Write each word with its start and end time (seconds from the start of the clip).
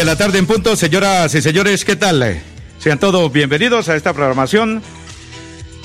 De 0.00 0.06
la 0.06 0.16
tarde 0.16 0.38
en 0.38 0.46
punto, 0.46 0.76
señoras 0.76 1.34
y 1.34 1.42
señores, 1.42 1.84
¿qué 1.84 1.94
tal? 1.94 2.40
Sean 2.78 2.98
todos 2.98 3.30
bienvenidos 3.30 3.90
a 3.90 3.96
esta 3.96 4.14
programación 4.14 4.82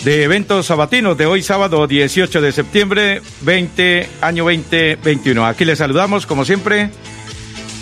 de 0.06 0.24
eventos 0.24 0.68
sabatinos 0.68 1.18
de 1.18 1.26
hoy 1.26 1.44
sábado 1.44 1.86
18 1.86 2.40
de 2.40 2.54
septiembre 2.54 3.22
20 3.42 4.08
año 4.22 4.46
2021. 4.46 5.46
Aquí 5.46 5.66
les 5.66 5.80
saludamos 5.80 6.26
como 6.26 6.46
siempre. 6.46 6.92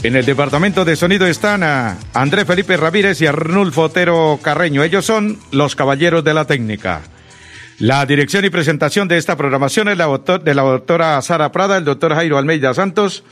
En 0.02 0.16
el 0.16 0.26
departamento 0.26 0.84
de 0.84 0.96
sonido 0.96 1.28
están 1.28 1.62
Andrés 2.16 2.48
Felipe 2.48 2.78
Ramírez 2.78 3.22
y 3.22 3.28
Arnulfo 3.28 3.84
Otero 3.84 4.40
Carreño. 4.42 4.82
Ellos 4.82 5.06
son 5.06 5.38
los 5.52 5.76
caballeros 5.76 6.24
de 6.24 6.34
la 6.34 6.46
técnica. 6.46 7.04
La 7.78 8.08
dirección 8.08 8.44
y 8.44 8.50
presentación 8.50 9.08
de 9.08 9.20
esta 9.20 9.38
programación 9.38 9.88
es 9.88 10.00
la 10.00 10.08
de 10.08 10.56
la 10.56 10.64
doctora 10.64 11.22
Sara 11.22 11.52
Prada, 11.52 11.78
el 11.78 11.86
doctor 11.86 12.16
Jairo 12.16 12.40
Almeida 12.40 12.74
Santos. 12.74 13.24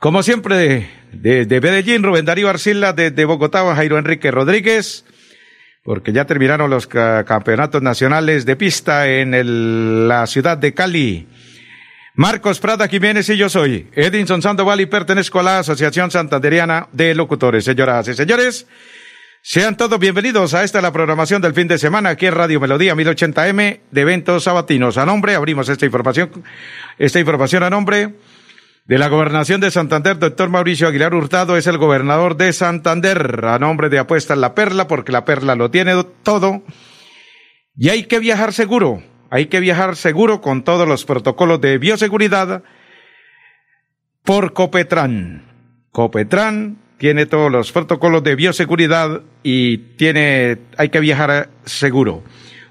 Como 0.00 0.22
siempre, 0.22 0.88
desde 1.12 1.60
Medellín, 1.60 2.02
Rubén 2.02 2.24
Darío 2.24 2.48
Arcila, 2.48 2.94
desde 2.94 3.26
Bogotá, 3.26 3.74
Jairo 3.74 3.98
Enrique 3.98 4.30
Rodríguez, 4.30 5.04
porque 5.84 6.14
ya 6.14 6.24
terminaron 6.24 6.70
los 6.70 6.86
campeonatos 6.86 7.82
nacionales 7.82 8.46
de 8.46 8.56
pista 8.56 9.06
en 9.06 10.08
la 10.08 10.26
ciudad 10.26 10.56
de 10.56 10.72
Cali. 10.72 11.28
Marcos 12.14 12.60
Prada 12.60 12.88
Jiménez 12.88 13.28
y 13.28 13.36
yo 13.36 13.50
soy 13.50 13.90
Edinson 13.92 14.40
Sandoval 14.40 14.80
y 14.80 14.86
pertenezco 14.86 15.40
a 15.40 15.42
la 15.42 15.58
Asociación 15.58 16.10
Santanderiana 16.10 16.88
de 16.92 17.14
Locutores. 17.14 17.66
Señoras 17.66 18.08
y 18.08 18.14
señores, 18.14 18.66
sean 19.42 19.76
todos 19.76 19.98
bienvenidos 19.98 20.54
a 20.54 20.64
esta 20.64 20.80
la 20.80 20.94
programación 20.94 21.42
del 21.42 21.52
fin 21.52 21.68
de 21.68 21.76
semana 21.76 22.08
aquí 22.08 22.24
en 22.24 22.36
Radio 22.36 22.58
Melodía 22.58 22.94
1080M 22.94 23.80
de 23.90 24.00
eventos 24.00 24.44
sabatinos. 24.44 24.96
A 24.96 25.04
nombre, 25.04 25.34
abrimos 25.34 25.68
esta 25.68 25.84
información, 25.84 26.42
esta 26.96 27.20
información 27.20 27.64
a 27.64 27.68
nombre 27.68 28.14
de 28.86 28.98
la 28.98 29.08
Gobernación 29.08 29.60
de 29.60 29.70
Santander, 29.70 30.18
doctor 30.18 30.48
Mauricio 30.48 30.88
Aguilar 30.88 31.14
Hurtado 31.14 31.56
es 31.56 31.66
el 31.66 31.78
gobernador 31.78 32.36
de 32.36 32.52
Santander, 32.52 33.44
a 33.44 33.58
nombre 33.58 33.88
de 33.88 33.98
Apuestas 33.98 34.38
La 34.38 34.54
Perla, 34.54 34.88
porque 34.88 35.12
La 35.12 35.24
Perla 35.24 35.54
lo 35.54 35.70
tiene 35.70 35.92
todo. 36.22 36.62
Y 37.76 37.88
hay 37.88 38.04
que 38.04 38.18
viajar 38.18 38.52
seguro, 38.52 39.02
hay 39.30 39.46
que 39.46 39.60
viajar 39.60 39.96
seguro 39.96 40.40
con 40.40 40.64
todos 40.64 40.88
los 40.88 41.04
protocolos 41.04 41.60
de 41.60 41.78
bioseguridad 41.78 42.62
por 44.24 44.52
Copetran. 44.52 45.44
Copetran 45.92 46.78
tiene 46.98 47.26
todos 47.26 47.50
los 47.50 47.72
protocolos 47.72 48.24
de 48.24 48.34
bioseguridad 48.34 49.22
y 49.42 49.78
tiene, 49.96 50.58
hay 50.76 50.88
que 50.88 51.00
viajar 51.00 51.48
seguro. 51.64 52.24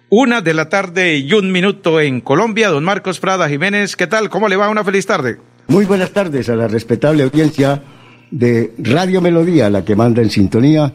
Una 0.09 0.41
de 0.41 0.53
la 0.53 0.69
tarde 0.69 1.17
y 1.17 1.31
un 1.33 1.51
minuto 1.51 2.01
en 2.01 2.19
Colombia, 2.19 2.69
don 2.69 2.83
Marcos 2.83 3.19
Prada 3.19 3.47
Jiménez, 3.47 3.95
¿qué 3.95 4.07
tal? 4.07 4.29
¿Cómo 4.29 4.49
le 4.49 4.55
va? 4.55 4.69
Una 4.69 4.83
feliz 4.83 5.05
tarde. 5.05 5.39
Muy 5.69 5.85
buenas 5.85 6.09
tardes 6.09 6.49
a 6.49 6.55
la 6.55 6.67
respetable 6.67 7.21
audiencia 7.21 7.83
de 8.31 8.73
Radio 8.79 9.21
Melodía, 9.21 9.69
la 9.69 9.85
que 9.85 9.95
manda 9.95 10.19
en 10.19 10.31
sintonía, 10.31 10.91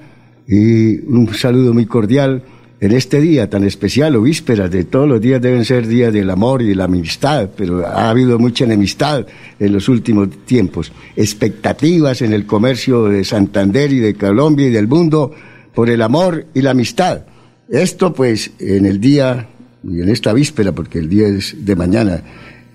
y 0.48 0.98
un 0.98 1.32
saludo 1.32 1.72
muy 1.72 1.86
cordial 1.86 2.42
en 2.80 2.90
este 2.90 3.20
día 3.20 3.48
tan 3.48 3.62
especial 3.62 4.16
o 4.16 4.22
vísperas 4.22 4.72
de 4.72 4.82
todos 4.82 5.08
los 5.08 5.20
días 5.20 5.40
deben 5.40 5.64
ser 5.64 5.86
días 5.86 6.12
del 6.12 6.28
amor 6.28 6.60
y 6.60 6.66
de 6.66 6.74
la 6.74 6.84
amistad, 6.84 7.50
pero 7.56 7.86
ha 7.86 8.10
habido 8.10 8.40
mucha 8.40 8.64
enemistad 8.64 9.24
en 9.60 9.72
los 9.72 9.88
últimos 9.88 10.28
tiempos. 10.44 10.90
Expectativas 11.14 12.20
en 12.22 12.32
el 12.32 12.44
comercio 12.44 13.04
de 13.04 13.24
Santander 13.24 13.92
y 13.92 14.00
de 14.00 14.14
Colombia 14.14 14.66
y 14.66 14.72
del 14.72 14.88
mundo 14.88 15.32
por 15.72 15.88
el 15.88 16.02
amor 16.02 16.46
y 16.52 16.62
la 16.62 16.72
amistad. 16.72 17.26
Esto 17.68 18.12
pues 18.12 18.50
en 18.58 18.86
el 18.86 19.00
día 19.00 19.46
y 19.88 20.00
en 20.00 20.08
esta 20.08 20.32
víspera, 20.32 20.72
porque 20.72 20.98
el 20.98 21.08
día 21.08 21.28
es 21.28 21.64
de 21.64 21.76
mañana, 21.76 22.22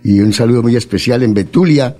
y 0.03 0.19
un 0.19 0.33
saludo 0.33 0.61
muy 0.61 0.75
especial 0.75 1.23
en 1.23 1.33
Betulia, 1.33 1.95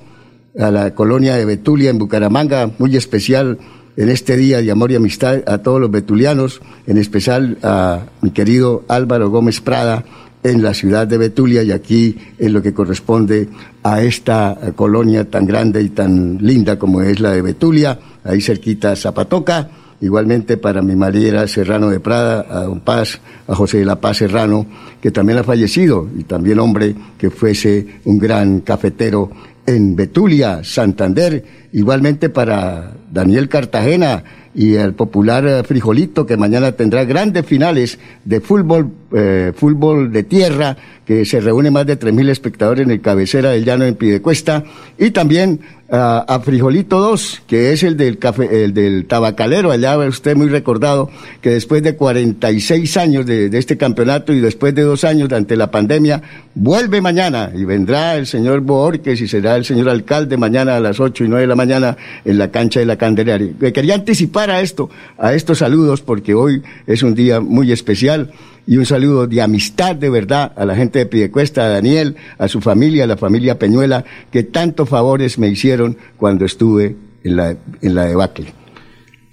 a 0.60 0.72
la 0.72 0.94
colonia 0.96 1.36
de 1.36 1.46
Betulia 1.46 1.90
en 1.90 1.98
Bucaramanga, 1.98 2.72
muy 2.80 2.96
especial 2.96 3.58
en 3.98 4.10
este 4.10 4.38
día 4.38 4.62
de 4.62 4.72
amor 4.72 4.92
y 4.92 4.96
amistad 4.96 5.44
a 5.46 5.60
todos 5.60 5.80
los 5.82 5.92
betulianos, 5.92 6.62
en 6.88 6.98
especial 6.98 7.58
a 7.64 8.06
mi 8.22 8.32
querido 8.32 8.84
Álvaro 8.88 9.30
Gómez 9.30 9.62
Prada 9.62 10.06
en 10.42 10.64
la 10.64 10.74
ciudad 10.74 11.06
de 11.06 11.18
Betulia 11.18 11.64
y 11.64 11.72
aquí 11.72 12.18
en 12.38 12.54
lo 12.54 12.62
que 12.62 12.74
corresponde 12.74 13.50
a 13.84 14.02
esta 14.02 14.58
colonia 14.76 15.30
tan 15.30 15.46
grande 15.46 15.81
y 15.81 15.90
tan 15.90 16.38
linda 16.40 16.80
como 16.80 17.02
es 17.02 17.20
la 17.20 17.31
de 17.31 17.42
Betulia, 17.42 18.00
ahí 18.24 18.42
cerquita 18.42 18.96
Zapatoca. 18.96 19.70
Igualmente 20.02 20.58
para 20.58 20.82
mi 20.82 20.96
mariera 20.96 21.48
Serrano 21.48 21.90
de 21.90 22.00
Prada, 22.00 22.46
a 22.50 22.64
Don 22.64 22.80
Paz, 22.80 23.20
a 23.48 23.56
José 23.56 23.80
de 23.80 23.86
la 23.86 24.00
Paz 24.00 24.18
Serrano, 24.18 24.66
que 25.02 25.12
también 25.12 25.40
ha 25.40 25.44
fallecido, 25.44 26.08
y 26.18 26.24
también 26.24 26.60
hombre 26.60 26.96
que 27.18 27.30
fuese 27.30 27.86
un 28.06 28.18
gran 28.18 28.62
cafetero 28.62 29.30
en 29.66 29.96
Betulia, 29.96 30.64
Santander, 30.64 31.44
igualmente 31.74 32.30
para 32.30 32.94
Daniel 33.12 33.50
Cartagena 33.50 34.24
y 34.56 34.76
el 34.76 34.94
popular 34.94 35.46
eh, 35.46 35.64
Frijolito, 35.64 36.26
que 36.26 36.38
mañana 36.38 36.72
tendrá 36.72 37.04
grandes 37.06 37.46
finales 37.46 38.00
de 38.26 38.42
fútbol, 38.42 38.92
eh, 39.14 39.54
fútbol 39.56 40.12
de 40.12 40.24
tierra, 40.24 40.76
que 41.09 41.25
se 41.25 41.42
reúne 41.42 41.72
más 41.72 41.88
de 41.88 41.97
3.000 42.00 42.30
espectadores 42.30 42.86
en 42.86 42.92
el 42.92 43.02
cabecera 43.02 43.50
del 43.50 43.66
llano 43.66 43.84
en 43.84 43.96
Pidecuesta, 43.96 44.64
y 44.96 45.09
también 45.09 45.59
a, 45.90 46.40
Frijolito 46.46 47.00
2, 47.00 47.42
que 47.47 47.74
es 47.74 47.81
el 47.81 47.97
del 47.97 48.20
café, 48.20 48.64
el 48.64 48.75
del 48.75 49.08
tabacalero, 49.08 49.72
allá 49.72 49.98
usted 49.98 50.36
muy 50.36 50.50
recordado, 50.50 51.09
que 51.42 51.50
después 51.50 51.81
de 51.81 51.96
46 51.96 52.96
años 52.98 53.25
de, 53.25 53.50
de 53.50 53.58
este 53.58 53.75
campeonato 53.75 54.34
y 54.34 54.40
después 54.40 54.75
de 54.75 54.84
dos 54.84 55.03
años 55.03 55.34
ante 55.34 55.56
la 55.56 55.72
pandemia, 55.72 56.22
vuelve 56.53 57.02
mañana 57.02 57.50
y 57.56 57.66
vendrá 57.66 58.16
el 58.16 58.28
señor 58.28 58.59
Borges 58.59 59.19
y 59.19 59.28
será 59.28 59.56
el 59.56 59.66
señor 59.66 59.90
alcalde 59.90 60.38
mañana 60.38 60.75
a 60.75 60.80
las 60.80 61.00
8 61.00 61.24
y 61.24 61.28
9 61.28 61.42
de 61.42 61.48
la 61.48 61.56
mañana 61.56 61.98
en 62.24 62.38
la 62.38 62.52
cancha 62.52 62.81
de 62.81 62.86
la 62.86 62.98
Candelaria. 62.98 63.52
Me 63.59 63.74
quería 63.74 63.96
anticipar 63.96 64.52
a 64.52 64.62
esto, 64.62 64.92
a 65.18 65.34
estos 65.34 65.58
saludos, 65.58 66.02
porque 66.02 66.36
hoy 66.36 66.62
es 66.86 67.02
un 67.02 67.16
día 67.16 67.40
muy 67.40 67.72
especial 67.72 68.31
y 68.69 68.78
un 68.78 68.85
saludo 68.85 69.25
de 69.25 69.41
amistad 69.41 69.96
de 69.96 70.12
verdad 70.12 70.53
a 70.56 70.63
la 70.63 70.75
gente 70.75 71.00
de 71.00 71.07
Pidecuesta, 71.07 71.66
a 71.66 71.69
Daniel, 71.69 72.16
a 72.38 72.47
su 72.47 72.62
familia, 72.62 73.06
a 73.06 73.07
la 73.07 73.18
familia 73.18 73.57
Peñuela, 73.57 74.06
que 74.31 74.44
tantos 74.44 74.88
favores 74.88 75.40
me 75.40 75.47
hicieron 75.47 75.97
cuando 76.18 76.46
estuve 76.46 76.96
en 77.24 77.35
la, 77.35 77.56
en 77.81 77.96
la 77.96 78.06
debacle. 78.06 78.53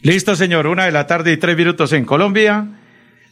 Listo, 0.00 0.34
señor. 0.36 0.66
Una 0.66 0.86
de 0.86 0.92
la 0.92 1.06
tarde 1.06 1.32
y 1.32 1.36
tres 1.36 1.54
minutos 1.54 1.92
en 1.92 2.06
Colombia. 2.06 2.66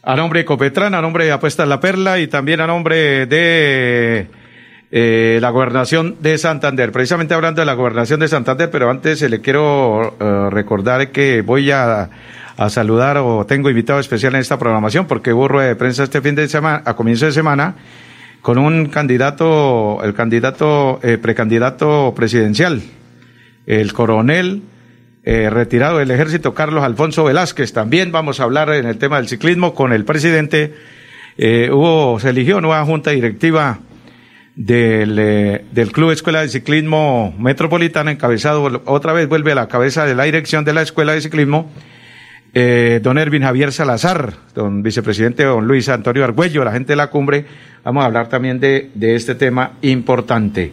A 0.03 0.15
nombre 0.15 0.41
de 0.41 0.44
Copetrán, 0.44 0.94
a 0.94 1.00
nombre 1.00 1.25
de 1.25 1.32
Apuestas 1.32 1.66
La 1.66 1.81
Perla 1.81 2.21
y 2.21 2.26
también 2.26 2.60
a 2.60 2.66
nombre 2.66 3.25
de 3.25 4.26
eh, 4.91 5.38
la 5.41 5.48
gobernación 5.48 6.16
de 6.21 6.36
Santander. 6.36 6.92
Precisamente 6.92 7.32
hablando 7.32 7.62
de 7.62 7.66
la 7.66 7.72
gobernación 7.72 8.21
de 8.21 8.28
Santander, 8.28 8.71
pero 8.71 8.91
antes 8.91 9.22
le 9.22 9.41
quiero 9.41 10.19
eh, 10.21 10.50
recordar 10.50 11.12
que 11.12 11.41
voy 11.41 11.71
a 11.71 12.10
a 12.56 12.70
saludar 12.70 13.19
o 13.19 13.44
tengo 13.47 13.69
invitado 13.69 13.98
especial 14.00 14.34
en 14.34 14.41
esta 14.41 14.59
programación 14.59 15.06
porque 15.06 15.32
hubo 15.32 15.48
rueda 15.48 15.69
de 15.69 15.76
prensa 15.76 16.04
este 16.04 16.20
fin 16.20 16.34
de 16.34 16.48
semana, 16.48 16.82
a 16.84 16.94
comienzo 16.94 17.26
de 17.26 17.32
semana, 17.32 17.76
con 18.42 18.59
un 18.59 18.87
candidato, 18.87 20.03
el 20.04 20.15
candidato, 20.15 21.00
eh, 21.03 21.19
precandidato 21.19 22.12
presidencial, 22.15 22.82
el 23.66 23.92
coronel 23.92 24.62
eh, 25.26 25.48
retirado 25.48 25.98
del 25.98 26.10
ejército 26.10 26.53
Carlos 26.53 26.84
Alfonso 26.84 27.25
Velázquez. 27.25 27.72
También 27.72 28.12
vamos 28.12 28.41
a 28.41 28.44
hablar 28.44 28.69
en 28.75 28.84
el 28.84 28.98
tema 28.98 29.16
del 29.16 29.26
ciclismo 29.26 29.75
con 29.75 29.94
el 29.94 30.04
presidente. 30.04 30.75
Eh, 31.38 31.71
hubo, 31.72 32.21
se 32.21 32.28
eligió 32.28 32.60
nueva 32.60 32.84
junta 32.84 33.10
directiva 33.10 33.78
del, 34.54 35.18
eh, 35.18 35.65
del 35.72 35.92
Club 35.92 36.10
Escuela 36.10 36.42
de 36.42 36.48
Ciclismo 36.48 37.34
Metropolitana, 37.39 38.10
encabezado, 38.10 38.83
otra 38.84 39.15
vez 39.15 39.27
vuelve 39.27 39.53
a 39.53 39.54
la 39.54 39.68
cabeza 39.68 40.04
de 40.04 40.15
la 40.15 40.24
dirección 40.24 40.65
de 40.66 40.74
la 40.74 40.83
Escuela 40.83 41.15
de 41.15 41.22
Ciclismo, 41.22 41.71
eh, 42.56 43.01
don 43.03 43.18
Ervin 43.18 43.42
Javier 43.42 43.72
Salazar, 43.72 44.33
don 44.54 44.83
vicepresidente 44.83 45.42
don 45.42 45.66
Luis 45.66 45.89
Antonio 45.89 46.22
Argüello, 46.22 46.65
la 46.65 46.71
gente 46.71 46.92
de 46.92 46.97
la 46.97 47.09
cumbre, 47.09 47.45
vamos 47.83 48.03
a 48.03 48.06
hablar 48.06 48.28
también 48.28 48.60
de, 48.60 48.92
este 49.01 49.34
tema 49.34 49.72
importante. 49.83 50.72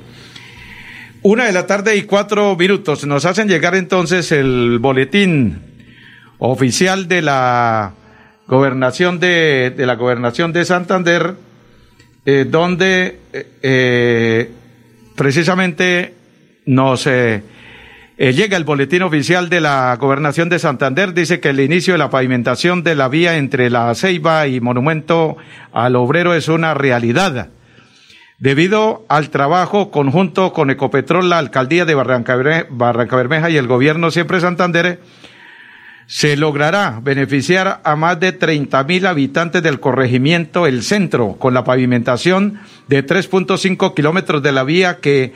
Una 1.24 1.46
de 1.46 1.52
la 1.52 1.66
tarde 1.66 1.96
y 1.96 2.04
cuatro 2.04 2.56
minutos. 2.56 3.06
Nos 3.06 3.26
hacen 3.26 3.48
llegar 3.48 3.76
entonces 3.76 4.32
el 4.32 4.78
boletín 4.80 5.60
oficial 6.38 7.08
de 7.08 7.24
la 7.24 7.94
gobernación 8.48 9.20
de, 9.20 9.74
de 9.76 9.86
la 9.88 9.96
gobernación 9.96 10.54
de 10.54 10.66
Santander, 10.66 11.34
eh, 12.26 12.46
donde 12.48 13.20
eh, 13.34 13.48
eh 13.62 14.52
precisamente 15.16 16.14
nos 16.66 17.08
eh, 18.18 18.34
llega 18.34 18.58
el 18.58 18.66
boletín 18.66 19.04
oficial 19.04 19.50
de 19.50 19.62
la 19.62 19.96
Gobernación 20.00 20.50
de 20.50 20.60
Santander, 20.60 21.14
dice 21.14 21.40
que 21.40 21.50
el 21.50 21.60
inicio 21.60 21.94
de 21.94 21.98
la 21.98 22.10
pavimentación 22.10 22.84
de 22.84 22.96
la 22.96 23.08
vía 23.08 23.38
entre 23.38 23.70
la 23.70 23.96
Ceiba 23.96 24.48
y 24.48 24.60
Monumento 24.60 25.38
al 25.72 25.96
Obrero 25.96 26.34
es 26.34 26.48
una 26.48 26.74
realidad. 26.74 27.50
Debido 28.38 29.06
al 29.08 29.30
trabajo 29.30 29.92
conjunto 29.92 30.52
con 30.52 30.70
Ecopetrol, 30.72 31.30
la 31.30 31.38
alcaldía 31.38 31.86
de 31.86 31.96
Barranca, 31.96 32.36
Bermeja 32.36 33.50
y 33.50 33.58
el 33.58 33.68
gobierno 33.68 34.12
siempre 34.12 34.42
Santander, 34.42 35.00
se 36.08 36.36
logrará 36.36 37.00
beneficiar 37.02 37.82
a 37.84 37.96
más 37.96 38.20
de 38.20 38.34
30 38.34 38.84
mil 38.84 39.06
habitantes 39.06 39.64
del 39.64 39.80
corregimiento 39.80 40.68
El 40.68 40.84
Centro 40.84 41.38
con 41.40 41.54
la 41.54 41.64
pavimentación 41.64 42.60
de 42.88 43.06
3.5 43.06 43.94
kilómetros 43.94 44.44
de 44.44 44.52
la 44.52 44.64
vía 44.64 44.98
que 44.98 45.34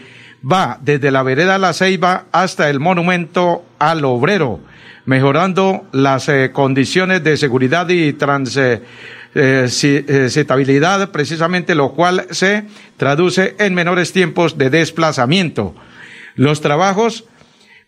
va 0.49 0.79
desde 0.81 1.11
la 1.11 1.23
vereda 1.23 1.57
La 1.57 1.73
Ceiba 1.73 2.27
hasta 2.31 2.69
el 2.69 2.79
monumento 2.79 3.65
al 3.79 4.05
obrero, 4.05 4.61
mejorando 5.05 5.87
las 5.91 6.29
eh, 6.29 6.51
condiciones 6.53 7.21
de 7.23 7.35
seguridad 7.37 7.89
y 7.89 8.13
transitabilidad, 8.13 11.01
eh, 11.01 11.07
precisamente 11.07 11.73
lo 11.75 11.91
cual 11.93 12.27
se 12.31 12.65
traduce 12.97 13.55
en 13.59 13.73
menores 13.73 14.13
tiempos 14.13 14.57
de 14.57 14.69
desplazamiento. 14.69 15.75
Los 16.35 16.61
trabajos 16.61 17.25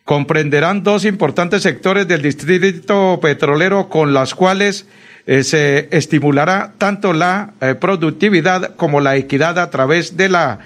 comprenderán 0.08 0.84
dos 0.84 1.04
importantes 1.04 1.64
sectores 1.64 2.08
del 2.08 2.22
distrito 2.22 3.20
petrolero 3.22 3.90
con 3.90 4.14
las 4.14 4.34
cuales 4.34 4.88
eh, 5.26 5.44
se 5.44 5.90
estimulará 5.92 6.76
tanto 6.78 7.12
la 7.12 7.56
eh, 7.60 7.76
productividad 7.76 8.78
como 8.78 9.02
la 9.02 9.18
equidad 9.18 9.60
a 9.60 9.70
través 9.70 10.16
de 10.16 10.30
la 10.30 10.60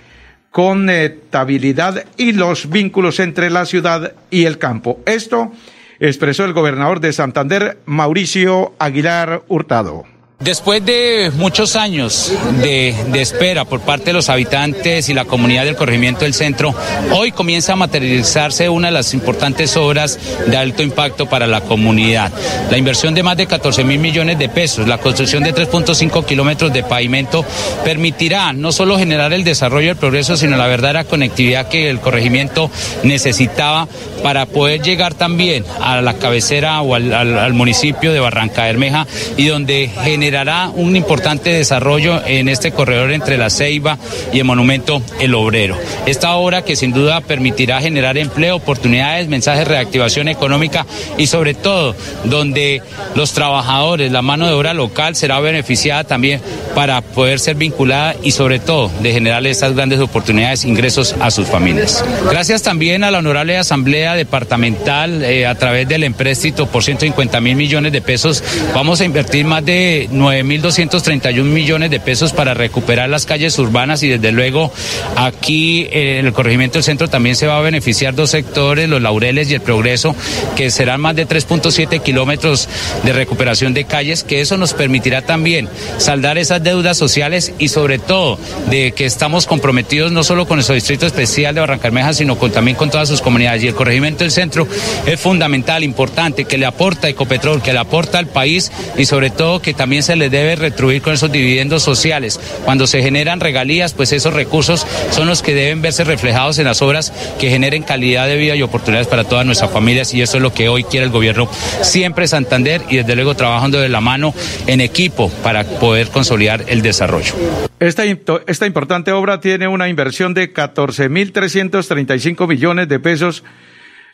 conectabilidad 0.52 2.06
y 2.18 2.34
los 2.34 2.70
vínculos 2.70 3.20
entre 3.20 3.50
la 3.50 3.66
ciudad 3.66 4.14
y 4.30 4.46
el 4.46 4.58
campo. 4.58 5.00
Esto 5.06 5.52
expresó 6.00 6.46
el 6.46 6.54
gobernador 6.54 7.00
de 7.00 7.14
Santander, 7.14 7.80
Mauricio 7.86 8.74
Aguilar 8.78 9.44
Hurtado. 9.48 10.06
Después 10.42 10.84
de 10.84 11.32
muchos 11.36 11.76
años 11.76 12.34
de, 12.64 12.96
espera 13.14 13.64
por 13.64 13.82
parte 13.82 14.06
de 14.06 14.14
los 14.14 14.28
habitantes 14.28 15.08
y 15.08 15.14
la 15.14 15.26
comunidad 15.26 15.66
del 15.66 15.76
corregimiento 15.76 16.22
del 16.22 16.34
centro, 16.34 16.74
hoy 17.12 17.32
comienza 17.32 17.74
a 17.74 17.76
materializarse 17.76 18.68
una 18.68 18.88
de 18.88 18.94
las 18.94 19.14
importantes 19.14 19.78
obras 19.78 20.18
de 20.48 20.58
alto 20.58 20.82
impacto 20.82 21.28
para 21.28 21.46
la 21.46 21.62
comunidad. 21.62 22.32
La 22.72 22.78
inversión 22.80 23.14
de 23.14 23.22
más 23.22 23.38
de 23.38 23.46
14 23.46 23.84
mil 23.84 24.00
millones 24.00 24.40
de 24.40 24.50
pesos, 24.50 24.88
la 24.88 24.98
construcción 24.98 25.44
de 25.44 25.54
3.5 25.54 26.26
kilómetros 26.26 26.74
de 26.74 26.82
pavimento, 26.82 27.46
permitirá 27.84 28.52
no 28.52 28.72
solo 28.72 28.98
generar 28.98 29.34
el 29.34 29.44
desarrollo 29.44 29.88
y 29.88 29.90
el 29.90 29.96
progreso, 29.96 30.38
sino 30.38 30.58
la 30.58 30.66
verdadera 30.66 31.04
conectividad 31.04 31.68
que 31.68 31.88
el 31.88 32.00
corregimiento 32.00 32.72
necesitaba 33.04 33.88
para 34.24 34.48
poder 34.48 34.82
llegar 34.82 35.14
también 35.14 35.66
a 35.82 36.02
la 36.02 36.16
cabecera 36.16 36.82
o 36.82 36.96
al, 36.96 37.14
al 37.14 37.54
municipio 37.54 38.12
de 38.12 38.20
Barranca 38.20 38.66
Bermeja 38.66 39.06
y 39.38 39.46
donde 39.46 39.92
genera 40.04 40.31
generará 40.32 40.72
un 40.74 40.96
importante 40.96 41.50
desarrollo 41.50 42.26
en 42.26 42.48
este 42.48 42.72
corredor 42.72 43.12
entre 43.12 43.38
la 43.38 43.50
Ceiba 43.50 43.98
y 44.32 44.40
el 44.40 44.46
monumento 44.46 45.02
El 45.20 45.36
Obrero. 45.36 45.78
Esta 46.06 46.36
obra 46.36 46.62
que 46.62 46.78
sin 46.78 46.94
duda 46.94 47.20
permitirá 47.20 47.82
generar 47.82 48.18
empleo, 48.18 48.56
oportunidades, 48.56 49.28
mensajes 49.28 49.68
de 49.68 49.74
reactivación 49.74 50.30
económica 50.30 50.86
y 51.18 51.28
sobre 51.28 51.54
todo 51.54 51.98
donde 52.24 52.82
los 53.14 53.34
trabajadores, 53.34 54.10
la 54.14 54.22
mano 54.22 54.48
de 54.48 54.54
obra 54.54 54.74
local 54.74 55.18
será 55.18 55.42
beneficiada 55.42 56.06
también 56.06 56.40
para 56.76 57.02
poder 57.02 57.38
ser 57.42 57.58
vinculada 57.58 58.16
y 58.24 58.32
sobre 58.32 58.60
todo 58.60 58.90
de 59.02 59.12
generarle 59.12 59.50
estas 59.50 59.76
grandes 59.76 60.00
oportunidades, 60.00 60.64
ingresos 60.64 61.14
a 61.20 61.30
sus 61.30 61.50
familias. 61.50 62.06
Gracias 62.30 62.62
también 62.62 63.04
a 63.04 63.12
la 63.12 63.18
Honorable 63.18 63.58
Asamblea 63.58 64.16
Departamental 64.16 65.26
eh, 65.26 65.46
a 65.46 65.56
través 65.56 65.90
del 65.90 66.06
empréstito 66.06 66.68
por 66.68 66.86
150 66.86 67.42
mil 67.42 67.58
millones 67.58 67.92
de 67.92 68.02
pesos. 68.02 68.42
Vamos 68.74 69.02
a 69.02 69.04
invertir 69.04 69.46
más 69.46 69.66
de 69.66 70.08
9.231 70.22 71.44
millones 71.44 71.90
de 71.90 72.00
pesos 72.00 72.32
para 72.32 72.54
recuperar 72.54 73.10
las 73.10 73.26
calles 73.26 73.58
urbanas 73.58 74.04
y 74.04 74.10
desde 74.10 74.32
luego 74.32 74.72
aquí 75.16 75.88
eh, 75.92 76.20
en 76.20 76.28
el 76.28 76.34
corregimiento 76.34 76.76
del 76.78 76.84
centro 76.84 77.08
también 77.08 77.36
se 77.36 77.48
va 77.48 77.58
a 77.58 77.62
beneficiar 77.62 78.14
dos 78.14 78.30
sectores, 78.30 78.88
los 78.88 79.02
Laureles 79.02 79.50
y 79.50 79.56
el 79.56 79.62
Progreso, 79.62 80.16
que 80.56 80.70
serán 80.70 81.02
más 81.02 81.16
de 81.16 81.28
3.7 81.28 82.02
kilómetros 82.02 82.70
de 83.04 83.14
recuperación 83.14 83.74
de 83.74 83.86
calles, 83.86 84.24
que 84.24 84.42
eso 84.42 84.58
nos 84.58 84.74
permitirá 84.74 85.24
también 85.24 85.68
saldar 85.98 86.38
esas 86.38 86.64
deudas 86.64 86.98
sociales 86.98 87.54
y 87.58 87.70
sobre 87.70 87.98
todo 87.98 88.38
de 88.70 88.92
que 88.92 89.06
estamos 89.06 89.48
comprometidos 89.48 90.12
no 90.12 90.24
solo 90.24 90.48
con 90.48 90.58
nuestro 90.58 90.76
distrito 90.76 91.06
especial 91.06 91.56
de 91.56 91.62
Barrancarmeja, 91.62 92.14
sino 92.14 92.36
también 92.36 92.78
con 92.78 92.90
todas 92.92 93.10
sus 93.10 93.22
comunidades. 93.22 93.64
Y 93.64 93.68
el 93.68 93.76
corregimiento 93.76 94.24
del 94.24 94.32
centro 94.32 94.68
es 95.06 95.20
fundamental, 95.20 95.84
importante, 95.84 96.46
que 96.46 96.58
le 96.58 96.66
aporta 96.66 97.10
Ecopetrol, 97.10 97.62
que 97.62 97.74
le 97.74 97.80
aporta 97.80 98.20
al 98.20 98.28
país 98.28 98.72
y 98.98 99.06
sobre 99.06 99.30
todo 99.30 99.62
que 99.62 99.74
también 99.74 100.04
se 100.04 100.11
se 100.12 100.18
le 100.18 100.30
debe 100.30 100.58
retribuir 100.58 101.02
con 101.02 101.14
esos 101.14 101.32
dividendos 101.32 101.84
sociales. 101.84 102.38
Cuando 102.66 102.86
se 102.86 103.02
generan 103.02 103.40
regalías, 103.40 103.94
pues 103.94 104.12
esos 104.12 104.34
recursos 104.34 104.86
son 105.10 105.26
los 105.26 105.42
que 105.42 105.56
deben 105.56 105.82
verse 105.82 106.04
reflejados 106.04 106.60
en 106.60 106.66
las 106.66 106.82
obras 106.82 107.14
que 107.40 107.50
generen 107.50 107.82
calidad 107.84 108.28
de 108.28 108.36
vida 108.36 108.54
y 108.58 108.62
oportunidades 108.62 109.08
para 109.08 109.24
todas 109.24 109.46
nuestras 109.46 109.72
familias 109.72 110.14
y 110.14 110.22
eso 110.22 110.36
es 110.36 110.44
lo 110.44 110.54
que 110.54 110.68
hoy 110.68 110.84
quiere 110.84 111.06
el 111.06 111.14
gobierno 111.14 111.50
siempre 111.82 112.28
Santander 112.28 112.82
y 112.90 112.98
desde 112.98 113.16
luego 113.16 113.36
trabajando 113.36 113.80
de 113.80 113.88
la 113.88 114.02
mano 114.02 114.34
en 114.68 114.82
equipo 114.82 115.30
para 115.44 115.64
poder 115.64 116.10
consolidar 116.10 116.66
el 116.68 116.82
desarrollo. 116.82 117.34
Esta, 117.80 118.04
esta 118.48 118.66
importante 118.66 119.14
obra 119.14 119.40
tiene 119.40 119.70
una 119.70 119.88
inversión 119.88 120.34
de 120.34 120.54
14.335 120.54 122.50
millones 122.50 122.90
de 122.90 123.00
pesos 123.00 123.46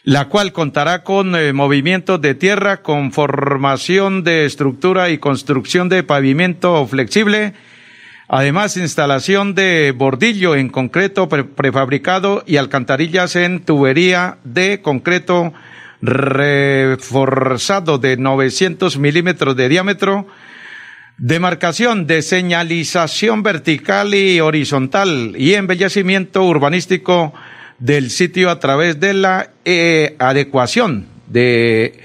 la 0.03 0.25
cual 0.25 0.53
contará 0.53 1.03
con 1.03 1.35
eh, 1.35 1.53
movimientos 1.53 2.21
de 2.21 2.35
tierra, 2.35 2.81
con 2.81 3.11
formación 3.11 4.23
de 4.23 4.45
estructura 4.45 5.09
y 5.09 5.17
construcción 5.17 5.89
de 5.89 6.03
pavimento 6.03 6.85
flexible, 6.87 7.53
además 8.27 8.77
instalación 8.77 9.55
de 9.55 9.93
bordillo 9.95 10.55
en 10.55 10.69
concreto 10.69 11.27
prefabricado 11.27 12.43
y 12.45 12.57
alcantarillas 12.57 13.35
en 13.35 13.61
tubería 13.61 14.37
de 14.43 14.81
concreto 14.81 15.53
reforzado 16.01 17.97
de 17.97 18.17
900 18.17 18.97
milímetros 18.97 19.55
de 19.55 19.69
diámetro, 19.69 20.27
demarcación 21.17 22.05
de 22.05 22.21
señalización 22.21 23.41
vertical 23.41 24.13
y 24.13 24.39
horizontal 24.39 25.33
y 25.37 25.55
embellecimiento 25.55 26.43
urbanístico 26.43 27.33
del 27.79 28.09
sitio 28.09 28.49
a 28.49 28.59
través 28.59 28.99
de 28.99 29.13
la 29.13 29.51
eh, 29.65 30.15
adecuación 30.19 31.07
de 31.27 31.99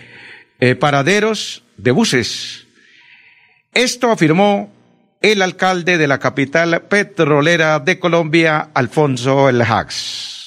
eh, 0.60 0.74
paraderos 0.74 1.64
de 1.76 1.90
buses. 1.90 2.66
Esto 3.74 4.10
afirmó 4.10 4.72
el 5.22 5.40
alcalde 5.40 5.98
de 5.98 6.08
la 6.08 6.18
capital 6.18 6.82
petrolera 6.82 7.78
de 7.78 7.98
Colombia, 7.98 8.68
Alfonso 8.74 9.48
El. 9.48 9.62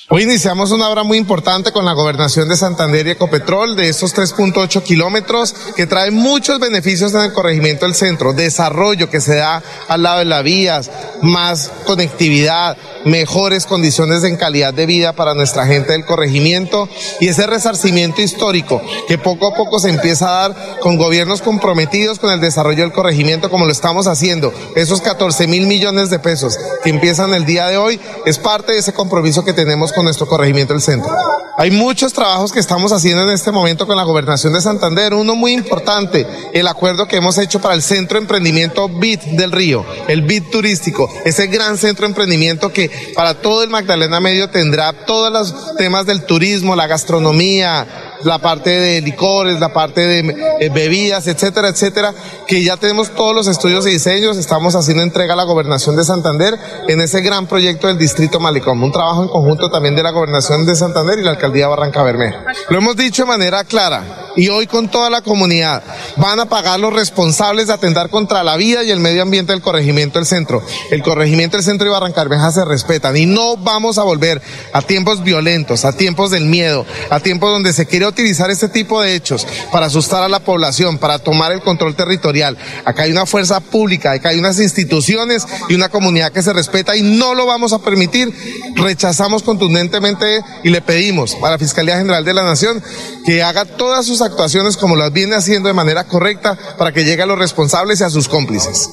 Hoy 0.08 0.22
iniciamos 0.22 0.70
una 0.70 0.88
obra 0.88 1.02
muy 1.02 1.18
importante 1.18 1.72
con 1.72 1.84
la 1.84 1.94
gobernación 1.94 2.48
de 2.48 2.56
Santander 2.56 3.08
y 3.08 3.12
Ecopetrol 3.12 3.76
de 3.76 3.90
estos 3.90 4.16
3.8 4.16 4.84
kilómetros 4.84 5.56
que 5.76 5.88
trae 5.88 6.12
muchos 6.12 6.60
beneficios 6.60 7.16
en 7.16 7.22
el 7.22 7.34
corregimiento 7.34 7.86
del 7.86 7.96
centro, 7.96 8.32
desarrollo 8.32 9.10
que 9.10 9.20
se 9.20 9.38
da 9.38 9.64
al 9.88 10.04
lado 10.04 10.20
de 10.20 10.26
las 10.26 10.44
vías, 10.44 10.92
más 11.24 11.72
conectividad, 11.88 12.78
mejores 13.06 13.66
condiciones 13.66 14.24
en 14.24 14.38
calidad 14.38 14.76
de 14.76 14.86
vida 14.86 15.14
para 15.14 15.34
nuestra 15.34 15.66
gente 15.66 15.94
del 15.94 16.06
corregimiento 16.06 16.88
y 17.20 17.30
ese 17.30 17.48
resarcimiento 17.48 18.22
histórico 18.22 18.84
que 19.08 19.18
poco 19.18 19.48
a 19.48 19.56
poco 19.56 19.80
se 19.80 19.90
empieza 19.90 20.28
a 20.28 20.50
dar 20.50 20.80
con 20.82 20.98
gobiernos 20.98 21.42
comprometidos 21.42 22.20
con 22.20 22.32
el 22.32 22.42
desarrollo 22.42 22.84
del 22.84 22.92
corregimiento 22.92 23.50
como 23.50 23.66
lo 23.66 23.72
estamos 23.72 24.06
haciendo. 24.06 24.54
Esos 24.76 25.02
14 25.02 25.48
mil 25.48 25.66
millones 25.66 26.12
de 26.12 26.20
pesos 26.20 26.60
que 26.84 26.92
empiezan 26.92 27.34
el 27.34 27.46
día 27.46 27.68
de 27.68 27.78
hoy 27.78 28.00
es 28.28 28.38
parte 28.38 28.74
de 28.74 28.80
ese 28.80 28.94
compromiso 28.94 29.44
que 29.44 29.54
tenemos 29.54 29.94
con 29.96 30.06
nuestro 30.06 30.28
corregimiento 30.28 30.74
del 30.74 30.82
centro. 30.82 31.12
Hay 31.58 31.72
muchos 31.72 32.12
trabajos 32.12 32.52
que 32.52 32.60
estamos 32.60 32.92
haciendo 32.92 33.24
en 33.24 33.30
este 33.30 33.52
momento 33.52 33.88
con 33.88 33.96
la 33.96 34.04
gobernación 34.04 34.52
de 34.52 34.60
Santander. 34.60 35.14
Uno 35.14 35.36
muy 35.36 35.54
importante, 35.54 36.28
el 36.54 36.68
acuerdo 36.68 37.08
que 37.08 37.16
hemos 37.16 37.38
hecho 37.38 37.62
para 37.62 37.76
el 37.76 37.82
centro 37.82 38.18
de 38.18 38.24
emprendimiento 38.24 38.90
BIT 38.90 39.22
del 39.22 39.54
Río, 39.54 39.86
el 40.10 40.24
BIT 40.24 40.52
turístico, 40.52 41.10
ese 41.24 41.48
gran 41.48 41.78
centro 41.78 42.06
de 42.06 42.10
emprendimiento 42.10 42.74
que 42.74 42.92
para 43.16 43.36
todo 43.36 43.64
el 43.64 43.70
Magdalena 43.70 44.20
Medio 44.20 44.50
tendrá 44.50 44.92
todos 45.06 45.32
los 45.32 45.76
temas 45.78 46.06
del 46.06 46.26
turismo, 46.26 46.76
la 46.76 46.88
gastronomía, 46.88 47.88
la 48.24 48.40
parte 48.40 48.70
de 48.70 49.02
licores, 49.02 49.60
la 49.60 49.74
parte 49.74 50.02
de 50.02 50.20
eh, 50.60 50.70
bebidas, 50.70 51.28
etcétera, 51.28 51.70
etcétera, 51.70 52.14
que 52.48 52.64
ya 52.64 52.78
tenemos 52.78 53.12
todos 53.12 53.36
los 53.36 53.48
estudios 53.48 53.86
y 53.88 53.92
diseños, 53.92 54.38
estamos 54.38 54.76
haciendo 54.76 55.04
entrega 55.04 55.34
a 55.34 55.38
la 55.38 55.44
gobernación 55.44 55.96
de 55.96 56.04
Santander 56.04 56.58
en 56.88 57.02
ese 57.02 57.22
gran 57.22 57.48
proyecto 57.48 57.88
del 57.88 57.98
distrito 57.98 58.40
Malicom, 58.40 58.84
un 58.84 58.92
trabajo 58.92 59.24
en 59.24 59.30
conjunto 59.30 59.70
también 59.70 59.96
de 59.96 60.04
la 60.04 60.12
gobernación 60.12 60.66
de 60.66 60.76
Santander 60.76 61.20
y 61.20 61.24
la 61.24 61.32
alcaldía 61.32 61.68
Barranca 61.68 62.04
Bermeja. 62.04 62.44
Lo 62.70 62.78
hemos 62.78 62.96
dicho 62.96 63.24
de 63.24 63.28
manera 63.28 63.64
clara 63.64 64.25
y 64.36 64.50
hoy 64.50 64.68
con 64.68 64.90
toda 64.90 65.10
la 65.10 65.22
comunidad 65.22 65.84
van 66.18 66.40
a 66.40 66.46
pagar 66.46 66.80
los 66.80 66.94
responsables 66.94 67.68
de 67.68 67.74
atentar 67.74 68.10
contra 68.10 68.44
la 68.44 68.58
vida 68.58 68.84
y 68.84 68.92
el 68.92 69.00
medio 69.00 69.22
ambiente 69.22 69.52
del 69.52 69.62
corregimiento 69.62 70.20
del 70.20 70.26
centro. 70.26 70.62
El 70.92 71.04
corregimiento 71.04 71.58
del 71.58 71.66
centro 71.66 71.88
y 71.88 71.92
Barranca 71.92 72.22
Bermeja 72.22 72.52
se 72.52 72.66
respetan 72.66 73.18
y 73.18 73.26
no 73.26 73.58
vamos 73.58 73.98
a 73.98 74.04
volver 74.04 74.42
a 74.74 74.82
tiempos 74.82 75.24
violentos, 75.24 75.86
a 75.86 75.94
tiempos 75.94 76.32
del 76.32 76.46
miedo, 76.46 76.86
a 77.10 77.20
tiempos 77.20 77.52
donde 77.52 77.74
se 77.74 77.86
quiere 77.86 78.08
utilizar 78.08 78.50
este 78.50 78.70
tipo 78.70 79.02
de 79.02 79.16
hechos 79.16 79.48
para 79.72 79.88
asustar 79.88 80.24
a 80.24 80.30
la 80.30 80.40
población, 80.40 80.98
para 80.98 81.20
tomar 81.20 81.52
el 81.52 81.62
control 81.62 81.96
territorial. 81.96 82.58
Acá 82.86 83.04
hay 83.04 83.12
una 83.12 83.26
fuerza 83.26 83.60
pública, 83.60 84.12
acá 84.12 84.30
hay 84.30 84.40
unas 84.40 84.60
instituciones 84.60 85.46
y 85.70 85.76
una 85.76 85.90
comunidad 85.90 86.32
que 86.32 86.44
se 86.44 86.54
respeta 86.54 86.96
y 86.96 87.02
no 87.02 87.34
lo 87.34 87.46
vamos 87.46 87.74
a 87.74 87.80
permitir. 87.80 88.34
Rechazamos 88.76 89.44
contundentemente 89.44 90.42
y 90.64 90.70
le 90.70 90.82
pedimos 90.82 91.38
a 91.42 91.50
la 91.50 91.58
Fiscalía 91.58 91.98
General 91.98 92.24
de 92.24 92.34
la 92.34 92.44
Nación 92.44 92.84
que 93.26 93.42
haga 93.42 93.66
todas 93.66 94.06
sus 94.06 94.22
actuaciones 94.26 94.78
como 94.78 94.96
las 94.96 95.14
viene 95.14 95.36
haciendo 95.36 95.68
de 95.68 95.74
manera 95.74 96.06
correcta 96.06 96.58
para 96.78 96.92
que 96.92 97.06
llegue 97.06 97.24
a 97.24 97.26
los 97.26 97.40
responsables 97.40 98.02
y 98.02 98.04
a 98.04 98.10
sus 98.10 98.28
cómplices. 98.28 98.90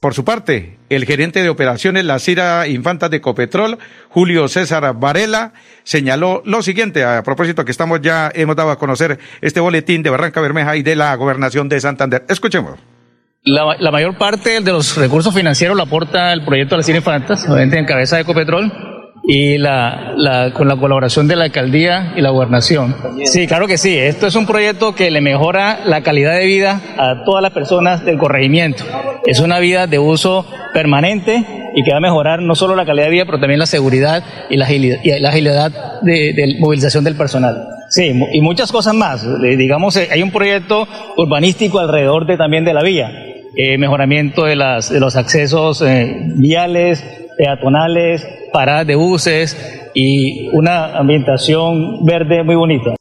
Por 0.00 0.14
su 0.14 0.24
parte, 0.24 0.80
el 0.88 1.04
gerente 1.04 1.42
de 1.42 1.48
operaciones 1.48 2.04
La 2.04 2.18
Cira 2.18 2.66
Infantas 2.66 3.08
de 3.08 3.20
Copetrol, 3.20 3.78
Julio 4.08 4.48
César 4.48 4.92
Varela, 4.98 5.52
señaló 5.84 6.42
lo 6.44 6.60
siguiente, 6.62 7.04
a 7.04 7.22
propósito 7.22 7.64
que 7.64 7.70
estamos 7.70 8.00
ya, 8.02 8.28
hemos 8.34 8.56
dado 8.56 8.72
a 8.72 8.78
conocer 8.80 9.20
este 9.40 9.60
boletín 9.60 10.02
de 10.02 10.10
Barranca 10.10 10.40
Bermeja 10.40 10.76
y 10.76 10.82
de 10.82 10.96
la 10.96 11.14
gobernación 11.14 11.68
de 11.68 11.80
Santander. 11.80 12.24
Escuchemos. 12.28 12.80
La, 13.44 13.90
mayor 13.92 14.18
parte 14.18 14.60
de 14.60 14.72
los 14.72 14.96
recursos 14.96 15.32
financieros 15.32 15.76
lo 15.76 15.84
aporta 15.84 16.32
el 16.32 16.44
proyecto 16.44 16.74
de 16.74 16.78
La 16.78 16.82
Cira 16.82 16.98
Infantas, 16.98 17.44
obviamente 17.48 17.78
en 17.78 17.84
cabeza 17.84 18.16
de 18.16 18.24
Copetrol 18.24 18.91
y 19.24 19.58
la, 19.58 20.14
la, 20.16 20.52
con 20.52 20.68
la 20.68 20.76
colaboración 20.76 21.28
de 21.28 21.36
la 21.36 21.44
alcaldía 21.44 22.12
y 22.16 22.20
la 22.20 22.30
gobernación. 22.30 22.94
Sí, 23.24 23.46
claro 23.46 23.66
que 23.66 23.78
sí. 23.78 23.96
Esto 23.96 24.26
es 24.26 24.34
un 24.34 24.46
proyecto 24.46 24.94
que 24.94 25.10
le 25.10 25.20
mejora 25.20 25.80
la 25.84 26.02
calidad 26.02 26.36
de 26.36 26.46
vida 26.46 26.80
a 26.98 27.24
todas 27.24 27.42
las 27.42 27.52
personas 27.52 28.04
del 28.04 28.18
corregimiento. 28.18 28.84
Es 29.26 29.40
una 29.40 29.58
vida 29.58 29.86
de 29.86 29.98
uso 29.98 30.46
permanente 30.74 31.44
y 31.74 31.84
que 31.84 31.92
va 31.92 31.98
a 31.98 32.00
mejorar 32.00 32.42
no 32.42 32.54
solo 32.54 32.74
la 32.74 32.84
calidad 32.84 33.06
de 33.06 33.12
vida, 33.12 33.24
pero 33.24 33.38
también 33.38 33.60
la 33.60 33.66
seguridad 33.66 34.24
y 34.50 34.56
la 34.56 34.64
agilidad, 34.64 34.98
y 35.02 35.18
la 35.20 35.28
agilidad 35.28 36.00
de, 36.02 36.32
de 36.32 36.56
movilización 36.58 37.04
del 37.04 37.14
personal. 37.14 37.68
Sí, 37.88 38.12
y 38.32 38.40
muchas 38.40 38.72
cosas 38.72 38.94
más. 38.94 39.24
Digamos, 39.40 39.96
eh, 39.96 40.08
hay 40.10 40.22
un 40.22 40.30
proyecto 40.30 40.88
urbanístico 41.16 41.78
alrededor 41.78 42.26
de 42.26 42.36
también 42.36 42.64
de 42.64 42.74
la 42.74 42.82
vía. 42.82 43.10
Eh, 43.54 43.76
mejoramiento 43.76 44.44
de, 44.44 44.56
las, 44.56 44.90
de 44.90 44.98
los 44.98 45.14
accesos 45.14 45.82
eh, 45.82 46.16
viales, 46.36 47.04
peatonales, 47.42 48.24
paradas 48.52 48.86
de 48.86 48.94
buses 48.94 49.90
y 49.94 50.48
una 50.52 50.96
ambientación 50.96 52.04
verde 52.04 52.44
muy 52.44 52.54
bonita. 52.54 52.94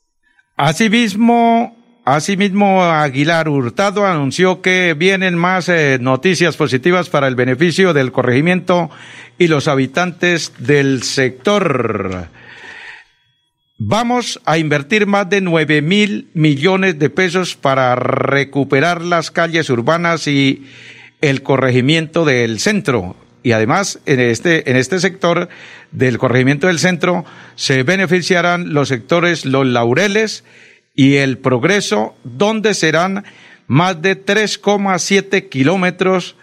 Asimismo, 0.58 1.76
Asimismo, 2.04 2.84
Aguilar 2.84 3.48
Hurtado 3.48 4.08
anunció 4.08 4.64
que 4.64 4.96
vienen 4.96 5.36
más 5.36 5.70
eh, 5.70 6.00
noticias 6.02 6.58
positivas 6.58 7.10
para 7.10 7.28
el 7.28 7.36
beneficio 7.36 7.94
del 7.94 8.12
corregimiento 8.12 8.90
y 9.38 9.48
los 9.48 9.68
habitantes 9.68 10.52
del 10.58 11.04
sector. 11.04 12.28
Vamos 13.78 14.42
a 14.46 14.58
invertir 14.58 15.06
más 15.06 15.30
de 15.30 15.42
nueve 15.42 15.84
mil 15.84 16.32
millones 16.34 16.98
de 16.98 17.12
pesos 17.12 17.56
para 17.56 17.96
recuperar 17.96 19.04
las 19.04 19.30
calles 19.30 19.70
urbanas 19.70 20.28
y 20.28 20.66
el 21.22 21.44
corregimiento 21.44 22.26
del 22.26 22.60
centro 22.60 23.16
y 23.44 23.54
además 23.54 24.00
en 24.06 24.20
este, 24.20 24.70
en 24.70 24.78
este 24.78 25.00
sector 25.00 25.50
del 25.92 26.18
corregimiento 26.18 26.68
del 26.68 26.80
centro 26.80 27.26
se 27.56 27.84
beneficiarán 27.84 28.74
los 28.74 28.88
sectores 28.90 29.46
Los 29.46 29.66
Laureles 29.66 30.44
y 30.96 31.16
El 31.16 31.38
Progreso, 31.38 32.16
donde 32.24 32.74
serán 32.74 33.24
más 33.68 34.02
de 34.02 34.24
3,7 34.24 35.50
kilómetros 35.50 36.36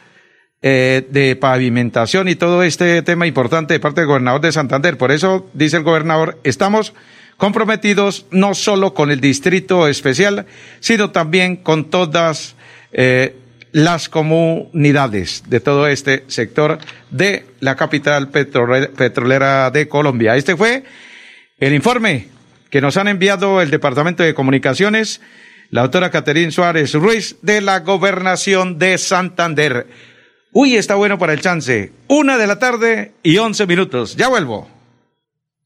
eh, 0.60 1.06
de 1.10 1.36
pavimentación 1.36 2.28
y 2.28 2.34
todo 2.34 2.62
este 2.62 3.02
tema 3.02 3.26
importante 3.26 3.74
de 3.74 3.80
parte 3.80 4.00
del 4.00 4.08
gobernador 4.08 4.40
de 4.40 4.50
Santander. 4.50 4.98
Por 4.98 5.12
eso, 5.12 5.48
dice 5.52 5.76
el 5.76 5.82
gobernador, 5.84 6.40
estamos 6.42 6.94
comprometidos 7.36 8.26
no 8.32 8.54
solo 8.54 8.92
con 8.94 9.10
el 9.10 9.20
distrito 9.20 9.86
especial, 9.86 10.46
sino 10.80 11.10
también 11.10 11.56
con 11.56 11.90
todas 11.90 12.56
eh, 12.92 13.36
las 13.72 14.08
comunidades 14.08 15.44
de 15.48 15.60
todo 15.60 15.86
este 15.86 16.24
sector 16.28 16.78
de 17.10 17.46
la 17.60 17.76
capital 17.76 18.28
petrolera 18.28 19.70
de 19.70 19.88
Colombia. 19.88 20.36
Este 20.36 20.56
fue 20.56 20.84
el 21.58 21.74
informe 21.74 22.28
que 22.70 22.80
nos 22.80 22.96
han 22.96 23.08
enviado 23.08 23.60
el 23.60 23.70
Departamento 23.70 24.22
de 24.22 24.34
Comunicaciones, 24.34 25.20
la 25.70 25.82
autora 25.82 26.10
Caterín 26.10 26.52
Suárez 26.52 26.94
Ruiz 26.94 27.36
de 27.42 27.60
la 27.60 27.80
Gobernación 27.80 28.78
de 28.78 28.98
Santander. 28.98 29.86
Uy, 30.52 30.76
está 30.76 30.94
bueno 30.94 31.18
para 31.18 31.32
el 31.32 31.40
chance. 31.40 31.92
Una 32.08 32.38
de 32.38 32.46
la 32.46 32.58
tarde 32.58 33.12
y 33.22 33.36
once 33.38 33.66
minutos. 33.66 34.16
Ya 34.16 34.28
vuelvo. 34.28 34.77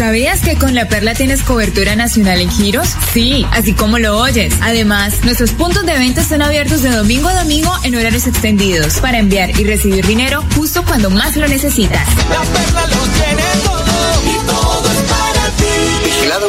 ¿Sabías 0.00 0.40
que 0.40 0.56
con 0.56 0.74
La 0.74 0.88
Perla 0.88 1.12
tienes 1.12 1.42
cobertura 1.42 1.94
nacional 1.94 2.40
en 2.40 2.50
giros? 2.50 2.96
Sí, 3.12 3.46
así 3.52 3.74
como 3.74 3.98
lo 3.98 4.16
oyes. 4.16 4.54
Además, 4.62 5.22
nuestros 5.24 5.50
puntos 5.50 5.84
de 5.84 5.92
venta 5.92 6.22
están 6.22 6.40
abiertos 6.40 6.80
de 6.80 6.88
domingo 6.88 7.28
a 7.28 7.34
domingo 7.34 7.70
en 7.84 7.94
horarios 7.94 8.26
extendidos 8.26 8.98
para 9.00 9.18
enviar 9.18 9.50
y 9.60 9.64
recibir 9.64 10.06
dinero 10.06 10.42
justo 10.56 10.86
cuando 10.86 11.10
más 11.10 11.36
lo 11.36 11.46
necesitas. 11.46 12.08
La 12.30 12.40
Perla 12.40 12.86
lo 12.86 13.02
tiene 13.12 13.42
todo 13.62 14.22
y 14.24 14.46
todo 14.46 14.90
es 14.90 15.00
para 15.02 15.46
ti. 15.58 16.06
Vigilado 16.06 16.48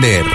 Es 0.03 0.25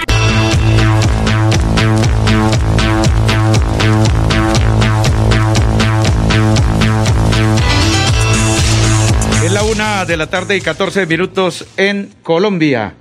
la 9.50 9.64
una 9.64 10.04
de 10.04 10.16
la 10.16 10.28
tarde 10.28 10.56
y 10.56 10.60
14 10.60 11.06
minutos 11.06 11.66
en 11.76 12.10
Colombia. 12.22 12.94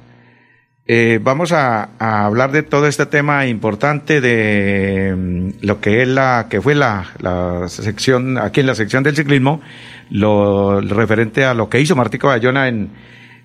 Eh, 0.87 1.19
vamos 1.21 1.51
a, 1.51 1.89
hablar 1.99 2.51
de 2.51 2.63
todo 2.63 2.87
este 2.87 3.05
tema 3.05 3.45
importante 3.45 4.19
de 4.19 5.13
mm, 5.15 5.49
lo 5.65 5.79
que 5.79 6.01
es 6.01 6.07
la 6.07 6.47
que 6.49 6.61
fue 6.61 6.73
la, 6.73 7.05
la, 7.19 7.69
sección 7.69 8.39
aquí 8.39 8.61
en 8.61 8.67
la 8.67 8.75
sección 8.75 9.03
del 9.03 9.15
ciclismo, 9.15 9.61
lo 10.09 10.81
referente 10.81 11.45
a 11.45 11.53
lo 11.53 11.69
que 11.69 11.79
hizo 11.79 11.95
Martico 11.95 12.27
Bayona 12.27 12.67
en 12.67 12.89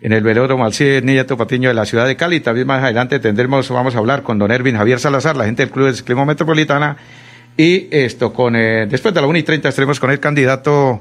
en 0.03 0.13
el 0.13 0.23
velódromo 0.23 0.65
Alcide 0.65 1.03
Niñato 1.03 1.37
Patiño 1.37 1.69
de 1.69 1.75
la 1.75 1.85
ciudad 1.85 2.07
de 2.07 2.17
Cali. 2.17 2.41
También 2.41 2.67
más 2.67 2.83
adelante 2.83 3.19
tendremos, 3.19 3.69
vamos 3.71 3.95
a 3.95 3.99
hablar 3.99 4.23
con 4.23 4.39
don 4.39 4.51
Ervin 4.51 4.77
Javier 4.77 4.99
Salazar, 4.99 5.37
la 5.37 5.45
gente 5.45 5.63
del 5.63 5.71
Club 5.71 5.87
de 5.87 5.95
Ciclismo 5.95 6.25
Metropolitana. 6.25 6.97
Y 7.57 7.89
esto 7.91 8.33
con, 8.33 8.57
eh, 8.57 8.87
después 8.89 9.13
de 9.13 9.21
la 9.21 9.27
1 9.27 9.39
y 9.39 9.43
30 9.43 9.69
estaremos 9.69 10.01
con 10.01 10.11
el 10.11 10.19
candidato, 10.19 11.01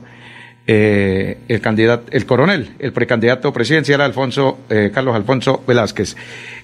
eh, 0.68 1.38
el 1.48 1.62
candidato, 1.62 2.08
el 2.12 2.26
coronel, 2.26 2.72
el 2.80 2.92
precandidato 2.92 3.54
presidencial 3.54 4.02
Alfonso, 4.02 4.60
eh, 4.70 4.92
Carlos 4.94 5.16
Alfonso 5.16 5.64
Velázquez. 5.66 6.18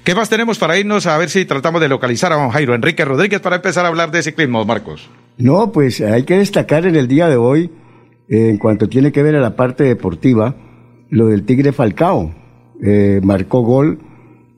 ¿Qué 0.03 0.13
más 0.13 0.29
tenemos 0.29 0.59
para 0.59 0.77
irnos 0.77 1.07
a 1.07 1.17
ver 1.17 1.29
si 1.29 1.45
tratamos 1.45 1.79
de 1.79 1.87
localizar 1.87 2.33
a 2.33 2.35
don 2.35 2.49
Jairo 2.49 2.75
Enrique 2.75 3.05
Rodríguez 3.05 3.39
para 3.39 3.57
empezar 3.57 3.85
a 3.85 3.87
hablar 3.87 4.11
de 4.11 4.21
ciclismo, 4.21 4.65
Marcos? 4.65 5.09
No, 5.37 5.71
pues 5.71 6.01
hay 6.01 6.23
que 6.23 6.37
destacar 6.37 6.85
en 6.85 6.97
el 6.97 7.07
día 7.07 7.29
de 7.29 7.37
hoy, 7.37 7.71
en 8.27 8.57
cuanto 8.57 8.89
tiene 8.89 9.13
que 9.13 9.23
ver 9.23 9.35
a 9.35 9.39
la 9.39 9.55
parte 9.55 9.85
deportiva, 9.85 10.55
lo 11.09 11.27
del 11.27 11.43
Tigre 11.43 11.71
Falcao. 11.71 12.31
Eh, 12.81 13.21
marcó 13.23 13.61
gol 13.61 13.99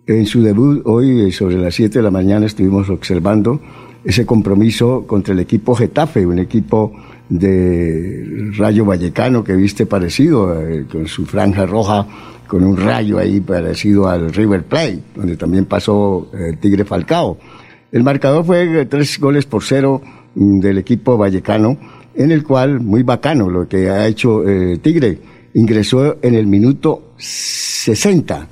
en 0.07 0.25
su 0.25 0.41
debut 0.41 0.81
hoy 0.85 1.27
eh, 1.27 1.31
sobre 1.31 1.57
las 1.57 1.75
7 1.75 1.99
de 1.99 2.03
la 2.03 2.11
mañana 2.11 2.45
estuvimos 2.45 2.89
observando 2.89 3.61
ese 4.03 4.25
compromiso 4.25 5.05
contra 5.05 5.33
el 5.33 5.39
equipo 5.39 5.75
Getafe, 5.75 6.25
un 6.25 6.39
equipo 6.39 6.93
de 7.29 8.51
Rayo 8.57 8.85
Vallecano 8.85 9.43
que 9.43 9.53
viste 9.53 9.85
parecido, 9.85 10.59
eh, 10.61 10.85
con 10.89 11.07
su 11.07 11.25
franja 11.25 11.65
roja, 11.65 12.07
con 12.47 12.63
un 12.63 12.77
rayo 12.77 13.19
ahí 13.19 13.41
parecido 13.41 14.07
al 14.07 14.33
River 14.33 14.63
Plate, 14.63 14.99
donde 15.13 15.35
también 15.35 15.65
pasó 15.65 16.29
el 16.33 16.57
Tigre 16.57 16.85
Falcao. 16.85 17.37
El 17.91 18.03
marcador 18.03 18.45
fue 18.45 18.85
tres 18.85 19.19
goles 19.19 19.45
por 19.45 19.63
cero 19.63 20.01
mm, 20.35 20.59
del 20.59 20.77
equipo 20.77 21.17
vallecano, 21.17 21.77
en 22.15 22.31
el 22.31 22.43
cual, 22.43 22.79
muy 22.79 23.03
bacano 23.03 23.49
lo 23.49 23.67
que 23.67 23.89
ha 23.89 24.07
hecho 24.07 24.41
Tigre 24.81 25.19
ingresó 25.57 26.17
en 26.21 26.35
el 26.35 26.45
minuto 26.45 27.13
60 27.17 28.47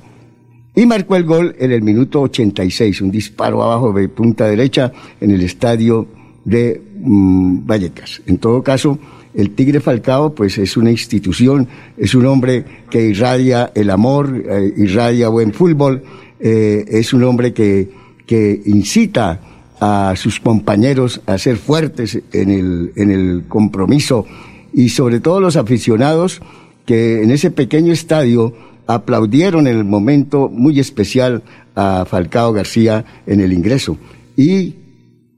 y 0.74 0.86
marcó 0.86 1.14
el 1.14 1.22
gol 1.24 1.54
en 1.58 1.70
el 1.70 1.80
minuto 1.80 2.20
86, 2.22 3.00
un 3.00 3.12
disparo 3.12 3.62
abajo 3.62 3.92
de 3.92 4.08
punta 4.08 4.46
derecha 4.46 4.92
en 5.20 5.30
el 5.30 5.40
estadio 5.42 6.06
de 6.44 6.82
mm, 6.98 7.64
Vallecas. 7.64 8.20
En 8.26 8.38
todo 8.38 8.62
caso, 8.62 8.98
El 9.34 9.52
Tigre 9.52 9.80
Falcao, 9.80 10.34
pues 10.34 10.58
es 10.58 10.76
una 10.76 10.90
institución, 10.90 11.68
es 11.96 12.14
un 12.16 12.26
hombre 12.26 12.64
que 12.90 13.06
irradia 13.06 13.70
el 13.74 13.90
amor, 13.90 14.44
eh, 14.44 14.74
irradia 14.76 15.28
buen 15.28 15.52
fútbol, 15.52 16.02
eh, 16.40 16.84
es 16.88 17.12
un 17.12 17.22
hombre 17.22 17.54
que, 17.54 17.88
que 18.26 18.62
incita 18.66 19.40
a 19.78 20.14
sus 20.16 20.40
compañeros 20.40 21.20
a 21.26 21.38
ser 21.38 21.56
fuertes 21.56 22.20
en 22.32 22.50
el, 22.50 22.92
en 22.96 23.10
el 23.12 23.44
compromiso 23.46 24.26
y 24.72 24.88
sobre 24.88 25.20
todo 25.20 25.40
los 25.40 25.56
aficionados 25.56 26.42
que 26.86 27.22
en 27.22 27.30
ese 27.30 27.50
pequeño 27.50 27.92
estadio 27.92 28.54
aplaudieron 28.86 29.66
el 29.66 29.84
momento 29.84 30.48
muy 30.48 30.78
especial 30.80 31.42
a 31.74 32.06
Falcao 32.08 32.52
García 32.52 33.04
en 33.26 33.40
el 33.40 33.52
ingreso 33.52 33.98
y 34.36 34.76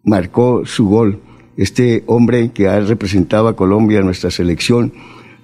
marcó 0.04 0.64
su 0.64 0.86
gol. 0.88 1.20
Este 1.56 2.04
hombre 2.06 2.50
que 2.52 2.68
ha 2.68 2.78
representado 2.80 3.48
a 3.48 3.56
Colombia 3.56 4.00
nuestra 4.02 4.30
selección, 4.30 4.92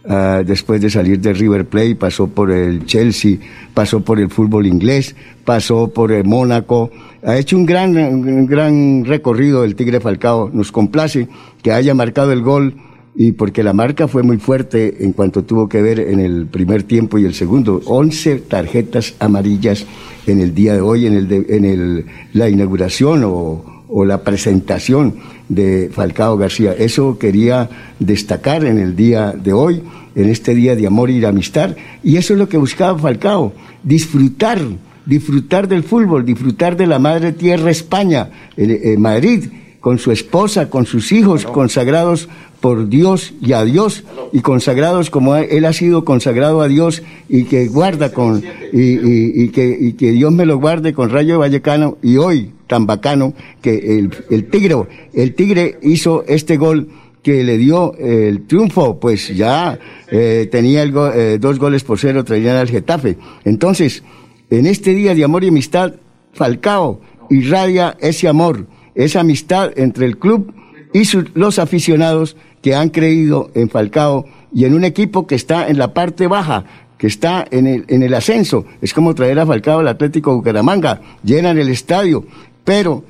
ah, 0.09 0.43
después 0.47 0.81
de 0.81 0.91
salir 0.91 1.19
de 1.21 1.33
River 1.33 1.67
Plate, 1.67 1.97
pasó 1.97 2.29
por 2.29 2.53
el 2.53 2.87
Chelsea, 2.87 3.39
pasó 3.73 4.01
por 4.01 4.21
el 4.21 4.31
fútbol 4.31 4.67
inglés, 4.67 5.17
pasó 5.45 5.89
por 5.89 6.13
el 6.13 6.25
Mónaco, 6.25 6.93
ha 7.25 7.37
hecho 7.37 7.57
un 7.57 7.67
gran, 7.67 7.97
un 7.97 8.47
gran 8.47 9.05
recorrido 9.05 9.65
el 9.65 9.75
Tigre 9.75 10.01
Falcao. 10.01 10.51
Nos 10.53 10.71
complace 10.71 11.27
que 11.63 11.73
haya 11.73 11.95
marcado 11.95 12.33
el 12.33 12.43
gol 12.43 12.75
y 13.17 13.33
porque 13.33 13.63
la 13.63 13.73
marca 13.73 14.09
fue 14.09 14.23
muy 14.23 14.39
fuerte 14.39 15.05
en 15.05 15.13
cuanto 15.13 15.45
tuvo 15.45 15.69
que 15.69 15.81
ver 15.81 16.01
en 16.01 16.21
el 16.21 16.47
primer 16.47 16.83
tiempo 16.83 17.19
y 17.19 17.25
el 17.25 17.35
segundo. 17.35 17.81
11 17.85 18.41
tarjetas 18.41 19.15
amarillas 19.21 19.87
en 20.27 20.41
el 20.41 20.55
día 20.55 20.75
de 20.75 20.81
hoy, 20.81 21.07
en, 21.07 21.15
el 21.15 21.47
en 21.49 21.65
el, 21.65 22.07
la 22.33 22.49
inauguración 22.49 23.23
o, 23.25 23.75
o 23.89 24.05
la 24.05 24.23
presentación 24.23 25.15
de 25.49 25.91
Falcao 25.93 26.37
García. 26.37 26.75
Eso 26.77 27.19
quería 27.19 27.69
destacar 28.01 28.65
en 28.65 28.79
el 28.79 28.97
día 28.97 29.33
de 29.33 29.53
hoy, 29.53 29.83
en 30.15 30.29
este 30.29 30.55
día 30.55 30.75
de 30.75 30.87
amor 30.87 31.11
y 31.11 31.21
de 31.21 31.29
amistad. 31.29 31.77
Y 32.03 32.17
eso 32.17 32.33
es 32.33 32.39
lo 32.39 32.49
que 32.49 32.57
buscaba 32.57 32.99
Falcao, 32.99 33.53
disfrutar, 33.83 34.61
disfrutar 35.07 35.69
del 35.69 35.85
fútbol, 35.85 36.25
disfrutar 36.25 36.77
de 36.77 36.89
la 36.89 36.99
madre 36.99 37.33
tierra 37.33 37.71
España, 37.71 38.31
en, 38.57 39.01
Madrid, 39.01 39.45
con 39.79 39.99
su 39.99 40.11
esposa, 40.11 40.71
con 40.71 40.87
sus 40.87 41.13
hijos 41.13 41.45
consagrados 41.45 42.29
por 42.65 42.89
Dios 42.89 43.35
y 43.43 43.53
a 43.53 43.63
Dios 43.63 44.05
y 44.33 44.41
consagrados 44.41 45.11
como 45.11 45.37
él 45.37 45.67
ha 45.67 45.75
sido 45.75 46.07
consagrado 46.07 46.63
a 46.63 46.67
Dios 46.67 47.03
y 47.29 47.45
que 47.45 47.69
guarda 47.69 48.11
con 48.11 48.43
y, 48.73 49.49
que, 49.51 49.77
y 49.79 49.93
que 49.93 50.13
Dios 50.13 50.33
me 50.33 50.47
lo 50.47 50.57
guarde 50.57 50.95
con 50.95 51.11
Rayo 51.11 51.39
Vallecano 51.39 51.99
y 52.03 52.17
hoy 52.17 52.53
tan 52.67 52.87
bacano 52.87 53.35
que 53.61 53.99
el, 53.99 54.11
el 54.31 54.49
tigre 54.49 54.77
el 55.13 55.35
tigre 55.35 55.79
hizo 55.83 56.25
este 56.27 56.57
gol 56.57 56.89
que 57.23 57.45
le 57.45 57.59
dio 57.59 57.95
el 57.99 58.47
triunfo, 58.47 58.99
pues 58.99 59.29
ya 59.37 59.79
eh, 60.11 60.49
tenía 60.51 60.85
el 60.85 60.95
eh, 60.97 61.37
dos 61.39 61.59
goles 61.59 61.85
por 61.85 61.99
cero, 61.99 62.25
traían 62.25 62.57
al 62.57 62.71
Getafe. 62.71 63.19
Entonces, 63.45 64.03
en 64.49 64.65
este 64.65 64.95
día 64.95 65.15
de 65.15 65.25
amor 65.25 65.45
y 65.45 65.49
amistad, 65.49 65.97
Falcao 66.33 67.03
irradia 67.29 67.95
ese 68.01 68.27
amor, 68.27 68.67
esa 68.95 69.21
amistad 69.21 69.71
entre 69.77 70.07
el 70.07 70.17
club 70.17 70.55
y 70.95 71.03
los 71.35 71.59
aficionados 71.59 72.37
que 72.65 72.75
han 72.75 72.89
creído 72.89 73.51
en 73.55 73.69
Falcao 73.69 74.25
y 74.51 74.65
en 74.65 74.73
un 74.73 74.85
equipo 74.85 75.27
que 75.27 75.35
está 75.35 75.69
en 75.69 75.77
la 75.77 75.93
parte 75.93 76.29
baja, 76.29 76.65
que 76.97 77.07
está 77.07 77.47
en 77.51 77.67
el, 77.67 77.85
en 77.89 78.03
el 78.03 78.15
ascenso. 78.15 78.65
Es 78.81 78.95
como 78.95 79.15
traer 79.15 79.39
a 79.39 79.45
Falcao 79.45 79.81
al 79.81 79.89
Atlético 79.89 80.35
Bucaramanga, 80.35 81.03
llenan 81.23 81.59
el 81.59 81.69
estadio, 81.69 82.25
pero 82.65 83.05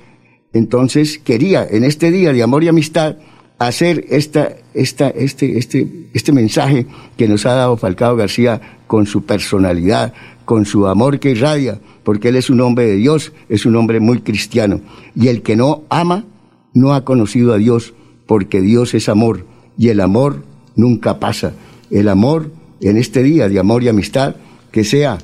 entonces 0.52 1.20
quería 1.20 1.64
en 1.70 1.84
este 1.84 2.10
día 2.10 2.32
de 2.32 2.42
amor 2.42 2.64
y 2.64 2.68
amistad 2.68 3.14
hacer 3.60 4.04
esta, 4.08 4.56
esta, 4.74 5.10
este, 5.10 5.56
este, 5.56 6.08
este 6.12 6.32
mensaje 6.32 6.88
que 7.16 7.28
nos 7.28 7.46
ha 7.46 7.54
dado 7.54 7.76
Falcao 7.76 8.16
García 8.16 8.60
con 8.88 9.06
su 9.06 9.24
personalidad, 9.24 10.14
con 10.44 10.66
su 10.66 10.88
amor 10.88 11.20
que 11.20 11.30
irradia, 11.30 11.78
porque 12.02 12.30
él 12.30 12.34
es 12.34 12.50
un 12.50 12.60
hombre 12.60 12.86
de 12.86 12.96
Dios, 12.96 13.32
es 13.48 13.66
un 13.66 13.76
hombre 13.76 14.00
muy 14.00 14.18
cristiano. 14.18 14.80
Y 15.14 15.28
el 15.28 15.42
que 15.42 15.54
no 15.54 15.84
ama, 15.90 16.24
no 16.72 16.92
ha 16.92 17.04
conocido 17.04 17.54
a 17.54 17.58
Dios, 17.58 17.94
porque 18.26 18.60
Dios 18.60 18.94
es 18.94 19.08
amor 19.08 19.46
y 19.76 19.88
el 19.88 20.00
amor 20.00 20.44
nunca 20.76 21.18
pasa. 21.18 21.52
El 21.90 22.08
amor 22.08 22.50
en 22.80 22.96
este 22.96 23.22
día 23.22 23.48
de 23.48 23.58
amor 23.58 23.82
y 23.82 23.88
amistad, 23.88 24.36
que 24.70 24.84
sea 24.84 25.18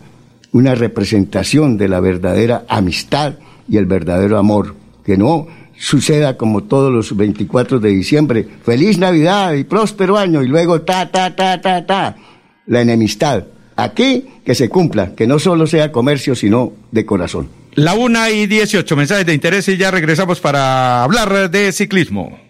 una 0.53 0.75
representación 0.75 1.77
de 1.77 1.89
la 1.89 2.01
verdadera 2.01 2.65
amistad 2.69 3.35
y 3.69 3.77
el 3.77 3.87
verdadero 3.87 4.39
amor, 4.39 4.75
que 5.05 5.17
no 5.17 5.47
suceda 5.79 6.37
como 6.37 6.65
todos 6.65 6.93
los 6.93 7.17
24 7.17 7.81
de 7.81 7.91
diciembre, 7.91 8.47
feliz 8.65 8.99
Navidad 8.99 9.55
y 9.55 9.65
próspero 9.65 10.19
año 10.19 10.43
y 10.43 10.49
luego 10.49 10.83
ta, 10.83 11.11
ta, 11.11 11.35
ta, 11.35 11.61
ta, 11.61 11.87
ta, 11.87 12.17
la 12.67 12.81
enemistad. 12.81 13.45
Aquí 13.77 14.27
que 14.45 14.55
se 14.55 14.69
cumpla, 14.69 15.15
que 15.15 15.27
no 15.27 15.39
solo 15.39 15.67
sea 15.67 15.91
comercio, 15.91 16.35
sino 16.35 16.73
de 16.91 17.07
corazón. 17.07 17.49
La 17.75 17.95
una 17.95 18.31
y 18.31 18.47
dieciocho 18.47 18.97
mensajes 18.97 19.25
de 19.25 19.33
interés 19.33 19.69
y 19.69 19.77
ya 19.77 19.91
regresamos 19.91 20.41
para 20.41 21.03
hablar 21.03 21.51
de 21.51 21.73
ciclismo. 21.73 22.50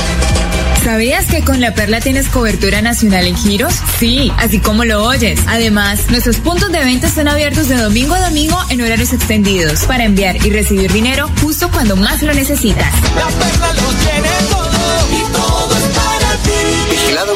¿Sabías 0.83 1.27
que 1.27 1.43
con 1.43 1.61
La 1.61 1.75
Perla 1.75 2.01
tienes 2.01 2.27
cobertura 2.27 2.81
nacional 2.81 3.27
en 3.27 3.37
giros? 3.37 3.73
Sí, 3.99 4.31
así 4.37 4.59
como 4.59 4.83
lo 4.83 5.03
oyes. 5.05 5.39
Además, 5.47 6.09
nuestros 6.09 6.37
puntos 6.37 6.71
de 6.71 6.79
venta 6.79 7.05
están 7.05 7.27
abiertos 7.27 7.69
de 7.69 7.75
domingo 7.75 8.15
a 8.15 8.19
domingo 8.19 8.57
en 8.69 8.81
horarios 8.81 9.13
extendidos 9.13 9.85
para 9.85 10.05
enviar 10.05 10.43
y 10.43 10.49
recibir 10.49 10.91
dinero 10.91 11.29
justo 11.39 11.69
cuando 11.69 11.95
más 11.95 12.23
lo 12.23 12.33
necesitas. 12.33 12.91
La 13.15 13.27
Perla 13.27 13.73
lo 13.73 13.89
tiene 13.93 14.29
todo 14.49 14.71
y 15.11 15.31
todo 15.31 15.77
es 15.77 15.83
para 15.95 16.35
ti. 16.43 16.91
Vigilado 16.91 17.35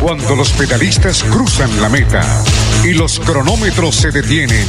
Cuando 0.00 0.34
los 0.34 0.50
pedalistas 0.50 1.22
cruzan 1.22 1.70
la 1.80 1.88
meta 1.88 2.20
y 2.82 2.94
los 2.94 3.20
cronómetros 3.20 3.94
se 3.94 4.10
detienen, 4.10 4.66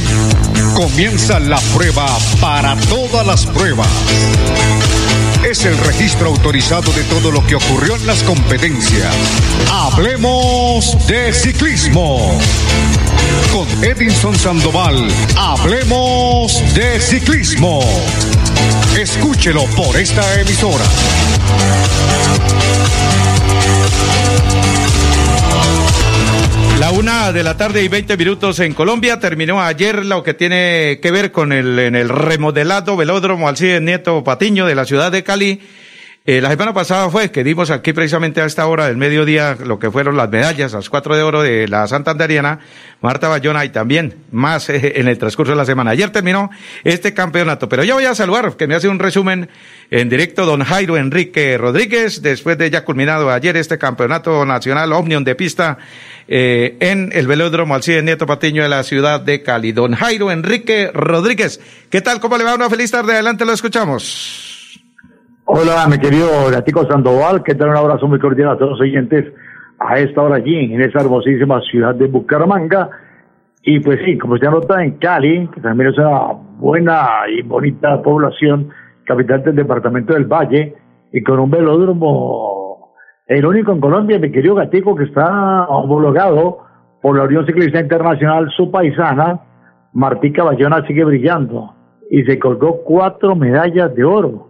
comienza 0.74 1.40
la 1.40 1.58
prueba 1.74 2.06
para 2.40 2.76
todas 2.76 3.26
las 3.26 3.44
pruebas. 3.46 3.88
Es 5.42 5.64
el 5.64 5.76
registro 5.78 6.28
autorizado 6.28 6.92
de 6.92 7.02
todo 7.04 7.32
lo 7.32 7.44
que 7.44 7.56
ocurrió 7.56 7.96
en 7.96 8.06
las 8.06 8.22
competencias. 8.22 9.12
Hablemos 9.72 10.96
de 11.08 11.32
ciclismo. 11.32 12.38
Con 13.52 13.84
Edinson 13.84 14.38
Sandoval, 14.38 15.08
hablemos 15.36 16.62
de 16.74 17.00
ciclismo. 17.00 17.80
Escúchelo 18.98 19.64
por 19.76 19.96
esta 19.96 20.40
emisora. 20.40 20.84
La 26.80 26.90
una 26.90 27.30
de 27.30 27.44
la 27.44 27.56
tarde 27.56 27.84
y 27.84 27.86
20 27.86 28.16
minutos 28.16 28.58
en 28.58 28.74
Colombia. 28.74 29.20
Terminó 29.20 29.62
ayer 29.62 30.04
lo 30.04 30.24
que 30.24 30.34
tiene 30.34 30.98
que 31.00 31.12
ver 31.12 31.30
con 31.30 31.52
el, 31.52 31.78
en 31.78 31.94
el 31.94 32.08
remodelado 32.08 32.96
velódromo 32.96 33.48
Alcides 33.48 33.80
Nieto 33.80 34.24
Patiño 34.24 34.66
de 34.66 34.74
la 34.74 34.84
ciudad 34.84 35.12
de 35.12 35.22
Cali 35.22 35.60
Eh, 36.30 36.42
la 36.42 36.50
semana 36.50 36.74
pasada 36.74 37.08
fue 37.08 37.30
que 37.30 37.42
dimos 37.42 37.70
aquí 37.70 37.94
precisamente 37.94 38.42
a 38.42 38.44
esta 38.44 38.66
hora 38.66 38.86
del 38.86 38.98
mediodía 38.98 39.56
lo 39.64 39.78
que 39.78 39.90
fueron 39.90 40.14
las 40.14 40.28
medallas, 40.28 40.74
las 40.74 40.90
cuatro 40.90 41.16
de 41.16 41.22
oro 41.22 41.40
de 41.40 41.66
la 41.68 41.88
Santanderiana, 41.88 42.58
Marta 43.00 43.28
Bayona 43.28 43.64
y 43.64 43.70
también 43.70 44.14
más 44.30 44.68
eh, 44.68 44.92
en 44.96 45.08
el 45.08 45.16
transcurso 45.16 45.52
de 45.52 45.56
la 45.56 45.64
semana. 45.64 45.92
Ayer 45.92 46.10
terminó 46.10 46.50
este 46.84 47.14
campeonato, 47.14 47.70
pero 47.70 47.82
ya 47.82 47.94
voy 47.94 48.04
a 48.04 48.14
saludar, 48.14 48.58
que 48.58 48.66
me 48.66 48.74
hace 48.74 48.88
un 48.88 48.98
resumen 48.98 49.48
en 49.90 50.10
directo 50.10 50.44
don 50.44 50.62
Jairo 50.62 50.98
Enrique 50.98 51.56
Rodríguez, 51.56 52.20
después 52.20 52.58
de 52.58 52.68
ya 52.68 52.84
culminado 52.84 53.30
ayer 53.30 53.56
este 53.56 53.78
campeonato 53.78 54.44
nacional 54.44 54.92
Omnion 54.92 55.24
de 55.24 55.34
pista 55.34 55.78
eh, 56.28 56.76
en 56.80 57.10
el 57.14 57.26
velódromo 57.26 57.74
Alcide 57.74 58.02
Nieto 58.02 58.26
Patiño 58.26 58.62
de 58.62 58.68
la 58.68 58.82
ciudad 58.82 59.22
de 59.22 59.42
Cali. 59.42 59.72
Don 59.72 59.94
Jairo 59.94 60.30
Enrique 60.30 60.90
Rodríguez, 60.92 61.58
¿qué 61.88 62.02
tal? 62.02 62.20
¿Cómo 62.20 62.36
le 62.36 62.44
va? 62.44 62.54
Una 62.54 62.68
feliz 62.68 62.90
tarde. 62.90 63.14
Adelante, 63.14 63.46
lo 63.46 63.54
escuchamos. 63.54 64.47
Hola, 65.50 65.86
mi 65.88 65.96
querido 65.96 66.26
Gatico 66.52 66.84
Sandoval, 66.84 67.42
que 67.42 67.54
tal 67.54 67.70
un 67.70 67.76
abrazo 67.78 68.06
muy 68.06 68.18
cordial 68.18 68.50
a 68.50 68.58
todos 68.58 68.72
los 68.72 68.80
oyentes 68.82 69.32
a 69.78 69.98
esta 69.98 70.20
hora 70.20 70.36
allí, 70.36 70.74
en 70.74 70.82
esa 70.82 71.00
hermosísima 71.00 71.62
ciudad 71.62 71.94
de 71.94 72.06
Bucaramanga. 72.06 72.90
Y 73.62 73.80
pues 73.80 73.98
sí, 74.04 74.18
como 74.18 74.36
se 74.36 74.44
nota 74.44 74.84
en 74.84 74.98
Cali, 74.98 75.48
que 75.48 75.62
también 75.62 75.88
es 75.88 75.96
una 75.96 76.34
buena 76.58 77.06
y 77.34 77.40
bonita 77.40 78.02
población, 78.02 78.68
capital 79.06 79.42
del 79.42 79.56
departamento 79.56 80.12
del 80.12 80.26
Valle, 80.26 80.74
y 81.14 81.22
con 81.22 81.40
un 81.40 81.50
velódromo, 81.50 82.92
el 83.26 83.46
único 83.46 83.72
en 83.72 83.80
Colombia, 83.80 84.18
mi 84.18 84.30
querido 84.30 84.54
Gatico, 84.54 84.94
que 84.96 85.04
está 85.04 85.66
homologado 85.68 86.58
por 87.00 87.16
la 87.16 87.24
Unión 87.24 87.46
Ciclista 87.46 87.80
Internacional, 87.80 88.50
su 88.54 88.70
paisana, 88.70 89.40
Martica 89.94 90.44
Bayona, 90.44 90.86
sigue 90.86 91.04
brillando, 91.04 91.72
y 92.10 92.22
se 92.24 92.38
colgó 92.38 92.82
cuatro 92.84 93.34
medallas 93.34 93.94
de 93.94 94.04
oro 94.04 94.47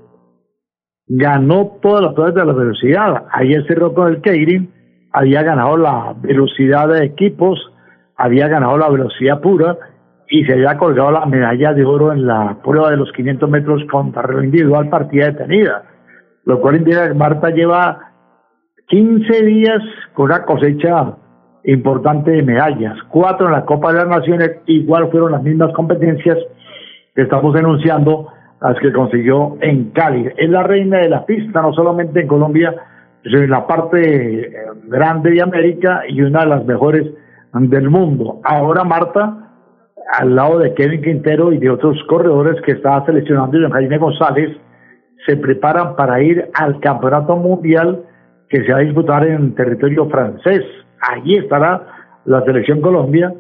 ganó 1.09 1.79
todas 1.81 2.03
las 2.03 2.15
pruebas 2.15 2.35
de 2.35 2.45
la 2.45 2.53
velocidad. 2.53 3.25
Ayer 3.33 3.67
cerró 3.67 3.95
con 3.95 4.09
el 4.09 4.21
Keirin, 4.21 4.73
había 5.13 5.43
ganado 5.43 5.77
la 5.77 6.15
velocidad 6.21 6.89
de 6.89 7.05
equipos, 7.05 7.59
había 8.17 8.49
ganado 8.49 8.77
la 8.77 8.91
velocidad 8.91 9.41
pura 9.41 9.77
y 10.29 10.45
se 10.45 10.53
había 10.53 10.77
colgado 10.77 11.11
la 11.11 11.25
medalla 11.25 11.73
de 11.73 11.85
oro 11.85 12.13
en 12.13 12.27
la 12.27 12.59
prueba 12.63 12.91
de 12.91 12.99
los 12.99 13.11
500 13.13 13.49
metros 13.49 13.83
con 13.91 14.13
carrera 14.13 14.45
individual 14.45 14.91
partida 14.91 15.27
detenida. 15.27 15.85
Lo 16.45 16.61
cual 16.61 16.77
indica 16.77 17.09
que 17.09 17.15
Marta 17.15 17.51
lleva 17.51 18.13
15 18.89 19.45
días 19.45 19.81
con 20.15 20.27
una 20.27 20.45
cosecha 20.45 21.15
importante 21.65 22.31
de 22.31 22.43
medallas, 22.43 22.97
cuatro 23.09 23.47
en 23.47 23.53
la 23.53 23.65
Copa 23.65 23.93
de 23.93 23.99
las 23.99 24.09
Naciones, 24.09 24.61
igual 24.67 25.11
fueron 25.11 25.33
las 25.33 25.43
mismas 25.43 25.73
competencias 25.75 26.39
que 27.15 27.23
estamos 27.23 27.53
denunciando 27.53 28.29
las 28.61 28.79
que 28.81 28.93
consiguió 28.93 29.57
en 29.61 29.91
Cali. 29.91 30.29
Es 30.37 30.51
la 30.51 30.63
reina 30.63 30.99
de 30.99 31.09
la 31.09 31.25
pista, 31.25 31.63
no 31.63 31.73
solamente 31.73 32.21
en 32.21 32.29
Colombia, 32.29 32.75
sino 33.23 33.39
en 33.39 33.51
la 33.51 33.67
parte 33.67 34.41
eh, 34.41 34.53
grande 34.85 35.31
de 35.31 35.43
América 35.43 36.03
y 36.09 36.21
una 36.23 36.41
de 36.41 36.47
las 36.47 36.65
mejores 36.65 37.07
del 37.53 37.89
mundo. 37.91 38.41
Ahora 38.45 38.85
Marta, 38.85 39.53
al 40.19 40.35
lado 40.35 40.59
de 40.59 40.75
Kevin 40.75 41.03
Quintero 41.03 41.53
y 41.53 41.59
de 41.59 41.71
otros 41.71 41.97
corredores 42.09 42.61
que 42.63 42.73
estaba 42.73 43.05
seleccionando, 43.07 43.59
y 43.59 43.71
Jaime 43.71 43.99
González, 43.99 44.57
se 45.27 45.37
preparan 45.37 45.97
para 45.97 46.23
ir 46.23 46.49
al 46.55 46.81
Campeonato 46.81 47.37
Mundial 47.37 48.03
que 48.49 48.65
se 48.65 48.73
va 48.73 48.79
a 48.79 48.83
disputar 48.83 49.27
en 49.27 49.55
territorio 49.55 50.09
francés. 50.09 50.63
Allí 51.01 51.37
estará 51.37 51.87
la 52.25 52.43
selección 52.45 52.81
Colombia, 52.81 53.33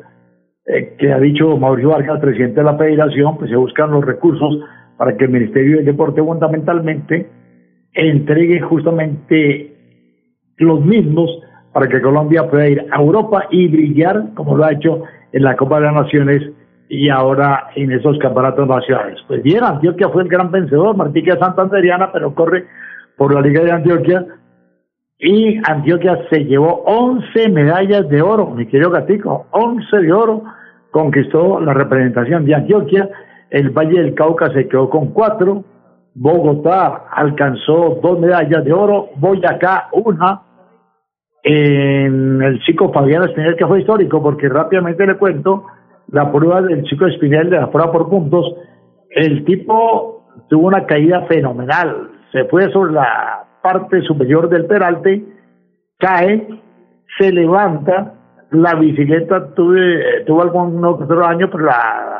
eh, 0.66 0.96
que 0.98 1.12
ha 1.12 1.18
dicho 1.18 1.56
Mauricio 1.56 1.90
Vargas, 1.90 2.20
presidente 2.20 2.60
de 2.60 2.64
la 2.64 2.76
federación, 2.76 3.38
pues 3.38 3.50
se 3.50 3.56
buscan 3.56 3.90
los 3.90 4.04
recursos 4.04 4.58
para 4.98 5.16
que 5.16 5.24
el 5.24 5.30
Ministerio 5.30 5.76
del 5.76 5.86
Deporte 5.86 6.22
fundamentalmente 6.22 7.30
entregue 7.94 8.60
justamente 8.60 9.74
los 10.58 10.84
mismos 10.84 11.30
para 11.72 11.88
que 11.88 12.02
Colombia 12.02 12.48
pueda 12.50 12.68
ir 12.68 12.84
a 12.90 13.00
Europa 13.00 13.46
y 13.50 13.68
brillar 13.68 14.34
como 14.34 14.56
lo 14.56 14.64
ha 14.64 14.72
hecho 14.72 15.04
en 15.32 15.42
la 15.42 15.56
Copa 15.56 15.76
de 15.76 15.86
las 15.86 15.94
Naciones 15.94 16.42
y 16.88 17.08
ahora 17.08 17.68
en 17.76 17.92
esos 17.92 18.18
campeonatos 18.18 18.66
nacionales. 18.66 19.18
Pues 19.28 19.42
bien, 19.42 19.62
Antioquia 19.62 20.08
fue 20.08 20.22
el 20.22 20.28
gran 20.28 20.50
vencedor, 20.50 20.96
Martica 20.96 21.38
Santanderiana, 21.38 22.10
pero 22.12 22.34
corre 22.34 22.66
por 23.16 23.32
la 23.32 23.40
Liga 23.40 23.62
de 23.62 23.72
Antioquia 23.72 24.26
y 25.18 25.60
Antioquia 25.68 26.18
se 26.30 26.44
llevó 26.44 26.82
11 26.86 27.48
medallas 27.50 28.08
de 28.08 28.22
oro, 28.22 28.50
mi 28.50 28.66
querido 28.66 28.90
Gatico, 28.90 29.46
11 29.50 29.96
de 29.98 30.12
oro 30.12 30.44
conquistó 30.90 31.60
la 31.60 31.74
representación 31.74 32.44
de 32.44 32.54
Antioquia 32.54 33.08
el 33.50 33.70
Valle 33.70 34.00
del 34.00 34.14
Cauca 34.14 34.50
se 34.52 34.68
quedó 34.68 34.90
con 34.90 35.08
cuatro, 35.12 35.64
Bogotá 36.14 37.06
alcanzó 37.12 38.00
dos 38.02 38.18
medallas 38.18 38.64
de 38.64 38.72
oro, 38.72 39.10
Boyacá 39.16 39.88
una, 39.92 40.42
en 41.42 42.42
el 42.42 42.60
chico 42.62 42.92
Fabián 42.92 43.24
Espinel, 43.24 43.56
que 43.56 43.66
fue 43.66 43.80
histórico, 43.80 44.22
porque 44.22 44.48
rápidamente 44.48 45.06
le 45.06 45.16
cuento 45.16 45.64
la 46.08 46.30
prueba 46.32 46.62
del 46.62 46.82
chico 46.84 47.06
Espinel 47.06 47.50
de 47.50 47.58
la 47.58 47.70
prueba 47.70 47.92
por 47.92 48.08
puntos, 48.08 48.54
el 49.10 49.44
tipo 49.44 50.24
tuvo 50.48 50.66
una 50.66 50.86
caída 50.86 51.22
fenomenal, 51.26 52.10
se 52.32 52.44
fue 52.44 52.70
sobre 52.72 52.92
la 52.92 53.44
parte 53.62 54.02
superior 54.02 54.48
del 54.48 54.66
peralte, 54.66 55.24
cae, 55.98 56.48
se 57.18 57.32
levanta, 57.32 58.14
la 58.50 58.74
bicicleta 58.74 59.54
tuve, 59.54 60.24
tuvo 60.26 60.42
algún 60.42 60.84
otro 60.84 61.24
año, 61.24 61.48
pero 61.50 61.64
la 61.64 62.17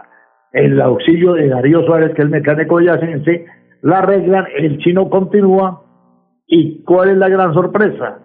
el 0.58 0.80
auxilio 0.80 1.34
de 1.34 1.48
Darío 1.48 1.82
Suárez, 1.84 2.14
que 2.14 2.22
es 2.22 2.26
el 2.26 2.30
mecánico 2.30 2.80
yacense, 2.80 3.46
la 3.82 3.98
arreglan, 3.98 4.46
el 4.56 4.78
chino 4.78 5.08
continúa, 5.08 5.82
y 6.46 6.82
¿cuál 6.82 7.10
es 7.10 7.16
la 7.16 7.28
gran 7.28 7.54
sorpresa? 7.54 8.18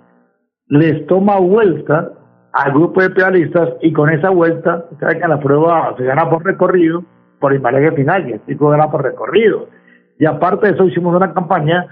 Les 0.67 1.05
toma 1.05 1.37
vuelta 1.39 2.11
al 2.53 2.71
grupo 2.71 3.01
de 3.01 3.11
pedalistas 3.11 3.69
y 3.81 3.91
con 3.93 4.09
esa 4.09 4.29
vuelta, 4.29 4.85
saben 4.99 5.21
que 5.21 5.27
la 5.27 5.39
prueba 5.39 5.93
se 5.97 6.03
gana 6.03 6.29
por 6.29 6.43
recorrido, 6.43 7.03
por 7.39 7.53
embalaje 7.53 7.91
final, 7.91 8.27
y 8.27 8.33
el 8.33 8.45
chico 8.45 8.69
gana 8.69 8.89
por 8.89 9.03
recorrido. 9.03 9.67
Y 10.19 10.25
aparte 10.25 10.67
de 10.67 10.73
eso 10.73 10.85
hicimos 10.85 11.15
una 11.15 11.33
campaña 11.33 11.85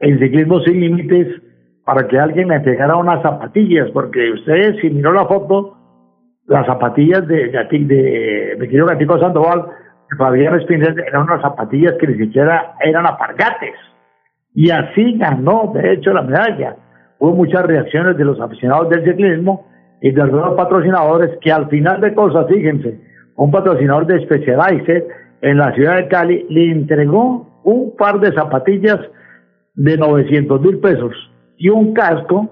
en 0.00 0.18
ciclismo 0.18 0.60
sin 0.60 0.80
límites 0.80 1.40
para 1.84 2.08
que 2.08 2.18
alguien 2.18 2.48
me 2.48 2.56
entregara 2.56 2.96
unas 2.96 3.22
zapatillas, 3.22 3.90
porque 3.92 4.32
ustedes, 4.32 4.80
si 4.80 4.90
miró 4.90 5.12
la 5.12 5.26
foto, 5.26 5.76
las 6.46 6.66
zapatillas 6.66 7.26
de, 7.28 7.48
de, 7.48 7.78
de 7.78 8.56
mi 8.58 8.66
querido 8.66 8.86
Gatico 8.86 9.18
Sandoval, 9.18 9.66
Fabián 10.16 10.58
Espinel, 10.60 10.98
eran 10.98 11.22
unas 11.22 11.42
zapatillas 11.42 11.94
que 12.00 12.06
ni 12.06 12.14
siquiera 12.14 12.74
eran 12.80 13.06
apargates. 13.06 13.74
Y 14.54 14.70
así 14.70 15.18
ganó, 15.18 15.72
de 15.74 15.94
hecho, 15.94 16.12
la 16.12 16.22
medalla. 16.22 16.76
Hubo 17.18 17.34
muchas 17.34 17.64
reacciones 17.64 18.16
de 18.16 18.24
los 18.24 18.40
aficionados 18.40 18.88
del 18.90 19.04
ciclismo 19.04 19.66
y 20.00 20.10
de 20.12 20.22
algunos 20.22 20.54
patrocinadores 20.54 21.38
que 21.40 21.50
al 21.50 21.68
final 21.68 22.00
de 22.00 22.14
cosas, 22.14 22.46
fíjense, 22.48 23.00
un 23.36 23.50
patrocinador 23.50 24.06
de 24.06 24.22
Specialized 24.24 25.04
en 25.42 25.58
la 25.58 25.72
ciudad 25.72 25.96
de 25.96 26.08
Cali 26.08 26.46
le 26.48 26.70
entregó 26.70 27.60
un 27.64 27.96
par 27.96 28.20
de 28.20 28.32
zapatillas 28.32 29.00
de 29.74 29.96
900 29.96 30.60
mil 30.60 30.78
pesos 30.78 31.12
y 31.56 31.68
un 31.68 31.94
casco 31.94 32.50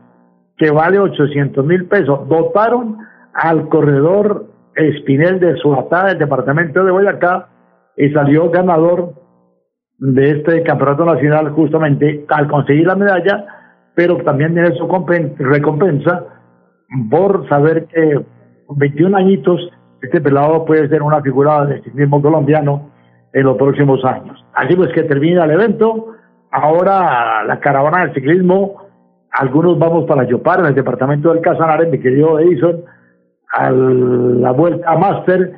que 0.57 0.71
vale 0.71 0.99
800 0.99 1.65
mil 1.65 1.87
pesos. 1.87 2.29
Dotaron 2.29 2.99
al 3.35 3.69
corredor 3.69 4.47
Espinel 4.75 5.39
de 5.39 5.57
Suatá 5.57 6.07
del 6.07 6.19
departamento 6.19 6.85
de 6.85 6.91
Boyacá 6.91 7.49
y 7.97 8.11
salió 8.11 8.51
ganador 8.51 9.15
de 9.99 10.31
este 10.31 10.63
campeonato 10.63 11.05
nacional 11.05 11.51
justamente 11.51 12.25
al 12.29 12.49
conseguir 12.49 12.87
la 12.87 12.97
medalla, 12.97 13.47
pero 13.95 14.17
también 14.19 14.55
tiene 14.55 14.75
su 14.75 14.89
recompensa 15.39 16.25
por 17.11 17.49
saber 17.49 17.87
que 17.87 18.21
con 18.67 18.79
21 18.79 19.17
añitos 19.17 19.61
este 20.01 20.21
pelado 20.21 20.65
puede 20.65 20.89
ser 20.89 21.03
una 21.03 21.23
figura 21.23 21.65
del 21.67 21.83
ciclismo 21.85 22.21
colombiano 22.21 22.91
en 23.33 23.45
los 23.45 23.57
próximos 23.57 24.05
años. 24.05 24.45
Así 24.55 24.75
pues 24.75 24.93
que 24.93 25.05
termina 25.05 25.45
el 25.45 25.53
evento, 25.53 26.09
ahora 26.51 27.45
la 27.45 27.61
caravana 27.61 28.07
del 28.07 28.15
ciclismo, 28.15 28.83
algunos 29.31 29.79
vamos 29.79 30.05
para 30.07 30.25
Yopar, 30.25 30.61
en 30.61 30.67
el 30.67 30.75
departamento 30.75 31.33
del 31.33 31.41
Casanare, 31.41 31.87
mi 31.87 32.01
querido 32.01 32.39
Edison, 32.41 32.83
a 33.53 33.71
la 33.71 34.51
vuelta 34.51 34.91
a 34.91 34.99
Master 34.99 35.53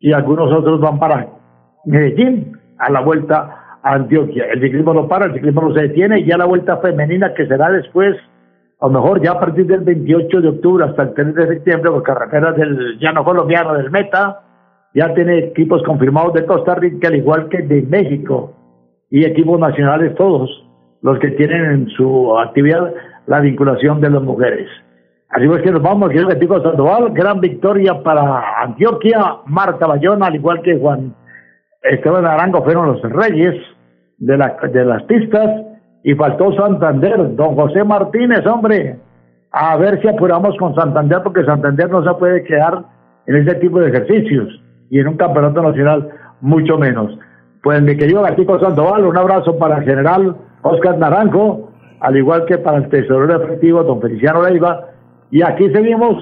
y 0.00 0.12
algunos 0.12 0.52
otros 0.52 0.80
van 0.80 0.98
para 0.98 1.37
Medellín 1.84 2.58
a 2.78 2.90
la 2.90 3.00
vuelta 3.00 3.78
a 3.82 3.94
Antioquia. 3.94 4.46
El 4.52 4.60
ciclismo 4.60 4.94
no 4.94 5.08
para, 5.08 5.26
el 5.26 5.34
ciclismo 5.34 5.62
no 5.62 5.74
se 5.74 5.82
detiene 5.82 6.20
y 6.20 6.26
ya 6.26 6.36
la 6.36 6.46
vuelta 6.46 6.78
femenina 6.78 7.34
que 7.34 7.46
será 7.46 7.70
después, 7.70 8.16
a 8.80 8.86
lo 8.86 8.92
mejor 8.92 9.22
ya 9.22 9.32
a 9.32 9.40
partir 9.40 9.66
del 9.66 9.80
28 9.80 10.40
de 10.40 10.48
octubre 10.48 10.84
hasta 10.84 11.02
el 11.02 11.14
3 11.14 11.34
de 11.34 11.48
septiembre, 11.48 11.90
por 11.90 12.02
carreteras 12.02 12.56
del 12.56 12.98
llano 12.98 13.24
colombiano 13.24 13.74
del 13.74 13.90
Meta, 13.90 14.40
ya 14.94 15.12
tiene 15.14 15.38
equipos 15.38 15.82
confirmados 15.82 16.34
de 16.34 16.46
Costa 16.46 16.74
Rica, 16.74 17.08
al 17.08 17.16
igual 17.16 17.48
que 17.48 17.62
de 17.62 17.82
México, 17.82 18.54
y 19.10 19.24
equipos 19.24 19.58
nacionales 19.58 20.14
todos 20.14 20.50
los 21.02 21.18
que 21.18 21.28
tienen 21.32 21.64
en 21.64 21.88
su 21.90 22.36
actividad 22.38 22.92
la 23.26 23.40
vinculación 23.40 24.00
de 24.00 24.10
las 24.10 24.22
mujeres. 24.22 24.68
Así 25.30 25.46
pues 25.46 25.62
que 25.62 25.70
nos 25.70 25.82
vamos, 25.82 26.10
que 26.10 26.18
Sandoval, 26.20 27.12
gran 27.12 27.40
victoria 27.40 28.02
para 28.02 28.62
Antioquia, 28.62 29.36
Marta 29.46 29.86
Bayona, 29.86 30.26
al 30.26 30.36
igual 30.36 30.62
que 30.62 30.78
Juan 30.78 31.14
Esteban 31.82 32.26
Arango 32.26 32.62
fueron 32.64 32.86
los 32.86 33.02
reyes 33.02 33.54
de, 34.18 34.36
la, 34.36 34.56
de 34.72 34.84
las 34.84 35.02
pistas 35.04 35.48
y 36.02 36.14
faltó 36.14 36.52
Santander, 36.52 37.36
don 37.36 37.54
José 37.54 37.84
Martínez, 37.84 38.46
hombre, 38.46 38.98
a 39.52 39.76
ver 39.76 40.00
si 40.00 40.08
apuramos 40.08 40.56
con 40.58 40.74
Santander, 40.74 41.20
porque 41.22 41.44
Santander 41.44 41.90
no 41.90 42.04
se 42.04 42.18
puede 42.18 42.44
quedar 42.44 42.84
en 43.26 43.36
ese 43.36 43.54
tipo 43.56 43.80
de 43.80 43.88
ejercicios 43.88 44.48
y 44.90 44.98
en 45.00 45.08
un 45.08 45.16
campeonato 45.16 45.62
nacional 45.62 46.08
mucho 46.40 46.78
menos. 46.78 47.16
Pues 47.62 47.82
mi 47.82 47.96
querido 47.96 48.22
Gatico 48.22 48.58
Sandoval, 48.60 49.04
un 49.04 49.16
abrazo 49.16 49.58
para 49.58 49.78
el 49.78 49.84
general 49.84 50.36
Oscar 50.62 50.98
Naranjo, 50.98 51.70
al 52.00 52.16
igual 52.16 52.44
que 52.46 52.58
para 52.58 52.78
el 52.78 52.88
tesorero 52.88 53.42
efectivo 53.42 53.82
don 53.82 54.00
Feliciano 54.00 54.42
Leiva, 54.42 54.86
y 55.30 55.42
aquí 55.42 55.68
seguimos 55.70 56.16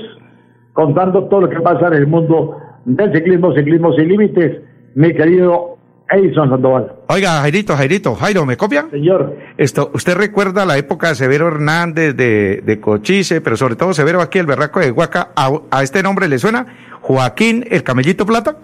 contando 0.73 1.25
todo 1.29 1.43
lo 1.43 1.49
que 1.49 1.61
pasa 1.61 1.89
en 1.89 1.95
el 1.95 2.07
mundo 2.07 2.57
del 2.85 3.13
ciclismo, 3.13 3.53
ciclismo 3.53 3.93
sin 3.93 4.09
límites, 4.09 4.63
mi 4.97 5.15
querido 5.15 5.77
Edison 6.11 6.49
Sandoval. 6.49 6.91
Oiga, 7.09 7.41
Jairito, 7.43 7.77
Jairito, 7.77 8.15
Jairo, 8.15 8.47
¿me 8.47 8.57
copian? 8.57 8.91
Señor. 8.91 9.37
Esto, 9.59 9.91
¿usted 9.93 10.17
recuerda 10.17 10.65
la 10.65 10.79
época 10.79 11.09
de 11.09 11.17
Severo 11.17 11.49
Hernández, 11.49 12.17
de, 12.17 12.63
de 12.65 12.81
Cochise, 12.81 13.41
pero 13.43 13.57
sobre 13.57 13.77
todo 13.77 13.93
Severo 13.93 14.23
aquí, 14.23 14.39
el 14.39 14.47
berraco 14.47 14.81
de 14.81 14.91
Huaca? 14.91 15.33
¿A, 15.37 15.53
a 15.71 15.83
este 15.83 16.03
nombre 16.03 16.29
le 16.29 16.39
suena? 16.39 16.67
Joaquín, 17.03 17.67
el 17.71 17.83
Camellito 17.83 18.25
Plata. 18.25 18.57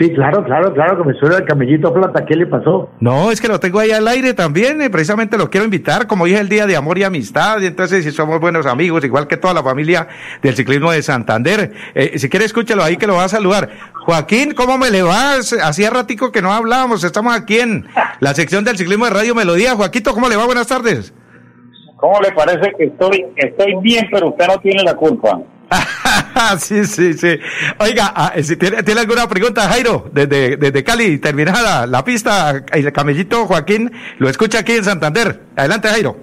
Sí, 0.00 0.12
claro, 0.12 0.42
claro, 0.42 0.74
claro 0.74 0.98
que 1.00 1.08
me 1.08 1.14
suena 1.20 1.36
el 1.36 1.44
camellito 1.44 1.94
plata. 1.94 2.24
¿Qué 2.26 2.34
le 2.34 2.46
pasó? 2.46 2.90
No, 2.98 3.30
es 3.30 3.40
que 3.40 3.46
lo 3.46 3.60
tengo 3.60 3.78
ahí 3.78 3.92
al 3.92 4.08
aire 4.08 4.34
también. 4.34 4.82
eh, 4.82 4.90
precisamente 4.90 5.38
lo 5.38 5.50
quiero 5.50 5.64
invitar. 5.64 6.08
Como 6.08 6.24
dije, 6.24 6.40
el 6.40 6.48
día 6.48 6.66
de 6.66 6.74
amor 6.74 6.98
y 6.98 7.04
amistad. 7.04 7.60
Y 7.60 7.66
entonces, 7.66 8.02
si 8.04 8.10
somos 8.10 8.40
buenos 8.40 8.66
amigos, 8.66 9.04
igual 9.04 9.28
que 9.28 9.36
toda 9.36 9.54
la 9.54 9.62
familia 9.62 10.08
del 10.42 10.56
ciclismo 10.56 10.90
de 10.90 11.00
Santander. 11.00 11.72
Eh, 11.94 12.18
si 12.18 12.28
quiere, 12.28 12.44
escúchelo 12.44 12.82
ahí 12.82 12.96
que 12.96 13.06
lo 13.06 13.14
va 13.14 13.24
a 13.24 13.28
saludar. 13.28 13.70
Joaquín, 14.04 14.54
¿cómo 14.54 14.78
me 14.78 14.90
le 14.90 15.02
vas? 15.02 15.52
Hacía 15.52 15.90
ratico 15.90 16.32
que 16.32 16.42
no 16.42 16.52
hablábamos. 16.52 17.04
Estamos 17.04 17.32
aquí 17.36 17.60
en 17.60 17.86
la 18.18 18.34
sección 18.34 18.64
del 18.64 18.76
ciclismo 18.76 19.04
de 19.04 19.12
Radio 19.12 19.36
Melodía. 19.36 19.76
Joaquito, 19.76 20.12
¿cómo 20.12 20.28
le 20.28 20.34
va? 20.34 20.44
Buenas 20.46 20.66
tardes. 20.66 21.14
¿Cómo 21.96 22.20
le 22.20 22.32
parece 22.32 22.72
que 22.76 22.86
estoy, 22.86 23.24
estoy 23.36 23.74
bien, 23.80 24.06
pero 24.10 24.30
usted 24.30 24.46
no 24.48 24.58
tiene 24.58 24.82
la 24.82 24.94
culpa? 24.94 25.40
sí, 26.58 26.84
sí, 26.84 27.14
sí. 27.14 27.38
Oiga, 27.80 28.12
ah, 28.14 28.32
si 28.42 28.56
tiene, 28.56 28.82
¿tiene 28.82 29.00
alguna 29.00 29.28
pregunta, 29.28 29.62
Jairo? 29.62 30.10
Desde, 30.12 30.56
desde 30.56 30.84
Cali, 30.84 31.18
terminada 31.18 31.86
la 31.86 32.04
pista, 32.04 32.64
el 32.72 32.92
camellito 32.92 33.46
Joaquín 33.46 33.90
lo 34.18 34.28
escucha 34.28 34.60
aquí 34.60 34.72
en 34.72 34.84
Santander. 34.84 35.40
Adelante, 35.56 35.88
Jairo. 35.88 36.16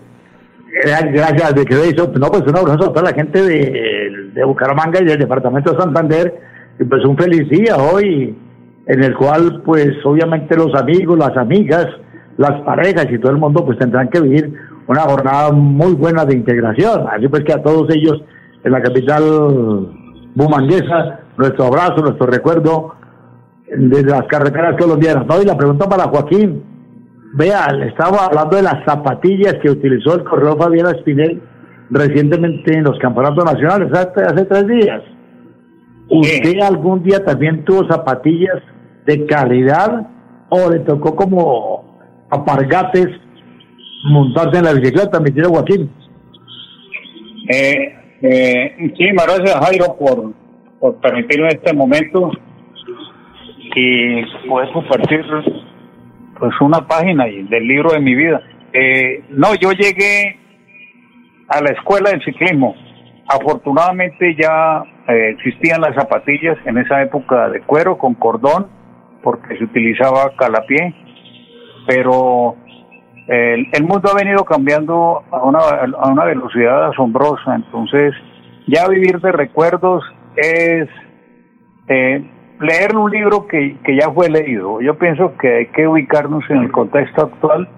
Gracias, 0.84 1.56
de 1.56 1.66
que 1.66 1.90
eso, 1.90 2.12
no, 2.18 2.28
pues 2.28 2.44
un 2.44 2.58
abrazo 2.58 2.86
a 2.86 2.94
toda 2.94 3.04
la 3.04 3.14
gente 3.14 3.44
de, 3.44 4.32
de 4.34 4.44
Bucaramanga 4.46 5.02
y 5.02 5.06
del 5.06 5.20
departamento 5.20 5.72
de 5.74 5.78
Santander. 5.78 6.34
Y 6.80 6.84
pues 6.86 7.04
un 7.06 7.18
feliz 7.18 7.50
día 7.50 7.76
hoy, 7.76 8.36
en 8.88 9.04
el 9.04 9.16
cual, 9.16 9.62
pues 9.66 9.90
obviamente 10.04 10.56
los 10.56 10.74
amigos, 10.76 11.18
las 11.18 11.36
amigas, 11.38 11.88
las 12.38 12.62
parejas 12.62 13.08
y 13.12 13.20
todo 13.20 13.32
el 13.32 13.38
mundo, 13.38 13.66
pues 13.66 13.78
tendrán 13.78 14.10
que 14.10 14.22
vivir 14.22 14.54
una 14.88 15.02
jornada 15.02 15.52
muy 15.52 15.94
buena 15.94 16.26
de 16.26 16.36
integración. 16.36 17.06
Así 17.12 17.28
pues 17.28 17.44
que 17.44 17.54
a 17.54 17.62
todos 17.62 17.90
ellos 17.94 18.24
en 18.64 18.72
la 18.72 18.82
capital 18.82 19.24
bumanguesa, 20.36 21.20
nuestro 21.38 21.66
abrazo, 21.66 21.98
nuestro 21.98 22.28
recuerdo 22.28 22.96
de 23.68 24.04
las 24.04 24.24
carreteras 24.24 24.76
colombianas. 24.80 25.26
¿no? 25.26 25.42
Y 25.42 25.46
la 25.46 25.58
pregunta 25.58 25.88
para 25.88 26.04
Joaquín, 26.04 26.64
vea, 27.34 27.72
le 27.72 27.88
estaba 27.88 28.26
hablando 28.26 28.58
de 28.58 28.64
las 28.64 28.84
zapatillas 28.86 29.56
que 29.62 29.70
utilizó 29.70 30.16
el 30.16 30.24
corredor 30.24 30.58
Fabián 30.58 30.96
Espinel 30.96 31.42
recientemente 31.90 32.74
en 32.74 32.84
los 32.84 32.98
campeonatos 33.00 33.44
nacionales, 33.46 33.92
hace, 33.92 34.22
hace 34.24 34.46
tres 34.46 34.68
días. 34.68 35.02
¿Usted 36.10 36.60
algún 36.62 37.04
día 37.04 37.24
también 37.24 37.64
tuvo 37.64 37.88
zapatillas 37.88 38.62
de 39.06 39.26
calidad 39.26 40.08
o 40.50 40.70
le 40.70 40.80
tocó 40.80 41.16
como 41.16 41.98
apargates 42.30 43.08
montarse 44.04 44.58
en 44.58 44.66
la 44.66 44.74
bicicleta, 44.74 45.20
mi 45.20 45.32
querido 45.32 45.50
Joaquín? 45.52 45.90
Eh, 47.50 48.01
eh, 48.22 48.76
muchas 48.78 49.28
gracias 49.28 49.66
Jairo 49.66 49.98
por, 49.98 50.34
permitirme 51.02 51.50
este 51.50 51.74
momento 51.74 52.32
y 53.76 54.24
poder 54.48 54.72
compartir 54.72 55.26
pues 56.40 56.54
una 56.62 56.88
página 56.88 57.26
del 57.26 57.68
libro 57.68 57.92
de 57.92 58.00
mi 58.00 58.16
vida. 58.16 58.42
Eh, 58.74 59.24
no, 59.30 59.54
yo 59.56 59.72
llegué 59.72 60.38
a 61.48 61.62
la 61.62 61.72
escuela 61.72 62.10
del 62.10 62.24
ciclismo. 62.24 62.76
Afortunadamente 63.28 64.36
ya 64.36 64.84
eh, 65.08 65.36
existían 65.38 65.82
las 65.82 65.96
zapatillas 65.96 66.58
en 66.66 66.78
esa 66.80 67.02
época 67.02 67.50
de 67.50 67.62
cuero 67.62 67.98
con 67.98 68.16
cordón 68.16 68.68
porque 69.22 69.58
se 69.58 69.64
utilizaba 69.64 70.34
calapié, 70.36 70.94
pero 71.88 72.56
el, 73.32 73.84
mundo 73.84 74.10
ha 74.12 74.16
venido 74.16 74.44
cambiando 74.44 75.24
a 75.32 75.44
una, 75.44 75.60
a 75.60 76.10
una 76.10 76.26
velocidad 76.26 76.90
asombrosa, 76.90 77.56
entonces 77.56 78.14
ya 78.68 78.88
vivir 78.88 79.20
de 79.22 79.32
recuerdos 79.32 80.04
es 80.36 80.90
eh, 81.88 82.30
leer 82.60 82.96
un 82.96 83.10
libro 83.10 83.48
que, 83.48 83.78
que 83.84 83.96
ya 83.96 84.12
fue 84.12 84.30
leído. 84.30 84.82
Yo 84.82 84.98
pienso 84.98 85.38
que 85.38 85.58
hay 85.58 85.68
que 85.68 85.88
ubicarnos 85.88 86.44
en 86.50 86.58
el 86.58 86.72
contexto 86.72 87.24
actual 87.24 87.70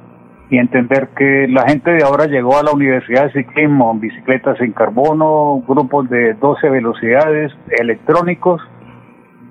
y 0.49 0.57
entender 0.57 1.09
que 1.15 1.47
la 1.47 1.67
gente 1.67 1.91
de 1.91 2.03
ahora 2.03 2.25
llegó 2.25 2.57
a 2.57 2.63
la 2.63 2.71
universidad 2.71 3.25
de 3.25 3.43
ciclismo, 3.43 3.93
bicicletas 3.95 4.59
en 4.59 4.71
carbono, 4.71 5.63
grupos 5.67 6.09
de 6.09 6.33
12 6.33 6.69
velocidades, 6.69 7.51
electrónicos 7.79 8.61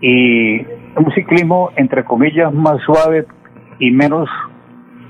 y 0.01 0.61
un 0.97 1.13
ciclismo 1.15 1.71
entre 1.77 2.05
comillas 2.05 2.53
más 2.53 2.81
suave 2.83 3.27
y 3.79 3.91
menos 3.91 4.29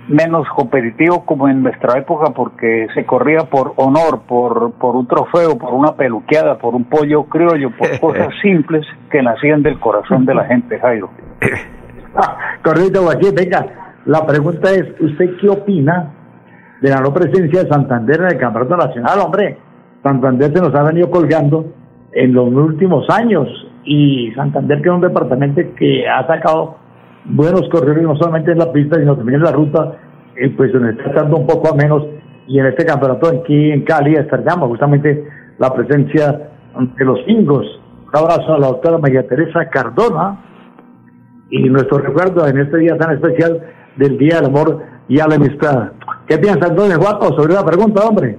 menos 0.09 0.49
competitivo 0.55 1.25
como 1.25 1.49
en 1.49 1.63
nuestra 1.63 1.99
época 1.99 2.33
porque 2.35 2.89
se 2.95 3.05
corría 3.07 3.45
por 3.51 3.73
honor, 3.77 4.23
por, 4.27 4.73
por 4.73 4.97
un 4.97 5.07
trofeo, 5.07 5.57
por 5.59 5.75
una 5.75 5.95
peluqueada, 5.95 6.59
por 6.59 6.75
un 6.75 6.85
pollo 6.85 7.25
criollo, 7.25 7.71
por 7.77 8.01
cosas 8.01 8.29
simples 8.43 8.87
que 9.11 9.23
nacían 9.23 9.63
del 9.63 9.79
corazón 9.79 10.25
de 10.27 10.35
la 10.35 10.45
gente, 10.45 10.79
Jairo. 10.79 11.11
Correcto, 12.63 13.03
Joaquín, 13.03 13.35
venga, 13.35 13.67
la 14.05 14.27
pregunta 14.27 14.71
es, 14.71 14.85
¿usted 15.01 15.37
qué 15.41 15.49
opina 15.49 16.13
de 16.81 16.91
la 16.91 17.01
no 17.01 17.15
presencia 17.15 17.63
de 17.63 17.69
Santander 17.69 18.21
en 18.21 18.27
el 18.27 18.39
Campeonato 18.39 18.77
Nacional? 18.77 19.19
Hombre, 19.21 19.57
Santander 20.03 20.53
se 20.53 20.61
nos 20.61 20.75
ha 20.75 20.83
venido 20.83 21.11
colgando 21.11 21.73
en 22.13 22.35
los 22.35 22.49
últimos 22.49 23.09
años 23.09 23.49
y 23.85 24.31
Santander 24.35 24.83
que 24.83 24.89
es 24.89 24.95
un 24.95 25.01
departamento 25.01 25.63
que 25.77 26.07
ha 26.09 26.27
sacado 26.27 26.77
buenos 27.25 27.69
corredores 27.71 28.03
no 28.03 28.17
solamente 28.17 28.53
en 28.53 28.59
la 28.59 28.73
pista, 28.73 28.99
sino 28.99 29.17
también 29.17 29.41
en 29.41 29.45
la 29.45 29.53
ruta, 29.53 29.97
eh, 30.37 30.51
pues 30.57 30.73
se 30.73 30.79
nos 30.79 30.97
está 30.97 31.13
dando 31.13 31.37
un 31.39 31.47
poco 31.47 31.73
a 31.73 31.77
menos 31.77 32.05
y 32.47 32.59
en 32.59 32.67
este 32.67 32.85
campeonato 32.85 33.29
aquí 33.29 33.71
en 33.71 33.83
Cali 33.83 34.15
extrañamos 34.15 34.69
justamente 34.69 35.25
la 35.59 35.73
presencia 35.73 36.51
de 36.99 37.05
los 37.05 37.19
ingos. 37.27 37.67
Un 38.09 38.19
abrazo 38.19 38.55
a 38.55 38.59
la 38.59 38.67
doctora 38.69 38.99
María 38.99 39.27
Teresa 39.27 39.69
Cardona, 39.71 40.39
y 41.53 41.69
nuestro 41.69 41.99
recuerdo 41.99 42.47
en 42.49 42.59
este 42.59 42.79
día 42.79 42.97
tan 42.97 43.13
especial 43.13 43.61
del 43.97 44.17
Día 44.17 44.37
del 44.37 44.47
Amor 44.47 44.83
y 45.07 45.21
a 45.21 45.27
la 45.27 45.35
Amistad. 45.35 45.93
¿Qué 46.27 46.39
piensa 46.39 46.69
entonces, 46.69 46.97
Guapo, 46.97 47.27
sobre 47.37 47.53
la 47.53 47.65
pregunta, 47.65 48.03
hombre? 48.09 48.39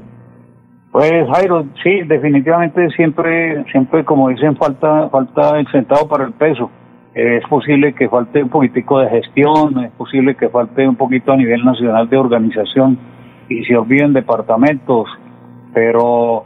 Pues 0.91 1.11
Jairo, 1.31 1.65
sí, 1.83 2.01
definitivamente 2.07 2.89
siempre, 2.95 3.63
siempre 3.71 4.03
como 4.03 4.29
dicen, 4.29 4.57
falta, 4.57 5.09
falta 5.09 5.59
el 5.59 5.67
centavo 5.71 6.07
para 6.07 6.25
el 6.25 6.33
peso. 6.33 6.69
Es 7.15 7.45
posible 7.47 7.93
que 7.93 8.09
falte 8.09 8.41
un 8.41 8.49
poquitico 8.49 8.99
de 8.99 9.09
gestión, 9.09 9.83
es 9.83 9.91
posible 9.91 10.35
que 10.35 10.49
falte 10.49 10.87
un 10.87 10.95
poquito 10.95 11.31
a 11.31 11.37
nivel 11.37 11.63
nacional 11.63 12.09
de 12.09 12.17
organización 12.17 12.97
y 13.49 13.63
se 13.65 13.77
olviden 13.77 14.13
departamentos, 14.13 15.07
pero 15.73 16.45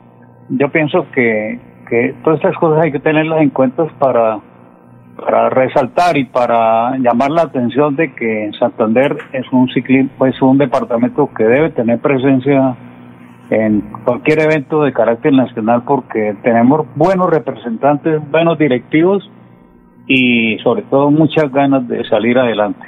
yo 0.49 0.69
pienso 0.69 1.06
que, 1.13 1.58
que 1.89 2.15
todas 2.21 2.39
estas 2.39 2.58
cosas 2.58 2.84
hay 2.84 2.91
que 2.91 2.99
tenerlas 2.99 3.41
en 3.41 3.49
cuenta 3.51 3.86
para, 3.97 4.39
para 5.15 5.49
resaltar 5.49 6.17
y 6.17 6.25
para 6.25 6.97
llamar 6.97 7.32
la 7.32 7.43
atención 7.43 7.95
de 7.95 8.13
que 8.13 8.51
Santander 8.60 9.15
es 9.32 9.45
un 9.53 9.69
ciclismo, 9.69 10.25
es 10.25 10.41
un 10.41 10.58
departamento 10.58 11.30
que 11.34 11.45
debe 11.45 11.69
tener 11.69 11.99
presencia 11.99 12.75
en 13.49 13.80
cualquier 14.03 14.39
evento 14.39 14.84
de 14.84 14.91
carácter 14.91 15.32
nacional 15.32 15.84
porque 15.88 16.36
tenemos 16.43 16.86
buenos 16.95 17.30
representantes, 17.30 18.19
buenos 18.30 18.58
directivos 18.58 19.32
y 20.08 20.58
sobre 20.60 20.84
todo 20.84 21.12
muchas 21.12 21.52
ganas 21.52 21.88
de 21.88 22.04
salir 22.06 22.38
adelante. 22.38 22.86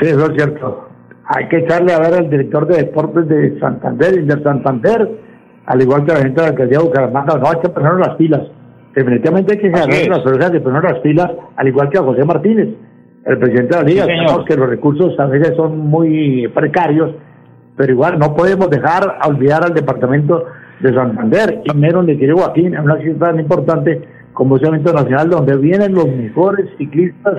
Sí, 0.00 0.06
eso 0.08 0.26
es 0.26 0.36
cierto. 0.36 0.88
Hay 1.26 1.48
que 1.48 1.58
echarle 1.58 1.92
a 1.92 2.00
ver 2.00 2.14
al 2.14 2.28
director 2.28 2.66
de 2.66 2.78
deportes 2.78 3.28
de 3.28 3.58
Santander 3.60 4.18
y 4.18 4.22
de 4.22 4.42
Santander, 4.42 5.08
al 5.66 5.80
igual 5.80 6.04
que 6.04 6.12
la 6.12 6.18
gente 6.18 6.40
de 6.40 6.42
la 6.42 6.48
alcaldía 6.48 6.78
de 6.78 6.84
Bucaramanga, 6.84 7.38
no 7.38 7.46
hay 7.46 7.60
que 7.62 7.68
ponernos 7.68 8.06
las 8.06 8.16
pilas. 8.16 8.42
Definitivamente 8.94 9.54
hay 9.54 9.58
que 9.58 9.68
agarrar 9.68 10.08
las 10.08 10.26
orejas 10.26 10.52
de 10.52 10.60
poner 10.60 10.82
las 10.82 10.98
pilas, 10.98 11.30
al 11.56 11.68
igual 11.68 11.88
que 11.88 11.98
a 11.98 12.02
José 12.02 12.24
Martínez, 12.24 12.68
el 13.24 13.38
presidente 13.38 13.76
de 13.76 13.82
la 13.82 13.88
liga. 13.88 14.04
Sí. 14.04 14.10
Sabemos 14.10 14.44
que 14.46 14.56
los 14.56 14.68
recursos 14.68 15.18
a 15.18 15.26
veces 15.26 15.56
son 15.56 15.78
muy 15.78 16.48
precarios, 16.48 17.12
pero 17.76 17.92
igual 17.92 18.18
no 18.18 18.34
podemos 18.34 18.68
dejar 18.68 19.16
a 19.20 19.28
olvidar 19.28 19.64
al 19.64 19.74
departamento 19.74 20.44
de 20.80 20.92
Santander, 20.92 21.62
y 21.64 21.74
menos 21.74 22.04
de 22.06 22.32
Joaquín, 22.32 22.74
en 22.74 22.80
una 22.80 22.98
ciudad 22.98 23.28
tan 23.28 23.40
importante 23.40 24.02
como 24.34 24.56
es 24.56 24.62
el 24.62 24.68
evento 24.68 24.92
nacional, 24.92 25.30
donde 25.30 25.56
vienen 25.56 25.94
los 25.94 26.06
mejores 26.06 26.66
ciclistas 26.76 27.34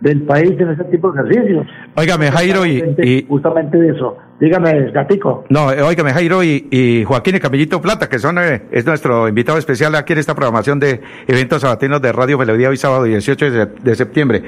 del 0.00 0.22
país 0.22 0.52
en 0.58 0.68
ese 0.68 0.84
tipo 0.84 1.10
de 1.10 1.22
ejercicios. 1.22 1.66
Óigame, 1.96 2.30
Jairo, 2.30 2.66
y, 2.66 3.24
Justamente 3.26 3.78
de 3.78 3.88
eso. 3.88 4.18
Dígame, 4.38 4.90
Gatico. 4.90 5.44
No, 5.48 5.66
óigame, 5.66 6.12
Jairo 6.12 6.42
y, 6.44 7.04
Joaquín 7.06 7.36
y 7.36 7.40
Camillito 7.40 7.80
Plata, 7.80 8.08
que 8.08 8.18
son 8.18 8.38
eh, 8.38 8.62
es 8.70 8.84
nuestro 8.84 9.28
invitado 9.28 9.56
especial 9.58 9.94
aquí 9.94 10.12
en 10.12 10.18
esta 10.18 10.34
programación 10.34 10.78
de 10.78 11.00
eventos 11.26 11.62
sabatinos 11.62 12.02
de 12.02 12.12
Radio 12.12 12.36
Melodía 12.36 12.68
hoy 12.68 12.76
sábado 12.76 13.04
18 13.04 13.50
de, 13.82 13.94
septiembre. 13.94 14.42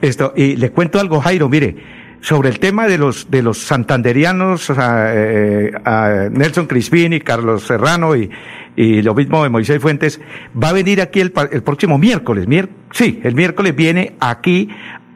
Esto, 0.00 0.32
y 0.36 0.56
le 0.56 0.70
cuento 0.70 1.00
algo, 1.00 1.20
Jairo, 1.20 1.48
mire, 1.48 1.76
sobre 2.20 2.50
el 2.50 2.58
tema 2.58 2.86
de 2.86 2.98
los 2.98 3.30
de 3.30 3.42
los 3.42 3.58
santanderianos, 3.58 4.66
sea, 4.66 5.12
eh, 5.14 5.72
a 5.84 6.28
Nelson 6.30 6.66
Crispini, 6.66 7.20
Carlos 7.20 7.66
Serrano 7.66 8.14
y, 8.14 8.30
y 8.76 9.02
lo 9.02 9.14
mismo 9.14 9.42
de 9.42 9.48
Moisés 9.48 9.80
Fuentes, 9.80 10.20
va 10.60 10.70
a 10.70 10.72
venir 10.72 11.00
aquí 11.00 11.20
el, 11.20 11.32
el 11.50 11.62
próximo 11.62 11.98
miércoles, 11.98 12.46
mier, 12.46 12.68
sí, 12.92 13.20
el 13.24 13.34
miércoles 13.34 13.74
viene 13.74 14.14
aquí 14.20 14.68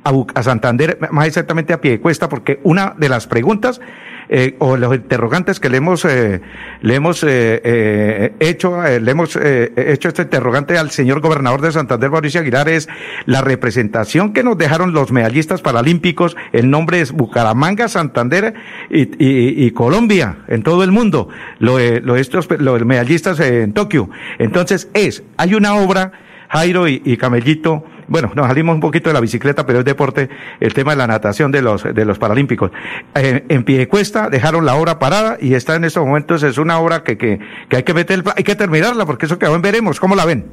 a, 0.04 0.42
Santander, 0.42 0.98
más 1.10 1.26
exactamente 1.26 1.72
a 1.72 1.80
pie 1.80 1.92
de 1.92 2.00
cuesta, 2.00 2.28
porque 2.28 2.60
una 2.62 2.94
de 2.98 3.08
las 3.08 3.26
preguntas 3.26 3.80
eh, 4.28 4.56
o 4.58 4.76
los 4.76 4.94
interrogantes 4.94 5.60
que 5.60 5.68
le 5.68 5.78
hemos 5.78 6.04
eh, 6.04 6.40
le 6.80 6.94
hemos 6.94 7.22
eh, 7.24 7.60
eh 7.64 8.32
hecho 8.40 8.84
eh, 8.84 9.00
le 9.00 9.10
hemos 9.10 9.37
hecho 9.37 10.08
este 10.08 10.22
interrogante 10.22 10.78
al 10.78 10.90
señor 10.90 11.20
gobernador 11.20 11.60
de 11.60 11.72
Santander 11.72 12.10
Mauricio 12.10 12.40
Aguilar 12.40 12.68
es 12.68 12.88
la 13.26 13.40
representación 13.40 14.32
que 14.32 14.42
nos 14.42 14.56
dejaron 14.56 14.92
los 14.92 15.12
medallistas 15.12 15.62
paralímpicos. 15.62 16.37
El 16.52 16.70
nombre 16.70 17.00
es 17.00 17.12
Bucaramanga 17.12 17.88
Santander 17.88 18.54
y, 18.90 19.02
y, 19.02 19.66
y 19.66 19.70
Colombia 19.72 20.38
en 20.48 20.62
todo 20.62 20.84
el 20.84 20.92
mundo. 20.92 21.28
Lo, 21.58 21.78
lo 22.00 22.16
estos 22.16 22.48
los 22.58 22.84
medallistas 22.84 23.40
en 23.40 23.72
Tokio. 23.72 24.10
Entonces 24.38 24.88
es 24.94 25.22
hay 25.37 25.54
una 25.54 25.74
obra 25.74 26.12
Jairo 26.54 26.88
y, 26.88 27.02
y 27.04 27.16
Camellito 27.16 27.84
bueno, 28.08 28.30
nos 28.34 28.46
salimos 28.46 28.74
un 28.74 28.80
poquito 28.80 29.10
de 29.10 29.14
la 29.14 29.20
bicicleta, 29.20 29.64
pero 29.66 29.80
es 29.80 29.84
deporte, 29.84 30.28
el 30.60 30.74
tema 30.74 30.92
de 30.92 30.98
la 30.98 31.06
natación 31.06 31.50
de 31.50 31.62
los, 31.62 31.82
de 31.82 32.04
los 32.04 32.18
paralímpicos. 32.18 32.70
En 33.14 33.64
pie 33.64 33.78
de 33.78 33.88
cuesta 33.88 34.28
dejaron 34.28 34.66
la 34.66 34.76
obra 34.76 34.98
parada 34.98 35.36
y 35.40 35.54
está 35.54 35.76
en 35.76 35.84
estos 35.84 36.04
momentos, 36.04 36.42
es 36.42 36.58
una 36.58 36.78
obra 36.78 37.02
que, 37.02 37.16
que, 37.16 37.38
que 37.68 37.76
hay 37.76 37.82
que 37.82 37.94
meter, 37.94 38.22
hay 38.36 38.44
que 38.44 38.54
terminarla, 38.54 39.06
porque 39.06 39.26
eso 39.26 39.38
que 39.38 39.46
aún 39.46 39.62
veremos, 39.62 40.00
¿cómo 40.00 40.14
la 40.14 40.26
ven? 40.26 40.44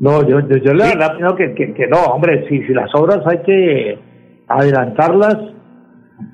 No, 0.00 0.26
yo, 0.26 0.40
yo, 0.40 0.56
yo 0.58 0.74
le 0.74 0.84
digo 0.86 1.34
que, 1.36 1.54
que, 1.54 1.74
que, 1.74 1.86
no, 1.88 1.98
hombre, 2.04 2.46
si, 2.48 2.62
si 2.66 2.72
las 2.72 2.94
obras 2.94 3.18
hay 3.26 3.42
que 3.42 3.98
adelantarlas, 4.46 5.36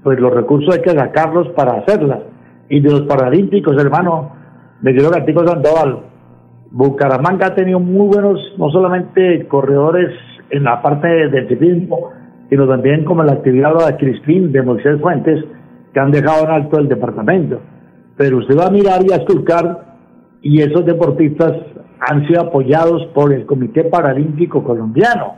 pues 0.03 0.21
los 0.21 0.33
recursos 0.33 0.75
hay 0.75 0.83
que 0.83 0.91
sacarlos 0.91 1.49
para 1.57 1.79
hacerlas. 1.79 2.21
Y 2.69 2.81
de 2.81 2.91
los 2.91 3.03
paralímpicos, 3.03 3.77
hermano, 3.79 4.37
me 4.83 4.93
Gatico 4.93 5.47
Sandoval, 5.47 6.14
Bucaramanga 6.75 7.47
ha 7.47 7.55
tenido 7.55 7.79
muy 7.79 8.09
buenos, 8.09 8.41
no 8.59 8.69
solamente 8.69 9.47
corredores 9.47 10.11
en 10.51 10.65
la 10.65 10.83
parte 10.83 11.07
del 11.07 11.49
ciclismo, 11.49 12.11
sino 12.51 12.67
también 12.67 13.05
como 13.05 13.23
la 13.23 13.35
actividad 13.35 13.75
de 13.75 13.97
Crispín, 13.97 14.51
de 14.51 14.61
Moisés 14.61 15.01
Fuentes, 15.01 15.45
que 15.93 16.01
han 16.01 16.11
dejado 16.11 16.47
en 16.47 16.51
alto 16.51 16.81
el 16.81 16.89
departamento. 16.89 17.61
Pero 18.17 18.39
usted 18.39 18.59
va 18.59 18.67
a 18.67 18.71
mirar 18.71 19.03
y 19.09 19.13
a 19.13 19.19
esculcar, 19.19 19.95
y 20.43 20.63
esos 20.63 20.85
deportistas 20.85 21.53
han 22.01 22.27
sido 22.27 22.41
apoyados 22.41 23.07
por 23.15 23.33
el 23.33 23.47
Comité 23.47 23.85
Paralímpico 23.85 24.65
Colombiano, 24.65 25.37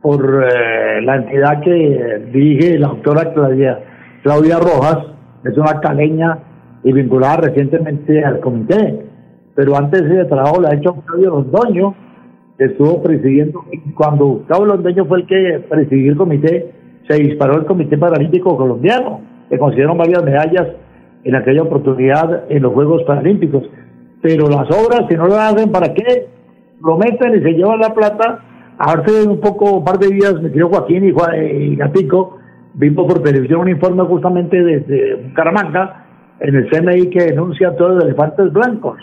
por 0.00 0.22
eh, 0.22 1.02
la 1.02 1.16
entidad 1.16 1.62
que 1.62 2.28
dirige 2.32 2.78
la 2.78 2.88
doctora 2.90 3.32
Claudia, 3.34 3.80
Claudia 4.22 4.58
Rojas, 4.60 4.98
es 5.42 5.58
una 5.58 5.80
caleña 5.80 6.38
y 6.84 6.92
vinculada 6.92 7.38
recientemente 7.38 8.24
al 8.24 8.38
comité 8.38 9.09
pero 9.60 9.76
antes 9.76 10.00
ese 10.00 10.24
trabajo 10.24 10.62
lo 10.62 10.68
ha 10.68 10.74
hecho 10.74 10.88
Octavio 10.88 11.28
Londoño, 11.28 11.94
que 12.56 12.64
estuvo 12.64 13.02
presidiendo, 13.02 13.62
cuando 13.94 14.28
Octavio 14.28 14.64
Londoño 14.64 15.04
fue 15.04 15.18
el 15.18 15.26
que 15.26 15.62
presidió 15.68 16.12
el 16.12 16.16
comité, 16.16 16.72
se 17.06 17.22
disparó 17.22 17.58
el 17.58 17.66
Comité 17.66 17.98
Paralímpico 17.98 18.56
Colombiano, 18.56 19.20
que 19.50 19.58
consiguieron 19.58 19.98
varias 19.98 20.24
medallas 20.24 20.66
en 21.24 21.34
aquella 21.34 21.60
oportunidad 21.60 22.50
en 22.50 22.62
los 22.62 22.72
Juegos 22.72 23.02
Paralímpicos. 23.02 23.64
Pero 24.22 24.48
las 24.48 24.64
obras, 24.70 25.04
si 25.10 25.14
no 25.14 25.26
lo 25.26 25.36
hacen, 25.36 25.70
¿para 25.70 25.92
qué? 25.92 26.28
Lo 26.82 26.96
meten 26.96 27.34
y 27.34 27.42
se 27.42 27.52
llevan 27.52 27.80
la 27.80 27.92
plata. 27.92 28.42
Hace 28.78 29.28
un 29.28 29.40
poco, 29.40 29.72
un 29.76 29.84
par 29.84 29.98
de 29.98 30.08
días, 30.08 30.40
me 30.40 30.48
tiró 30.48 30.70
Joaquín 30.70 31.04
y 31.04 31.76
Gatico, 31.76 32.38
vimos 32.72 33.04
por 33.04 33.22
televisión 33.22 33.60
un 33.60 33.68
informe 33.68 34.04
justamente 34.04 34.56
desde 34.56 35.16
Bucaramanga, 35.16 36.06
en 36.40 36.54
el 36.54 36.70
CNI 36.70 37.10
que 37.10 37.24
denuncia 37.24 37.76
todos 37.76 37.96
los 37.96 38.04
elefantes 38.04 38.50
blancos 38.54 38.96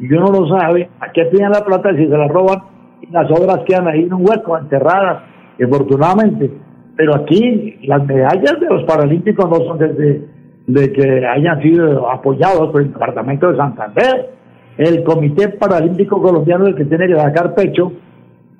y 0.00 0.12
uno 0.12 0.26
no 0.28 0.58
sabe 0.58 0.88
a 0.98 1.12
qué 1.12 1.26
tienen 1.26 1.50
la 1.50 1.64
plata 1.64 1.94
si 1.94 2.04
se 2.04 2.16
la 2.16 2.26
roban 2.26 2.62
y 3.02 3.06
las 3.12 3.30
obras 3.30 3.60
quedan 3.66 3.86
ahí 3.86 4.04
en 4.04 4.14
un 4.14 4.26
hueco, 4.28 4.56
enterradas, 4.56 5.22
afortunadamente. 5.62 6.50
Pero 6.96 7.16
aquí 7.16 7.78
las 7.84 8.04
medallas 8.06 8.58
de 8.60 8.66
los 8.66 8.84
Paralímpicos 8.84 9.48
no 9.48 9.56
son 9.66 9.78
desde 9.78 10.40
de 10.66 10.92
que 10.92 11.26
hayan 11.26 11.60
sido 11.62 12.10
apoyados 12.10 12.70
por 12.70 12.82
el 12.82 12.92
Departamento 12.92 13.50
de 13.50 13.56
Santander. 13.56 14.30
El 14.78 15.02
Comité 15.02 15.48
Paralímpico 15.48 16.22
Colombiano 16.22 16.64
es 16.64 16.70
el 16.70 16.76
que 16.76 16.84
tiene 16.84 17.08
que 17.08 17.16
sacar 17.16 17.54
pecho, 17.54 17.92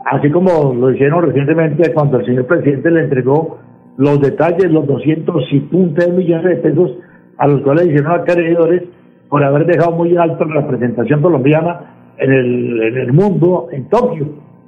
así 0.05 0.31
como 0.31 0.74
lo 0.74 0.90
hicieron 0.90 1.22
recientemente 1.22 1.92
cuando 1.92 2.18
el 2.18 2.26
señor 2.26 2.46
presidente 2.46 2.90
le 2.90 3.05
entregó 3.05 3.59
los 3.96 4.20
detalles, 4.20 4.70
los 4.70 4.87
200 4.87 5.44
y 5.53 5.61
puntos 5.61 6.09
millones 6.11 6.44
de 6.44 6.57
pesos 6.57 6.90
a 7.38 7.46
los 7.46 7.62
cuales 7.62 7.87
hicieron 7.87 8.12
acreedores 8.12 8.83
por 9.30 9.42
haber 9.42 9.64
dejado 9.64 9.92
muy 9.92 10.14
alto 10.16 10.44
la 10.44 10.60
representación 10.60 11.22
colombiana 11.22 12.14
en 12.18 12.32
el, 12.32 12.82
en 12.82 12.98
el 12.98 13.12
mundo, 13.12 13.68
en 13.72 13.88
Tokio. 13.88 14.26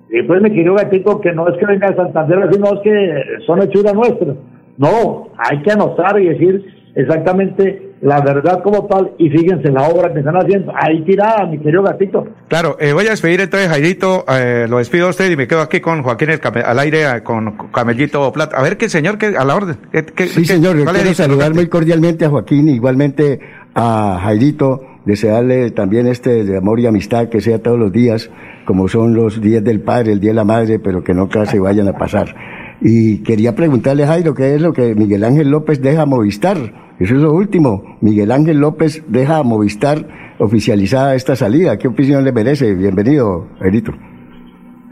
Y 0.09 0.19
después 0.19 0.41
me 0.41 0.53
quiero 0.53 0.75
gatito 0.75 1.21
que 1.21 1.33
no 1.33 1.49
es 1.49 1.59
que 1.59 1.67
venga 1.67 1.91
de 1.91 1.97
Santander, 1.97 2.49
sino 2.53 2.67
es 2.75 2.81
que 2.81 3.23
son 3.45 3.61
hechuras 3.61 3.93
nuestras. 3.93 4.37
No, 4.79 5.29
hay 5.37 5.61
que 5.63 5.73
anotar 5.73 6.19
y 6.21 6.29
decir 6.29 6.65
exactamente 6.95 7.93
la 8.03 8.21
verdad 8.21 8.63
como 8.63 8.87
tal 8.89 9.13
y 9.17 9.31
fíjense 9.31 9.71
la 9.71 9.89
obra 9.89 10.13
que 10.13 10.19
están 10.19 10.37
haciendo. 10.37 10.73
Ahí 10.77 11.03
tirada, 11.05 11.47
mi 11.47 11.59
querido 11.59 11.83
gatito. 11.83 12.27
Claro, 12.49 12.77
eh, 12.81 12.93
voy 12.93 13.07
a 13.07 13.11
despedir 13.11 13.41
entonces, 13.41 13.69
Jairito, 13.69 14.25
eh, 14.29 14.67
lo 14.69 14.79
despido 14.79 15.07
a 15.07 15.11
usted 15.11 15.31
y 15.31 15.37
me 15.37 15.47
quedo 15.47 15.61
aquí 15.61 15.81
con 15.81 16.03
Joaquín 16.03 16.31
al 16.65 16.79
aire 16.81 17.05
eh, 17.05 17.23
con 17.23 17.71
Camellito 17.71 18.33
Plata. 18.33 18.57
A 18.57 18.63
ver 18.63 18.77
qué 18.77 18.89
señor, 18.89 19.19
que 19.19 19.27
a 19.27 19.45
la 19.45 19.55
orden. 19.55 19.77
sí, 20.17 20.45
señor, 20.45 20.77
yo 20.77 20.85
quiero 20.85 21.15
saludar 21.15 21.55
muy 21.55 21.69
cordialmente 21.69 22.25
a 22.25 22.31
Joaquín, 22.31 22.69
igualmente 22.69 23.39
a 23.75 24.19
Jairito, 24.23 24.83
desearle 25.05 25.71
también 25.71 26.07
este 26.07 26.45
de 26.45 26.57
amor 26.57 26.81
y 26.81 26.87
amistad 26.87 27.29
que 27.29 27.41
sea 27.41 27.63
todos 27.63 27.79
los 27.79 27.93
días, 27.93 28.31
como 28.65 28.89
son 28.89 29.15
los 29.15 29.41
días 29.41 29.65
del 29.65 29.81
padre, 29.81 30.13
el 30.13 30.21
día 30.21 30.31
de 30.31 30.37
la 30.37 30.45
madre, 30.45 30.79
pero 30.79 31.03
que 31.03 31.15
no 31.15 31.29
se 31.47 31.59
vayan 31.59 31.89
a 31.89 31.95
pasar. 31.95 32.35
Y 32.81 33.23
quería 33.23 33.55
preguntarle, 33.55 34.07
Jairo, 34.07 34.35
¿qué 34.35 34.55
es 34.55 34.61
lo 34.61 34.73
que 34.73 34.95
Miguel 34.95 35.25
Ángel 35.25 35.51
López 35.51 35.81
deja 35.81 36.03
a 36.03 36.07
Movistar? 36.07 36.57
Eso 36.99 37.15
es 37.15 37.21
lo 37.21 37.33
último. 37.33 37.97
Miguel 38.01 38.33
Ángel 38.33 38.59
López 38.59 39.05
deja 39.09 39.39
a 39.39 39.43
Movistar 39.43 40.35
oficializada 40.39 41.15
esta 41.15 41.37
salida. 41.37 41.79
¿Qué 41.79 41.89
opinión 41.89 42.25
le 42.25 42.33
merece? 42.33 42.75
Bienvenido, 42.75 43.47
Jairito. 43.61 43.93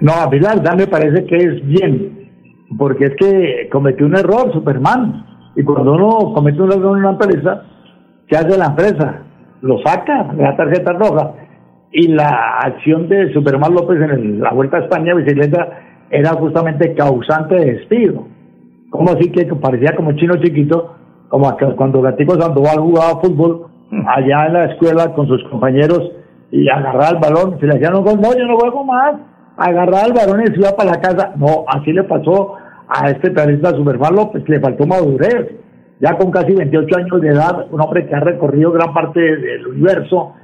No, 0.00 0.12
a 0.12 0.30
mí 0.30 0.38
la 0.38 0.54
verdad 0.54 0.76
me 0.76 0.86
parece 0.86 1.24
que 1.26 1.36
es 1.36 1.66
bien, 1.66 2.30
porque 2.78 3.06
es 3.06 3.12
que 3.16 3.68
cometió 3.70 4.06
un 4.06 4.16
error 4.16 4.52
Superman. 4.52 5.26
Y 5.56 5.64
cuando 5.64 5.92
uno 5.92 6.32
comete 6.32 6.62
un 6.62 6.72
error 6.72 6.96
en 6.96 7.04
una 7.04 7.10
empresa, 7.10 7.64
¿Qué 8.30 8.36
hace 8.36 8.56
la 8.56 8.66
empresa? 8.66 9.22
Lo 9.60 9.78
saca, 9.84 10.32
le 10.32 10.44
da 10.44 10.56
tarjeta 10.56 10.92
roja. 10.92 11.32
Y 11.90 12.06
la 12.06 12.60
acción 12.64 13.08
de 13.08 13.32
Superman 13.32 13.74
López 13.74 14.00
en 14.00 14.38
la 14.40 14.52
Vuelta 14.52 14.76
a 14.76 14.80
España 14.82 15.14
bicicleta 15.14 15.80
era 16.10 16.34
justamente 16.34 16.94
causante 16.94 17.56
de 17.56 17.72
despido. 17.72 18.28
Como 18.90 19.10
así 19.10 19.32
que 19.32 19.46
parecía 19.56 19.96
como 19.96 20.12
chino 20.12 20.36
chiquito, 20.36 20.94
como 21.28 21.56
cuando 21.76 22.02
Gatico 22.02 22.40
Sandoval 22.40 22.78
jugaba 22.78 23.20
fútbol 23.20 23.66
allá 24.06 24.46
en 24.46 24.52
la 24.52 24.64
escuela 24.66 25.12
con 25.12 25.26
sus 25.26 25.42
compañeros 25.50 26.12
y 26.52 26.68
agarraba 26.68 27.10
el 27.10 27.18
balón, 27.18 27.58
se 27.58 27.66
le 27.66 27.74
hacían 27.74 27.96
un 27.96 28.04
gol, 28.04 28.20
no, 28.20 28.32
yo 28.32 28.46
no 28.46 28.58
juego 28.58 28.84
más, 28.84 29.16
agarraba 29.56 30.06
el 30.06 30.12
balón 30.12 30.42
y 30.42 30.46
se 30.46 30.60
iba 30.60 30.70
para 30.76 30.92
la 30.92 31.00
casa. 31.00 31.32
No, 31.34 31.64
así 31.66 31.92
le 31.92 32.04
pasó 32.04 32.54
a 32.88 33.10
este 33.10 33.32
periodista 33.32 33.70
Superman 33.70 34.14
López, 34.14 34.48
le 34.48 34.60
faltó 34.60 34.86
madurez 34.86 35.48
ya 36.00 36.16
con 36.16 36.30
casi 36.30 36.52
28 36.52 36.96
años 36.96 37.20
de 37.20 37.28
edad, 37.28 37.66
un 37.70 37.80
hombre 37.80 38.06
que 38.06 38.14
ha 38.14 38.20
recorrido 38.20 38.72
gran 38.72 38.92
parte 38.94 39.20
del 39.20 39.66
universo, 39.66 40.34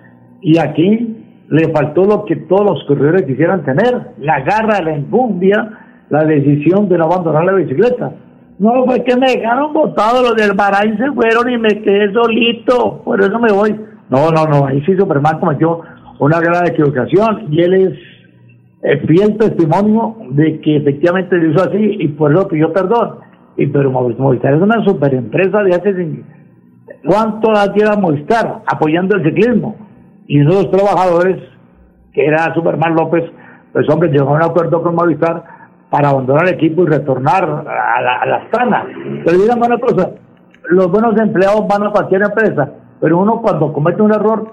y 0.42 0.58
aquí 0.58 1.16
le 1.48 1.72
faltó 1.72 2.04
lo 2.04 2.24
que 2.24 2.36
todos 2.36 2.64
los 2.64 2.84
corredores 2.84 3.22
quisieran 3.22 3.64
tener, 3.64 4.12
la 4.18 4.40
garra, 4.40 4.82
la 4.82 4.94
engumbia, 4.94 5.70
la 6.10 6.24
decisión 6.24 6.88
de 6.88 6.98
no 6.98 7.04
abandonar 7.04 7.44
la 7.44 7.52
bicicleta. 7.52 8.12
No, 8.58 8.84
fue 8.84 9.04
que 9.04 9.16
me 9.16 9.32
dejaron 9.32 9.72
botado 9.72 10.22
los 10.22 10.34
del 10.34 10.56
Baray 10.56 10.96
se 10.96 11.12
fueron 11.12 11.50
y 11.50 11.58
me 11.58 11.82
quedé 11.82 12.12
solito, 12.12 13.02
por 13.04 13.20
eso 13.20 13.38
me 13.38 13.52
voy. 13.52 13.72
No, 14.08 14.30
no, 14.30 14.46
no, 14.46 14.66
ahí 14.66 14.82
sí 14.86 14.96
Superman 14.96 15.38
cometió 15.38 15.80
una 16.18 16.40
gran 16.40 16.66
equivocación 16.66 17.52
y 17.52 17.60
él 17.60 17.74
es 17.74 17.92
el 18.82 19.00
fiel 19.06 19.36
testimonio 19.36 20.16
de 20.30 20.60
que 20.60 20.76
efectivamente 20.76 21.36
lo 21.36 21.50
hizo 21.50 21.68
así 21.68 21.96
y 22.00 22.08
por 22.08 22.32
eso 22.32 22.48
pidió 22.48 22.72
perdón. 22.72 23.18
Y 23.56 23.66
pero 23.66 23.90
Movistar 23.90 24.54
es 24.54 24.60
una 24.60 24.84
superempresa 24.84 25.62
de 25.62 25.74
hace 25.74 26.24
¿Cuánto 27.04 27.52
la 27.52 27.72
lleva 27.72 27.96
Movistar 27.96 28.62
apoyando 28.66 29.16
el 29.16 29.24
ciclismo? 29.24 29.76
Y 30.26 30.40
los 30.40 30.70
trabajadores, 30.70 31.42
que 32.12 32.26
era 32.26 32.52
Superman 32.54 32.94
López, 32.94 33.24
pues 33.72 33.88
hombre, 33.88 34.10
llegó 34.10 34.30
a 34.30 34.36
un 34.36 34.42
acuerdo 34.42 34.82
con 34.82 34.94
Movistar 34.94 35.44
para 35.90 36.10
abandonar 36.10 36.48
el 36.48 36.54
equipo 36.54 36.82
y 36.82 36.86
retornar 36.86 37.44
a 37.44 38.02
la, 38.02 38.20
a 38.20 38.26
la. 38.26 38.86
Pero 39.24 39.38
dígame 39.38 39.66
una 39.66 39.78
cosa, 39.78 40.10
los 40.68 40.90
buenos 40.90 41.18
empleados 41.18 41.66
van 41.68 41.84
a 41.86 41.90
cualquier 41.90 42.22
empresa, 42.22 42.70
pero 43.00 43.18
uno 43.18 43.40
cuando 43.40 43.72
comete 43.72 44.02
un 44.02 44.12
error, 44.12 44.52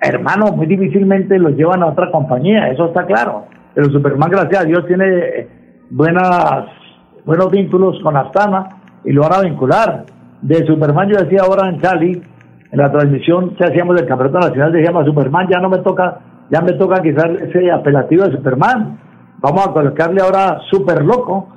hermano, 0.00 0.52
muy 0.52 0.66
difícilmente 0.66 1.38
lo 1.38 1.50
llevan 1.50 1.82
a 1.82 1.86
otra 1.86 2.10
compañía, 2.10 2.70
eso 2.70 2.86
está 2.86 3.06
claro. 3.06 3.46
Pero 3.74 3.90
Superman, 3.90 4.30
gracias 4.30 4.62
a 4.62 4.66
Dios, 4.66 4.86
tiene 4.86 5.48
buenas, 5.90 6.66
buenos 7.28 7.50
vínculos 7.50 8.00
con 8.02 8.16
Astana 8.16 8.68
y 9.04 9.12
lo 9.12 9.20
van 9.20 9.34
a 9.34 9.40
vincular. 9.42 10.04
De 10.40 10.64
Superman, 10.66 11.10
yo 11.10 11.18
decía 11.18 11.40
ahora 11.44 11.68
en 11.68 11.78
Cali, 11.78 12.22
en 12.72 12.78
la 12.78 12.90
transmisión 12.90 13.54
que 13.54 13.64
hacíamos 13.64 13.96
del 13.96 14.06
Campeonato 14.06 14.48
Nacional, 14.48 14.72
decíamos, 14.72 15.04
Superman 15.04 15.46
ya 15.52 15.60
no 15.60 15.68
me 15.68 15.76
toca, 15.78 16.20
ya 16.48 16.62
me 16.62 16.72
toca 16.72 17.02
quizás 17.02 17.26
ese 17.42 17.70
apelativo 17.70 18.24
de 18.24 18.34
Superman. 18.34 18.98
Vamos 19.40 19.66
a 19.66 19.72
colocarle 19.72 20.22
ahora 20.22 20.58
super 20.70 21.04
loco 21.04 21.50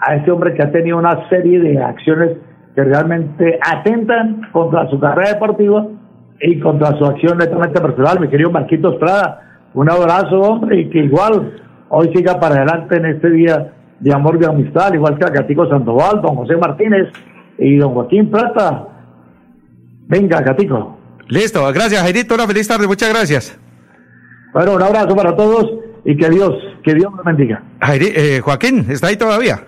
a 0.00 0.14
ese 0.14 0.30
hombre 0.30 0.54
que 0.54 0.62
ha 0.62 0.72
tenido 0.72 0.96
una 0.96 1.28
serie 1.28 1.60
de 1.60 1.78
acciones 1.78 2.38
que 2.74 2.84
realmente 2.84 3.58
atentan 3.60 4.48
contra 4.50 4.88
su 4.88 4.98
carrera 4.98 5.34
deportiva 5.34 5.88
y 6.40 6.58
contra 6.58 6.96
su 6.96 7.04
acción 7.04 7.36
netamente 7.36 7.82
personal. 7.82 8.18
Mi 8.18 8.28
querido 8.28 8.50
Marquitos 8.50 8.96
Prada, 8.96 9.42
un 9.74 9.90
abrazo, 9.90 10.40
hombre, 10.40 10.80
y 10.80 10.88
que 10.88 11.00
igual 11.00 11.52
hoy 11.90 12.10
siga 12.14 12.40
para 12.40 12.54
adelante 12.54 12.96
en 12.96 13.04
este 13.04 13.28
día 13.28 13.72
de 14.00 14.12
amor 14.12 14.38
y 14.40 14.44
amistad, 14.44 14.92
igual 14.94 15.18
que 15.18 15.24
a 15.24 15.32
Catico 15.32 15.68
Sandoval, 15.68 16.20
don 16.22 16.36
José 16.36 16.56
Martínez 16.56 17.08
y 17.58 17.76
don 17.76 17.94
Joaquín 17.94 18.30
Plata. 18.30 18.88
Venga, 20.06 20.42
Catico. 20.42 20.96
Listo, 21.28 21.64
gracias, 21.72 22.00
Jairito. 22.02 22.34
Una 22.34 22.46
feliz 22.46 22.66
tarde, 22.66 22.86
muchas 22.86 23.10
gracias. 23.10 23.58
Bueno, 24.52 24.74
un 24.74 24.82
abrazo 24.82 25.14
para 25.14 25.36
todos 25.36 25.66
y 26.04 26.16
que 26.16 26.30
Dios, 26.30 26.52
que 26.82 26.94
Dios 26.94 27.12
nos 27.14 27.24
bendiga. 27.24 27.62
eh, 28.16 28.40
Joaquín, 28.40 28.86
¿está 28.88 29.08
ahí 29.08 29.16
todavía? 29.16 29.64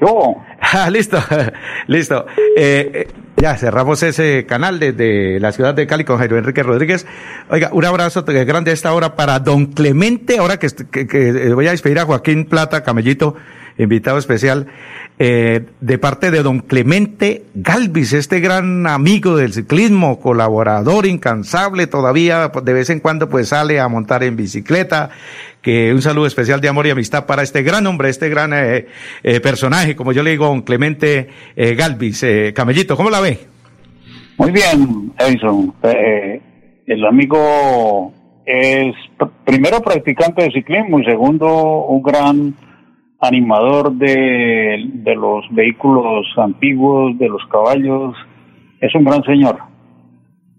Yo. 0.00 0.36
Ah, 0.58 0.90
listo, 0.90 1.16
listo. 1.86 2.26
Eh, 2.56 2.90
eh, 2.92 3.06
ya 3.36 3.56
cerramos 3.56 4.02
ese 4.02 4.46
canal 4.46 4.78
desde 4.78 5.38
la 5.40 5.52
ciudad 5.52 5.74
de 5.74 5.86
Cali 5.86 6.04
con 6.04 6.18
Jairo 6.18 6.38
Enrique 6.38 6.62
Rodríguez. 6.62 7.06
Oiga, 7.50 7.70
un 7.72 7.84
abrazo 7.84 8.24
grande 8.24 8.70
a 8.70 8.74
esta 8.74 8.92
hora 8.94 9.14
para 9.14 9.38
don 9.40 9.66
Clemente, 9.66 10.38
ahora 10.38 10.58
que, 10.58 10.68
que, 10.68 11.06
eh, 11.28 11.52
voy 11.52 11.66
a 11.68 11.72
despedir 11.72 11.98
a 11.98 12.06
Joaquín 12.06 12.46
Plata, 12.46 12.82
Camellito, 12.82 13.36
invitado 13.78 14.18
especial, 14.18 14.66
eh, 15.18 15.64
de 15.80 15.98
parte 15.98 16.30
de 16.30 16.42
don 16.42 16.60
Clemente 16.60 17.44
Galvis, 17.54 18.12
este 18.12 18.40
gran 18.40 18.86
amigo 18.86 19.36
del 19.36 19.52
ciclismo, 19.52 20.20
colaborador 20.20 21.06
incansable 21.06 21.86
todavía, 21.86 22.48
de 22.48 22.72
vez 22.72 22.90
en 22.90 23.00
cuando 23.00 23.28
pues 23.28 23.48
sale 23.48 23.80
a 23.80 23.88
montar 23.88 24.22
en 24.24 24.36
bicicleta, 24.36 25.10
que 25.62 25.92
un 25.92 26.02
saludo 26.02 26.26
especial 26.26 26.60
de 26.60 26.68
amor 26.68 26.86
y 26.86 26.90
amistad 26.90 27.26
para 27.26 27.42
este 27.42 27.62
gran 27.62 27.86
hombre, 27.86 28.08
este 28.08 28.28
gran 28.28 28.52
eh, 28.54 28.86
eh, 29.22 29.40
personaje, 29.40 29.96
como 29.96 30.12
yo 30.12 30.22
le 30.22 30.30
digo, 30.30 30.46
don 30.46 30.62
Clemente 30.62 31.28
eh, 31.56 31.74
Galvis. 31.74 32.22
Eh, 32.22 32.52
Camellito, 32.54 32.96
¿cómo 32.96 33.10
la 33.10 33.20
ve? 33.20 33.38
Muy 34.38 34.52
bien, 34.52 35.12
Edison. 35.18 35.74
Eh, 35.82 36.40
el 36.86 37.04
amigo 37.04 38.12
es 38.44 38.94
pr- 39.18 39.30
primero 39.44 39.80
practicante 39.80 40.44
de 40.44 40.52
ciclismo 40.52 41.00
y 41.00 41.04
segundo 41.04 41.86
un 41.86 42.02
gran 42.02 42.54
animador 43.20 43.92
de, 43.92 44.90
de 44.92 45.14
los 45.14 45.44
vehículos 45.50 46.26
antiguos, 46.36 47.18
de 47.18 47.28
los 47.28 47.44
caballos. 47.46 48.14
Es 48.80 48.94
un 48.94 49.04
gran 49.04 49.22
señor. 49.24 49.65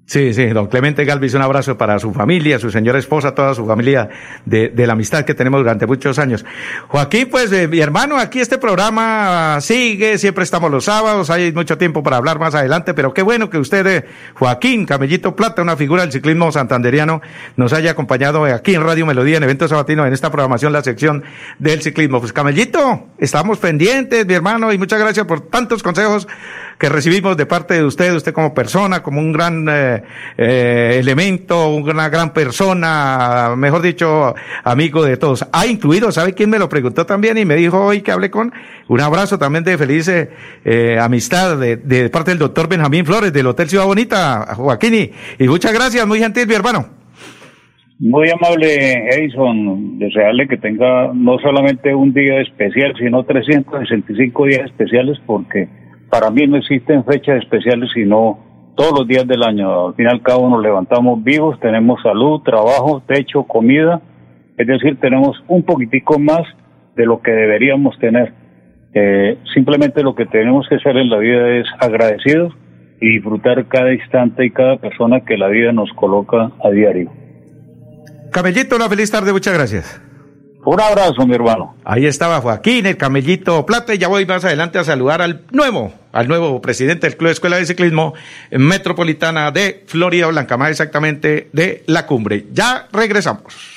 Sí, 0.09 0.33
sí, 0.33 0.45
don 0.47 0.67
Clemente 0.67 1.03
Galvis, 1.03 1.33
un 1.33 1.41
abrazo 1.41 1.77
para 1.77 1.99
su 1.99 2.13
familia, 2.13 2.59
su 2.59 2.71
señora 2.71 2.97
esposa, 2.97 3.35
toda 3.35 3.53
su 3.53 3.65
familia 3.67 4.07
de, 4.45 4.69
de 4.69 4.87
la 4.87 4.93
amistad 4.93 5.25
que 5.25 5.33
tenemos 5.33 5.59
durante 5.59 5.85
muchos 5.85 6.17
años. 6.17 6.45
Joaquín, 6.87 7.27
pues 7.29 7.51
eh, 7.51 7.67
mi 7.67 7.81
hermano, 7.81 8.17
aquí 8.17 8.39
este 8.39 8.57
programa 8.57 9.59
sigue, 9.59 10.17
siempre 10.17 10.45
estamos 10.45 10.71
los 10.71 10.85
sábados, 10.85 11.29
hay 11.29 11.51
mucho 11.51 11.77
tiempo 11.77 12.03
para 12.03 12.15
hablar 12.15 12.39
más 12.39 12.55
adelante, 12.55 12.93
pero 12.93 13.13
qué 13.13 13.21
bueno 13.21 13.49
que 13.49 13.57
usted, 13.57 13.85
eh, 13.85 14.05
Joaquín 14.35 14.85
Camellito 14.85 15.35
Plata, 15.35 15.61
una 15.61 15.75
figura 15.75 16.03
del 16.03 16.13
ciclismo 16.13 16.53
santanderiano, 16.53 17.21
nos 17.57 17.73
haya 17.73 17.91
acompañado 17.91 18.45
aquí 18.45 18.75
en 18.75 18.83
Radio 18.83 19.05
Melodía, 19.05 19.35
en 19.35 19.43
Eventos 19.43 19.71
Sabatinos, 19.71 20.07
en 20.07 20.13
esta 20.13 20.31
programación, 20.31 20.71
la 20.71 20.83
sección 20.83 21.25
del 21.59 21.81
ciclismo. 21.81 22.21
Pues 22.21 22.31
Camellito, 22.31 23.07
estamos 23.17 23.57
pendientes, 23.57 24.25
mi 24.25 24.35
hermano, 24.35 24.71
y 24.71 24.77
muchas 24.77 25.01
gracias 25.01 25.25
por 25.25 25.41
tantos 25.41 25.83
consejos 25.83 26.29
que 26.77 26.89
recibimos 26.89 27.35
de 27.37 27.45
parte 27.45 27.75
de 27.75 27.83
usted, 27.83 28.13
usted 28.13 28.33
como 28.33 28.53
persona, 28.53 29.01
como 29.01 29.19
un 29.19 29.31
gran 29.31 29.67
eh, 29.69 30.03
eh, 30.37 30.97
elemento, 30.99 31.69
una 31.69 32.09
gran 32.09 32.33
persona, 32.33 33.53
mejor 33.57 33.81
dicho, 33.81 34.35
amigo 34.63 35.03
de 35.03 35.17
todos. 35.17 35.47
Ha 35.51 35.65
incluido, 35.65 36.11
¿sabe 36.11 36.33
quién 36.33 36.49
me 36.49 36.59
lo 36.59 36.69
preguntó 36.69 37.05
también 37.05 37.37
y 37.37 37.45
me 37.45 37.55
dijo 37.55 37.83
hoy 37.83 38.01
que 38.01 38.11
hablé 38.11 38.29
con? 38.29 38.53
Un 38.87 39.01
abrazo 39.01 39.37
también 39.37 39.63
de 39.63 39.77
feliz 39.77 40.07
eh, 40.07 40.29
eh, 40.63 40.97
amistad 40.99 41.57
de, 41.57 41.77
de 41.77 42.09
parte 42.09 42.31
del 42.31 42.39
doctor 42.39 42.69
Benjamín 42.69 43.05
Flores 43.05 43.33
del 43.33 43.47
Hotel 43.47 43.67
Ciudad 43.67 43.85
Bonita, 43.85 44.53
Joaquín. 44.55 44.93
Y, 44.93 45.11
y 45.43 45.47
muchas 45.47 45.73
gracias, 45.73 46.05
muy 46.05 46.19
gentil, 46.19 46.47
mi 46.47 46.53
hermano. 46.53 46.97
Muy 47.99 48.29
amable, 48.29 49.09
Edison. 49.09 49.97
Desearle 49.97 50.47
que 50.47 50.57
tenga 50.57 51.11
no 51.13 51.39
solamente 51.39 51.95
un 51.95 52.13
día 52.13 52.41
especial, 52.41 52.93
sino 52.99 53.23
365 53.23 54.45
días 54.45 54.65
especiales, 54.65 55.17
porque 55.25 55.67
para 56.09 56.29
mí 56.29 56.47
no 56.47 56.57
existen 56.57 57.03
fechas 57.05 57.37
especiales, 57.43 57.89
sino 57.93 58.39
todos 58.75 58.99
los 58.99 59.07
días 59.07 59.27
del 59.27 59.43
año. 59.43 59.87
Al 59.87 59.95
fin 59.95 60.05
y 60.05 60.09
al 60.09 60.21
cabo 60.21 60.49
nos 60.49 60.61
levantamos 60.61 61.23
vivos, 61.23 61.59
tenemos 61.59 62.01
salud, 62.01 62.41
trabajo, 62.43 63.03
techo, 63.07 63.43
comida. 63.43 64.01
Es 64.57 64.67
decir, 64.67 64.97
tenemos 64.99 65.43
un 65.47 65.63
poquitico 65.63 66.17
más 66.19 66.41
de 66.95 67.05
lo 67.05 67.21
que 67.21 67.31
deberíamos 67.31 67.97
tener. 67.99 68.33
Eh, 68.93 69.37
simplemente 69.53 70.01
lo 70.01 70.15
que 70.15 70.25
tenemos 70.25 70.67
que 70.67 70.75
hacer 70.75 70.97
en 70.97 71.09
la 71.09 71.17
vida 71.17 71.49
es 71.57 71.67
agradecidos 71.79 72.53
y 72.99 73.15
disfrutar 73.15 73.67
cada 73.67 73.93
instante 73.93 74.45
y 74.45 74.51
cada 74.51 74.77
persona 74.77 75.21
que 75.21 75.37
la 75.37 75.47
vida 75.47 75.71
nos 75.71 75.91
coloca 75.93 76.51
a 76.63 76.69
diario. 76.71 77.11
Camellito, 78.31 78.75
una 78.75 78.89
feliz 78.89 79.11
tarde, 79.11 79.31
muchas 79.31 79.53
gracias. 79.53 80.06
Un 80.69 80.81
abrazo, 80.81 81.25
mi 81.25 81.33
hermano. 81.33 81.77
Ahí 81.85 82.05
estaba 82.05 82.41
Joaquín, 82.41 82.85
el 82.87 82.97
camellito 82.97 83.65
plata, 83.65 83.93
y 83.93 83.99
ya 83.99 84.09
voy 84.09 84.25
más 84.25 84.43
adelante 84.43 84.77
a 84.77 84.83
saludar 84.83 85.21
al 85.21 85.45
nuevo, 85.49 85.93
al 86.11 86.27
nuevo 86.27 86.61
presidente 86.61 87.07
del 87.07 87.15
Club 87.15 87.29
de 87.29 87.33
Escuela 87.35 87.55
de 87.55 87.65
Ciclismo 87.65 88.15
Metropolitana 88.51 89.49
de 89.51 89.85
Florida 89.87 90.27
Blanca, 90.27 90.57
más 90.57 90.71
exactamente 90.71 91.47
de 91.53 91.85
la 91.87 92.05
cumbre. 92.05 92.47
Ya 92.51 92.89
regresamos. 92.91 93.76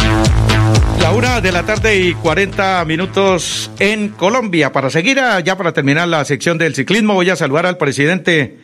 Una 1.13 1.41
de 1.41 1.51
la 1.51 1.63
tarde 1.63 1.97
y 1.97 2.13
40 2.13 2.85
minutos 2.85 3.69
en 3.79 4.09
Colombia. 4.09 4.71
Para 4.71 4.89
seguir, 4.89 5.19
ya 5.43 5.57
para 5.57 5.73
terminar 5.73 6.07
la 6.07 6.23
sección 6.23 6.57
del 6.57 6.73
ciclismo, 6.73 7.15
voy 7.15 7.29
a 7.29 7.35
saludar 7.35 7.65
al 7.65 7.77
presidente 7.77 8.57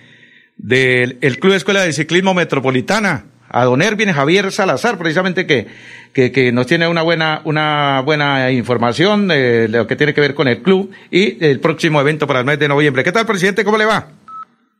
del 0.56 1.18
el 1.22 1.39
Club 1.39 1.56
Escuela 1.56 1.82
de 1.84 1.91
Ciclismo 1.91 2.34
Metropolitana, 2.34 3.26
a 3.50 3.66
don 3.66 3.82
Ervin 3.82 4.14
Javier 4.14 4.54
Salazar, 4.54 4.98
precisamente 4.98 5.45
que, 5.45 5.68
que, 6.14 6.52
nos 6.54 6.68
tiene 6.68 6.88
una 6.88 7.02
buena, 7.02 7.41
una 7.43 8.02
buena 8.06 8.50
información 8.50 9.28
de 9.28 9.68
lo 9.68 9.86
que 9.86 9.98
tiene 9.98 10.14
que 10.14 10.22
ver 10.22 10.34
con 10.34 10.48
el 10.48 10.62
club 10.62 10.89
y 11.12 11.43
el 11.45 11.60
próximo 11.60 12.00
evento 12.00 12.28
para 12.28 12.39
el 12.39 12.45
mes 12.45 12.60
de 12.60 12.70
noviembre. 12.70 13.04
¿Qué 13.04 13.12
tal, 13.12 13.26
presidente? 13.26 13.66
¿Cómo 13.66 13.78
le 13.78 13.86
va? 13.86 14.08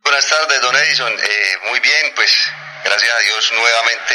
Buenas 0.02 0.26
tardes, 0.26 0.60
don 0.62 0.74
Edison. 0.74 1.12
Eh, 1.12 1.68
muy 1.70 1.80
bien, 1.80 2.12
pues 2.16 2.50
gracias 2.82 3.10
a 3.12 3.24
Dios 3.24 3.52
nuevamente 3.54 4.14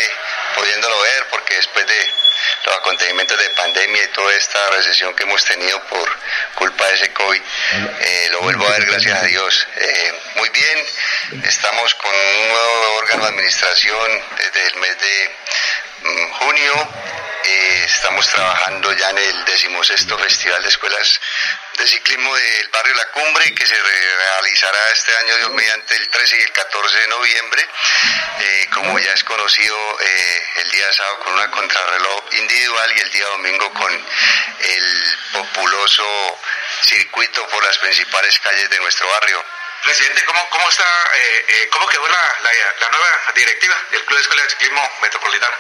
pudiéndolo 0.58 0.96
ver, 0.96 1.24
porque 1.30 1.56
después 1.56 1.86
de 1.86 2.23
los 2.66 2.76
acontecimientos 2.78 3.38
de 3.38 3.50
pandemia 3.52 4.04
y 4.04 4.08
toda 4.08 4.34
esta 4.34 4.70
recesión 4.72 5.14
que 5.16 5.24
hemos 5.24 5.44
tenido 5.46 5.80
por 5.88 6.10
culpa 6.56 6.88
de 6.88 6.94
ese 6.96 7.14
COVID. 7.14 7.42
Eh, 8.00 8.28
lo 8.32 8.42
vuelvo 8.42 8.68
a 8.68 8.72
ver, 8.72 8.86
gracias 8.86 9.22
a 9.22 9.26
Dios. 9.26 9.68
Eh, 9.76 10.14
muy 10.36 10.50
bien, 10.50 10.86
estamos 11.44 11.94
con 11.96 12.12
un 12.12 12.48
nuevo 12.48 12.98
órgano 12.98 13.24
de 13.24 13.30
administración 13.30 14.24
desde 14.38 14.68
el 14.68 14.76
mes 14.76 14.98
de 15.00 15.32
mm, 16.04 16.32
junio. 16.32 17.33
Eh, 17.46 17.84
estamos 17.86 18.26
trabajando 18.30 18.94
ya 18.94 19.10
en 19.10 19.18
el 19.18 19.46
decimosexto 19.46 20.18
Festival 20.18 20.64
de 20.64 20.70
Escuelas 20.70 21.20
de 21.78 21.88
Ciclismo 21.88 22.34
del 22.34 22.68
Barrio 22.70 22.96
La 22.96 23.06
Cumbre, 23.08 23.54
que 23.54 23.66
se 23.66 23.76
realizará 23.76 24.80
este 24.94 25.14
año 25.18 25.38
Dios 25.38 25.52
mediante 25.52 25.96
el 25.98 26.08
13 26.08 26.38
y 26.38 26.42
el 26.42 26.52
14 26.54 27.00
de 27.00 27.08
noviembre. 27.08 27.68
como 28.74 28.98
ya 28.98 29.12
es 29.12 29.24
conocido, 29.26 29.78
el 30.56 30.72
día 30.72 30.94
sábado 30.94 31.20
con 31.20 31.34
una 31.34 31.52
contrarreloj 31.52 32.24
individual 32.32 32.94
y 32.96 33.00
el 33.02 33.12
día 33.12 33.26
domingo 33.26 33.74
con 33.74 33.92
el 33.94 35.18
populoso 35.34 36.40
circuito 36.84 37.46
por 37.50 37.64
las 37.66 37.78
principales 37.80 38.40
calles 38.40 38.70
de 38.70 38.80
nuestro 38.80 39.08
barrio. 39.10 39.44
Presidente, 39.84 40.24
¿cómo, 40.24 40.50
cómo 40.50 40.70
está, 40.70 40.86
eh, 41.14 41.46
eh, 41.46 41.70
cómo 41.70 41.86
quedó 41.88 42.08
la, 42.08 42.40
la, 42.80 42.90
nueva 42.90 43.08
directiva 43.36 43.76
del 43.92 44.06
Club 44.06 44.16
de 44.16 44.22
Escuela 44.22 44.44
de 44.44 44.50
Ciclismo 44.50 44.92
Metropolitano? 45.02 45.54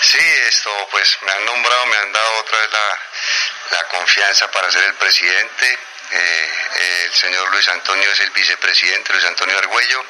Sí, 0.00 0.18
esto, 0.48 0.88
pues 0.90 1.16
me 1.22 1.30
han 1.30 1.44
nombrado, 1.44 1.86
me 1.86 1.96
han 1.96 2.12
dado 2.12 2.38
otra 2.38 2.58
vez 2.58 2.70
la, 2.72 2.98
la 3.70 3.84
confianza 3.84 4.50
para 4.50 4.68
ser 4.68 4.82
el 4.82 4.94
presidente. 4.94 5.78
Eh, 6.10 6.50
el 7.04 7.14
señor 7.14 7.48
Luis 7.52 7.68
Antonio 7.68 8.10
es 8.10 8.20
el 8.20 8.30
vicepresidente, 8.30 9.12
Luis 9.12 9.24
Antonio 9.26 9.56
Argüello. 9.56 10.04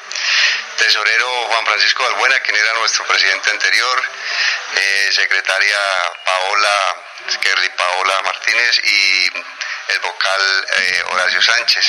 Tesorero 0.77 1.29
Juan 1.45 1.65
Francisco 1.65 2.07
Albuena, 2.07 2.39
quien 2.39 2.55
era 2.55 2.73
nuestro 2.73 3.05
presidente 3.05 3.51
anterior. 3.51 4.03
secretaria 5.11 5.77
Paola, 6.25 6.95
Kerly 7.39 7.69
Paola 7.69 8.21
Martínez 8.23 8.81
y 8.83 9.31
el 9.89 9.99
vocal 9.99 10.67
eh, 10.77 11.03
Horacio 11.09 11.41
Sánchez. 11.41 11.85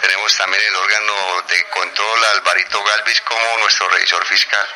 Tenemos 0.00 0.36
también 0.36 0.62
el 0.68 0.76
órgano 0.76 1.42
de 1.48 1.64
control 1.70 2.24
Alvarito 2.36 2.82
Galvis 2.82 3.20
como 3.22 3.58
nuestro 3.58 3.88
revisor 3.88 4.24
fiscal. 4.26 4.66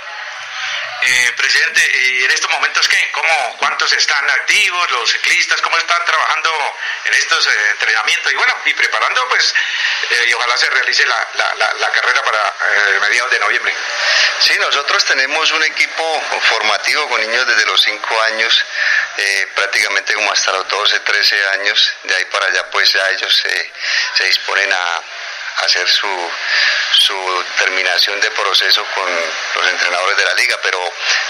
Eh, 1.00 1.32
presidente, 1.36 1.80
¿y 1.80 2.24
en 2.24 2.30
estos 2.30 2.50
momentos 2.50 2.88
qué? 2.88 3.10
¿Cómo, 3.12 3.56
¿Cuántos 3.58 3.92
están 3.92 4.28
activos, 4.30 4.90
los 4.90 5.10
ciclistas? 5.10 5.60
¿Cómo 5.60 5.78
están 5.78 6.04
trabajando 6.04 6.76
en 7.04 7.14
estos 7.14 7.46
eh, 7.46 7.50
entrenamientos? 7.70 8.32
Y 8.32 8.34
bueno, 8.34 8.56
y 8.64 8.74
preparando, 8.74 9.28
pues, 9.28 9.54
eh, 10.10 10.24
y 10.28 10.32
ojalá 10.32 10.56
se 10.56 10.68
realice 10.70 11.06
la, 11.06 11.28
la, 11.34 11.74
la, 11.74 11.92
carrera 11.92 12.22
para 12.24 12.54
mediados 13.00 13.30
de 13.30 13.38
noviembre. 13.38 13.72
Sí, 14.40 14.58
nosotros 14.58 15.04
tenemos 15.04 15.50
un 15.52 15.62
equipo 15.64 16.22
formativo 16.48 17.08
con 17.08 17.20
niños 17.20 17.46
desde 17.46 17.64
los 17.64 17.80
5 17.80 18.22
años, 18.22 18.64
prácticamente 19.54 20.14
como 20.14 20.32
hasta 20.32 20.52
los 20.52 20.68
12, 20.68 21.00
13 21.00 21.48
años. 21.48 21.92
De 22.02 22.14
ahí 22.14 22.24
para 22.26 22.46
allá, 22.46 22.70
pues 22.70 22.92
ya 22.92 23.08
ellos 23.10 23.42
se 24.14 24.24
disponen 24.24 24.72
a 24.72 25.02
hacer 25.64 25.88
su, 25.88 26.30
su 26.92 27.44
terminación 27.58 28.20
de 28.20 28.30
proceso 28.30 28.84
con 28.94 29.08
los 29.54 29.68
entrenadores 29.70 30.16
de 30.16 30.24
la 30.24 30.34
liga, 30.34 30.58
pero 30.62 30.78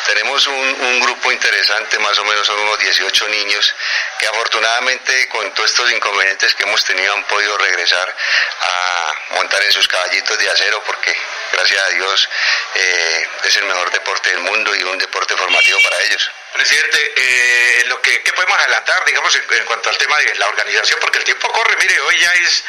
tenemos 0.07 0.47
un, 0.47 1.01
grupo 1.01 1.31
interesante, 1.33 1.99
más 1.99 2.19
o 2.19 2.25
menos 2.25 2.47
son 2.47 2.59
unos 2.59 2.79
18 2.79 3.29
niños 3.29 3.75
que 4.19 4.27
afortunadamente 4.27 5.29
con 5.29 5.53
todos 5.55 5.71
estos 5.71 5.91
inconvenientes 5.93 6.55
que 6.55 6.65
hemos 6.65 6.85
tenido 6.85 7.15
han 7.15 7.25
podido 7.25 7.57
regresar 7.57 8.17
a 8.61 9.35
montar 9.35 9.63
en 9.63 9.73
sus 9.73 9.87
caballitos 9.87 10.39
de 10.39 10.51
acero 10.51 10.83
porque 10.85 11.15
gracias 11.53 11.83
a 11.83 11.89
Dios 11.91 12.29
eh, 12.75 13.29
es 13.45 13.57
el 13.57 13.65
mejor 13.65 13.91
deporte 13.91 14.31
del 14.31 14.41
mundo 14.41 14.75
y 14.75 14.83
un 14.83 14.99
deporte 14.99 15.37
formativo 15.37 15.79
para 15.83 16.01
ellos. 16.03 16.31
Presidente, 16.53 17.13
eh, 17.15 17.85
lo 17.89 18.01
que 18.01 18.23
¿qué 18.23 18.33
podemos 18.33 18.59
adelantar, 18.59 19.05
digamos, 19.05 19.35
en, 19.35 19.65
cuanto 19.67 19.91
al 19.91 19.99
tema 19.99 20.19
de 20.19 20.35
la 20.37 20.49
organización? 20.49 20.99
Porque 21.01 21.19
el 21.19 21.25
tiempo 21.25 21.53
corre, 21.53 21.77
mire, 21.77 22.01
hoy 22.01 22.19
ya 22.19 22.33
es, 22.33 22.65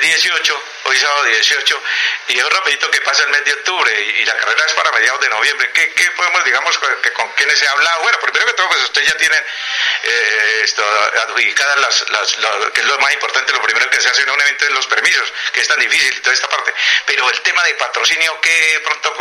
18, 0.00 0.62
hoy 0.84 0.98
sábado 0.98 1.24
18, 1.24 1.82
y 2.28 2.38
es 2.38 2.48
rapidito 2.48 2.90
que 2.90 3.00
pasa 3.02 3.24
el 3.24 3.30
mes 3.30 3.44
de 3.44 3.52
octubre, 3.52 4.00
y, 4.00 4.24
la 4.24 4.36
carrera 4.36 4.64
es 4.66 4.72
para 4.72 4.92
mediados 4.92 5.20
de 5.20 5.28
noviembre. 5.28 5.70
¿Qué, 5.72 6.10
podemos, 6.12 6.44
digamos, 6.44 6.78
que, 7.02 7.12
con 7.12 7.28
quiénes 7.32 7.58
se 7.58 7.66
ha 7.66 7.72
hablado? 7.72 8.02
Bueno, 8.02 8.18
primero 8.20 8.46
que 8.46 8.54
todo, 8.54 8.68
pues 8.68 8.82
usted 8.82 9.02
ya 9.02 9.16
tiene 9.16 9.36
eh, 9.36 10.60
esto, 10.64 10.82
adjudicadas 11.22 11.78
las, 11.80 12.08
las, 12.10 12.36
que 12.72 12.80
es 12.80 12.86
lo 12.86 12.98
más 12.98 13.12
importante, 13.12 13.52
lo 13.52 13.62
primero 13.62 13.90
que 13.90 14.00
se 14.00 14.08
hace 14.08 14.22
en 14.22 14.30
un 14.30 14.40
evento 14.40 14.64
es 14.64 14.70
los 14.70 14.86
permisos, 14.86 15.32
que 15.52 15.60
es 15.60 15.68
tan 15.68 15.78
difícil 15.80 16.20
toda 16.22 16.34
esta 16.34 16.48
parte. 16.48 16.72
Pero 17.06 17.28
el 17.30 17.40
tema 17.42 17.62
de 17.64 17.74
patrocinio, 17.74 18.40
¿qué 18.40 18.80
pronto 18.84 19.14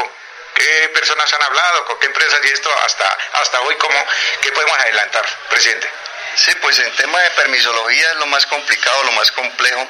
qué 0.57 0.89
personas 0.89 1.31
han 1.33 1.43
hablado, 1.43 1.85
con 1.85 1.99
qué 1.99 2.07
empresas 2.07 2.39
y 2.43 2.47
esto 2.47 2.69
hasta, 2.85 3.17
hasta 3.41 3.61
hoy, 3.61 3.75
¿cómo, 3.75 4.05
¿qué 4.41 4.51
podemos 4.51 4.77
adelantar, 4.79 5.25
presidente? 5.49 5.89
Sí, 6.35 6.53
pues 6.61 6.77
en 6.79 6.95
tema 6.95 7.19
de 7.19 7.29
permisología 7.31 8.11
es 8.11 8.17
lo 8.17 8.25
más 8.27 8.45
complicado, 8.45 9.03
lo 9.03 9.11
más 9.13 9.31
complejo. 9.31 9.87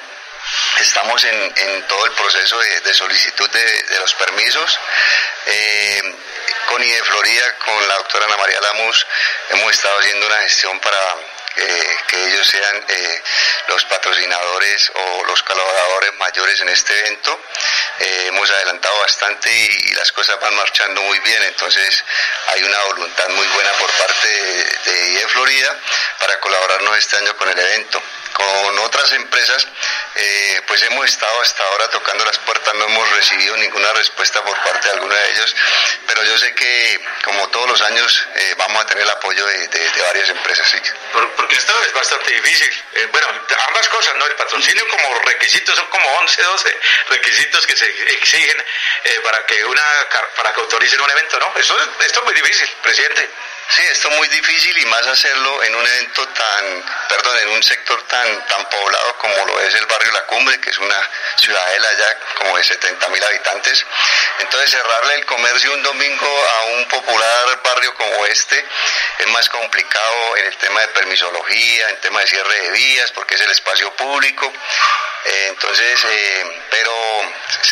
Estamos 0.79 1.23
en, 1.25 1.53
en 1.57 1.87
todo 1.87 2.05
el 2.05 2.11
proceso 2.13 2.57
de, 2.59 2.93
solicitud 2.93 3.49
de, 3.49 3.99
los 3.99 4.13
permisos. 4.13 4.79
Eh, 5.45 6.15
con 6.67 6.81
IDE 6.83 7.03
Florida, 7.03 7.55
con 7.65 7.87
la 7.87 7.95
doctora 7.95 8.25
Ana 8.25 8.37
María 8.37 8.61
Lamus, 8.61 9.07
hemos 9.49 9.71
estado 9.71 9.99
haciendo 9.99 10.25
una 10.25 10.39
gestión 10.39 10.79
para 10.79 10.97
eh, 11.57 11.97
que 12.07 12.23
ellos 12.27 12.47
sean 12.47 12.85
eh, 12.87 13.23
los 13.67 13.83
patrocinadores 13.85 14.91
o 14.93 15.23
los 15.25 15.41
colaboradores 15.43 16.13
mayores 16.15 16.61
en 16.61 16.69
este 16.69 16.99
evento. 16.99 17.39
Eh, 17.99 18.25
hemos 18.27 18.49
adelantado 18.51 18.97
bastante 18.99 19.51
y, 19.51 19.93
las 19.93 20.11
cosas 20.11 20.39
van 20.39 20.55
marchando 20.55 21.01
muy 21.01 21.19
bien, 21.19 21.41
entonces 21.43 22.03
hay 22.53 22.63
una 22.63 22.79
voluntad 22.83 23.27
muy 23.29 23.47
buena 23.47 23.71
por 23.73 23.89
parte 23.91 24.27
de, 24.27 24.91
de 24.91 25.09
IE 25.13 25.27
Florida 25.27 25.75
para 26.19 26.39
colaborarnos 26.39 26.97
este 26.97 27.17
año 27.17 27.35
con 27.35 27.49
el 27.49 27.57
evento 27.57 28.01
con 28.37 28.79
otras 28.79 29.11
empresas, 29.13 29.67
eh, 30.13 30.61
pues 30.67 30.83
hemos 30.83 31.07
estado 31.07 31.41
hasta 31.41 31.63
ahora 31.63 31.89
tocando 31.89 32.23
las 32.23 32.37
puertas, 32.37 32.71
no 32.75 32.85
hemos 32.85 33.09
recibido 33.09 33.57
ninguna 33.57 33.91
respuesta 33.93 34.43
por 34.43 34.55
parte 34.61 34.87
de 34.87 34.93
alguno 34.93 35.15
de 35.15 35.31
ellos, 35.31 35.55
pero 36.05 36.23
yo 36.23 36.37
sé 36.37 36.53
que 36.53 36.99
como 37.23 37.49
todos 37.49 37.67
los 37.67 37.81
años 37.81 38.27
eh, 38.35 38.53
vamos 38.55 38.83
a 38.83 38.85
tener 38.85 39.05
el 39.05 39.09
apoyo 39.09 39.43
de, 39.43 39.67
varias 40.03 40.29
empresas. 40.29 40.71
porque 41.35 41.55
esto 41.55 41.73
es 41.83 41.93
bastante 41.93 42.31
difícil. 42.31 42.71
Eh, 42.93 43.07
bueno, 43.11 43.27
ambas 43.69 43.89
cosas, 43.89 44.15
¿no? 44.17 44.27
El 44.27 44.35
patrocinio 44.35 44.87
como 44.87 45.19
requisitos 45.25 45.75
son 45.75 45.87
como 45.87 46.07
11, 46.19 46.41
12 46.43 46.79
requisitos 47.09 47.65
que 47.65 47.75
se 47.75 47.87
exigen 47.87 48.63
para 49.23 49.43
que 49.47 49.65
una 49.65 49.83
para 50.35 50.53
que 50.53 50.61
autoricen 50.61 51.01
un 51.01 51.09
evento, 51.09 51.39
¿no? 51.39 51.53
Eso, 51.55 51.75
esto 52.01 52.19
es 52.19 52.25
muy 52.25 52.35
difícil, 52.35 52.69
presidente. 52.83 53.29
Sí, 53.69 53.81
esto 53.91 54.09
es 54.09 54.15
muy 54.15 54.27
difícil 54.29 54.77
y 54.77 54.85
más 54.85 55.05
hacerlo 55.05 55.63
en 55.63 55.75
un 55.75 55.85
evento 55.85 56.25
tan, 56.29 56.83
perdón, 57.09 57.37
en 57.39 57.49
un 57.49 57.63
sector 57.63 58.01
tan, 58.03 58.45
tan 58.47 58.69
poblado 58.69 59.17
como 59.17 59.45
lo 59.45 59.59
es 59.59 59.73
el 59.73 59.85
barrio 59.85 60.11
La 60.13 60.25
Cumbre, 60.25 60.59
que 60.61 60.69
es 60.69 60.77
una 60.77 61.09
ciudadela 61.35 61.93
ya 61.93 62.19
como 62.37 62.57
de 62.57 62.63
70 62.63 63.09
mil 63.09 63.23
habitantes. 63.23 63.85
Entonces 64.39 64.71
cerrarle 64.71 65.15
el 65.15 65.25
comercio 65.25 65.73
un 65.73 65.83
domingo 65.83 66.45
a 66.49 66.63
un 66.77 66.85
popular 66.85 67.61
barrio 67.61 67.93
como 67.95 68.25
este 68.27 68.65
es 69.19 69.27
más 69.27 69.49
complicado 69.49 70.37
en 70.37 70.45
el 70.45 70.57
tema 70.57 70.79
de 70.81 70.87
permisología, 70.87 71.89
en 71.89 71.99
tema 71.99 72.21
de 72.21 72.27
cierre 72.27 72.61
de 72.61 72.71
vías, 72.71 73.11
porque 73.11 73.35
es 73.35 73.41
el 73.41 73.51
espacio 73.51 73.91
público. 73.97 74.51
Eh, 75.25 75.47
entonces, 75.49 76.05
eh, 76.05 76.63
pero 76.71 76.91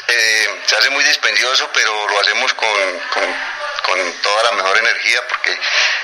eh, 0.10 0.62
se 0.66 0.76
hace 0.76 0.90
muy 0.90 1.06
dispendioso, 1.06 1.70
pero 1.74 2.10
lo 2.10 2.20
hacemos 2.20 2.54
con, 2.54 3.00
con 3.14 3.65
con 3.84 4.14
toda 4.22 4.44
la 4.44 4.52
mejor 4.54 4.78
energía 4.78 5.22
porque 5.28 5.58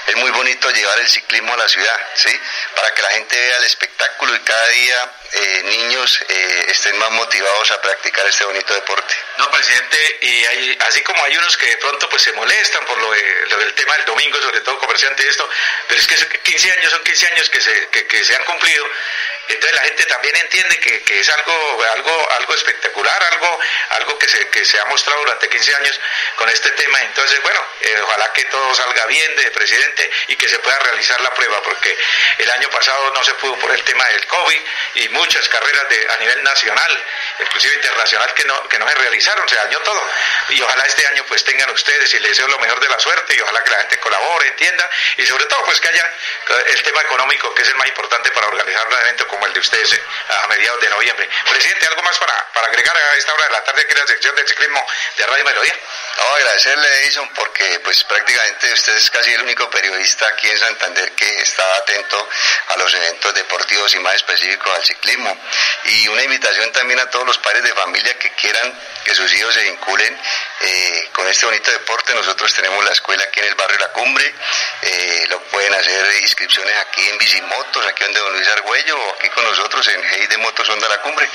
es 0.08 0.16
muy 0.16 0.32
bonito 0.32 0.70
llevar 0.72 1.00
el 1.00 1.10
ciclismo 1.10 1.54
a 1.54 1.58
la 1.58 1.68
ciudad, 1.68 2.00
¿sí? 2.16 2.40
Para 2.76 2.94
que 2.94 3.02
la 3.02 3.10
gente 3.10 3.40
vea 3.40 3.58
el 3.58 3.64
espectáculo 3.64 4.36
y 4.36 4.40
cada 4.40 4.68
día 4.70 5.12
eh, 5.34 5.62
niños 5.64 6.20
eh, 6.28 6.66
estén 6.68 6.98
más 6.98 7.12
motivados 7.12 7.72
a 7.72 7.82
practicar 7.82 8.26
este 8.28 8.44
bonito 8.46 8.74
deporte. 8.74 9.16
No, 9.38 9.50
presidente, 9.50 10.20
y 10.22 10.78
así 10.82 11.02
como 11.02 11.24
hay 11.24 11.38
unos 11.38 11.56
que 11.58 11.68
de 11.68 11.78
pronto 11.78 12.10
pues 12.10 12.22
se 12.22 12.34
molestan 12.34 12.86
por 12.86 12.98
lo, 12.98 13.12
del 13.12 13.74
tema 13.76 13.96
del 13.98 14.06
domingo, 14.06 14.42
sobre 14.42 14.62
todo 14.62 14.78
comerciantes 14.80 15.26
y 15.26 15.30
esto, 15.30 15.50
pero 15.88 16.02
es 16.02 16.08
que 16.08 16.40
15 16.40 16.72
años 16.72 16.92
son 16.92 17.04
15 17.04 17.28
años 17.28 17.50
que 17.50 17.62
se, 17.62 17.90
que 17.90 18.24
se 18.24 18.36
han 18.36 18.44
cumplido 18.44 18.86
entonces 19.48 19.76
la 19.76 19.82
gente 19.82 20.06
también 20.06 20.36
entiende 20.36 20.80
que, 20.80 21.04
que, 21.04 21.20
es 21.20 21.30
algo, 21.30 21.86
algo, 21.94 22.32
algo 22.38 22.56
espectacular, 22.56 23.24
algo, 23.32 23.60
algo 23.90 24.20
que 24.20 24.28
se, 24.28 24.48
que 24.50 24.64
se 24.64 24.80
ha 24.80 24.86
mostrado 24.86 25.20
durante 25.22 25.50
15 25.50 25.76
años 25.76 26.00
con 26.36 26.50
este 26.50 26.70
tema. 26.72 27.02
Entonces, 27.02 27.42
bueno, 27.42 27.66
eh, 27.82 28.02
ojalá 28.02 28.32
que 28.34 28.46
todo 28.46 28.74
salga 28.76 29.06
bien 29.08 29.36
de 29.36 29.52
presidente 29.52 30.10
y 30.28 30.36
que 30.36 30.48
se 30.48 30.60
pueda 30.60 30.78
realizar 30.80 31.20
la 31.22 31.34
prueba, 31.34 31.62
porque 31.64 31.98
el 32.38 32.52
año 32.52 32.70
pasado 32.70 33.12
no 33.14 33.24
se 33.24 33.34
pudo 33.36 33.58
por 33.60 33.72
el 33.72 33.84
tema 33.84 34.06
del 34.08 34.26
COVID 34.28 34.60
y 34.96 35.10
muchas 35.10 35.48
carreras 35.50 35.90
de, 35.90 36.08
a 36.12 36.18
nivel 36.18 36.44
nacional, 36.44 37.04
inclusive 37.40 37.76
internacional, 37.76 38.34
que 38.34 38.46
no, 38.46 38.68
que 38.70 38.80
no 38.80 38.88
se 38.88 38.96
realizaron, 38.96 39.48
se 39.50 39.56
dañó 39.56 39.80
todo. 39.80 40.02
Y 40.50 40.62
ojalá 40.62 40.84
este 40.84 41.06
año 41.08 41.26
pues 41.28 41.44
tengan 41.44 41.70
ustedes 41.72 42.14
y 42.14 42.20
les 42.20 42.32
deseo 42.32 42.48
lo 42.48 42.60
mejor 42.60 42.80
de 42.80 42.90
la 42.90 43.00
suerte 43.00 43.36
y 43.36 43.42
ojalá 43.42 43.64
que 43.64 43.72
la 43.72 43.78
gente 43.80 44.00
colabore, 44.00 44.48
entienda 44.48 44.90
y 45.18 45.26
sobre 45.26 45.46
todo 45.46 45.64
pues 45.66 45.80
que 45.82 45.90
haya 45.90 46.10
el 46.68 46.84
tema 46.84 47.02
económico, 47.02 47.54
que 47.54 47.62
es 47.62 47.68
el 47.68 47.76
más 47.76 47.88
importante 47.88 48.32
para 48.32 48.48
organizar 48.48 48.88
un 48.88 48.94
evento 48.94 49.28
como 49.32 49.48
el 49.48 49.54
de 49.54 49.60
ustedes 49.60 49.94
eh, 49.94 50.02
a 50.44 50.48
mediados 50.48 50.80
de 50.82 50.90
noviembre. 50.90 51.28
Presidente, 51.50 51.88
¿algo 51.88 52.04
más 52.04 52.18
para, 52.20 52.34
para 52.54 52.68
agregar 52.68 52.96
a 52.96 53.16
esta 53.16 53.34
hora 53.34 53.46
de 53.46 53.52
la 53.52 53.64
tarde 53.64 53.82
aquí 53.82 53.92
en 53.92 53.98
la 53.98 54.08
sección 54.08 54.36
del 54.36 54.48
ciclismo 54.48 54.86
de 55.18 55.26
Radio 55.26 55.46
Melodía? 55.46 55.76
No, 56.18 56.36
agradecerle, 56.36 56.88
Edison, 57.02 57.30
porque 57.34 57.80
pues 57.84 58.04
prácticamente 58.04 58.74
usted 58.74 58.96
es 58.96 59.10
casi 59.10 59.34
el 59.34 59.42
único 59.42 59.70
periodista 59.70 60.28
aquí 60.28 60.50
en 60.50 60.58
Santander 60.58 61.12
que 61.14 61.42
está 61.42 61.64
atento 61.78 62.30
a 62.68 62.78
los 62.78 62.94
eventos 62.94 63.34
deportivos 63.34 63.94
y 63.96 64.00
más 64.00 64.16
específicos 64.16 64.76
al 64.76 64.84
ciclismo. 64.84 65.38
Y 65.86 66.08
una 66.10 66.24
invitación 66.24 66.72
también 66.74 67.00
a 67.00 67.10
todos 67.10 67.26
los 67.26 67.38
padres 67.38 67.64
de 67.64 67.74
familia 67.74 68.18
que 68.20 68.30
quieran 68.32 68.78
que 69.04 69.16
sus 69.16 69.34
hijos 69.34 69.54
se 69.54 69.64
vinculen 69.64 70.20
eh, 70.62 71.10
con 71.14 71.28
este 71.28 71.46
bonito 71.46 71.72
deporte. 71.72 72.14
Nosotros 72.14 72.54
tenemos 72.54 72.84
la 72.84 72.92
escuela 72.92 73.24
aquí 73.24 73.40
en 73.40 73.48
el 73.48 73.56
barrio 73.56 73.80
La 73.80 73.90
Cumbre, 73.90 74.34
eh, 74.82 75.26
lo 75.30 75.42
pueden 75.46 75.74
hacer 75.74 76.22
inscripciones 76.22 76.76
aquí 76.78 77.08
en 77.08 77.18
Bicimotos, 77.18 77.86
aquí 77.88 78.04
donde 78.04 78.20
Don 78.20 78.34
Luis 78.34 78.48
Argüello, 78.48 78.98
o 78.98 79.16
aquí 79.16 79.30
con 79.30 79.44
nosotros 79.44 79.88
en 79.88 80.04
Hey 80.04 80.28
de 80.28 80.38
Motos 80.38 80.68
Onda 80.70 80.88
La 80.88 81.02
Cumbre. 81.02 81.28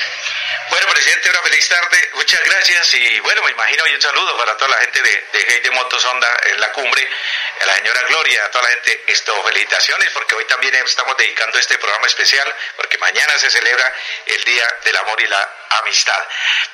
Bueno, 0.69 0.87
presidente, 0.89 1.31
una 1.31 1.43
feliz 1.43 1.69
tarde, 1.69 2.11
muchas 2.15 2.43
gracias 2.45 2.95
y 2.95 3.21
bueno, 3.21 3.43
me 3.43 3.53
imagino 3.53 3.87
y 3.87 3.95
un 3.95 4.03
saludo 4.03 4.37
para 4.37 4.57
toda 4.57 4.71
la 4.71 4.76
gente 4.79 5.03
de, 5.03 5.11
de 5.11 5.47
Hey 5.49 5.61
de 5.61 5.71
Motos 5.71 6.05
Onda 6.05 6.29
en 6.51 6.61
La 6.61 6.73
Cumbre, 6.73 7.09
a 7.61 7.67
la 7.67 7.77
señora 7.77 8.01
Gloria, 8.09 8.45
a 8.45 8.51
toda 8.51 8.65
la 8.65 8.71
gente, 8.71 9.05
esto, 9.07 9.43
felicitaciones 9.45 10.11
porque 10.11 10.35
hoy 10.35 10.45
también 10.47 10.75
estamos 10.75 11.17
dedicando 11.17 11.59
este 11.59 11.79
programa 11.79 12.07
especial 12.07 12.55
porque 12.77 12.99
mañana 12.99 13.39
se 13.39 13.51
celebra 13.51 13.95
el 14.27 14.45
Día 14.45 14.77
del 14.85 14.97
Amor 14.97 15.21
y 15.21 15.27
la 15.27 15.66
Amistad. 15.71 16.23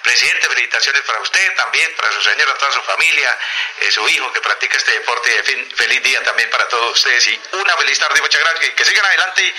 Presidente, 0.03 0.49
felicitaciones 0.49 1.03
para 1.03 1.20
usted 1.20 1.55
también, 1.55 1.95
para 1.97 2.12
su 2.12 2.22
señora, 2.22 2.55
toda 2.55 2.72
su 2.72 2.82
familia, 2.82 3.38
eh, 3.80 3.90
su 3.90 4.09
hijo 4.09 4.32
que 4.32 4.40
practica 4.40 4.76
este 4.76 4.93
deporte. 4.93 5.36
En 5.36 5.45
fin, 5.45 5.72
feliz 5.76 6.03
día 6.03 6.22
también 6.22 6.51
para 6.51 6.68
todos 6.68 6.93
ustedes 6.93 7.26
y 7.28 7.40
una 7.53 7.76
feliz 7.76 7.99
tarde. 7.99 8.20
Muchas 8.20 8.40
gracias. 8.40 8.61
Que, 8.61 8.74
que 8.74 8.84
sigan 8.84 9.05
adelante 9.05 9.55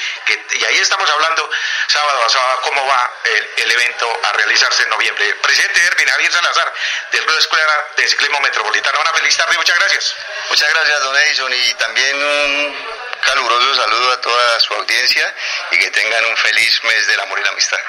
y, 0.53 0.63
ahí 0.65 0.77
estamos 0.77 1.09
hablando 1.09 1.49
sábado 1.87 2.23
a 2.23 2.29
sábado 2.29 2.61
cómo 2.61 2.85
va 2.85 3.11
el, 3.25 3.49
el, 3.57 3.71
evento 3.71 4.21
a 4.23 4.33
realizarse 4.33 4.83
en 4.83 4.89
noviembre. 4.89 5.35
Presidente 5.35 5.81
Ervin 5.83 6.07
Javier 6.07 6.31
Salazar 6.31 6.73
del 7.11 7.25
Club 7.25 7.37
Escuela 7.37 7.85
de 7.97 8.07
Ciclismo 8.07 8.39
Metropolitano. 8.41 9.01
Una 9.01 9.13
feliz 9.13 9.35
tarde. 9.35 9.57
Muchas 9.57 9.77
gracias. 9.79 10.15
Muchas 10.49 10.69
gracias, 10.69 10.99
don 11.01 11.17
Edison, 11.17 11.53
y 11.53 11.73
también 11.75 12.23
un 12.23 12.87
caluroso 13.21 13.75
saludo 13.75 14.11
a 14.11 14.21
toda 14.21 14.59
su 14.59 14.73
audiencia 14.73 15.35
y 15.71 15.79
que 15.79 15.91
tengan 15.91 16.25
un 16.25 16.37
feliz 16.37 16.83
mes 16.83 17.07
del 17.07 17.19
amor 17.21 17.39
y 17.39 17.43
la 17.43 17.49
amistad. 17.49 17.79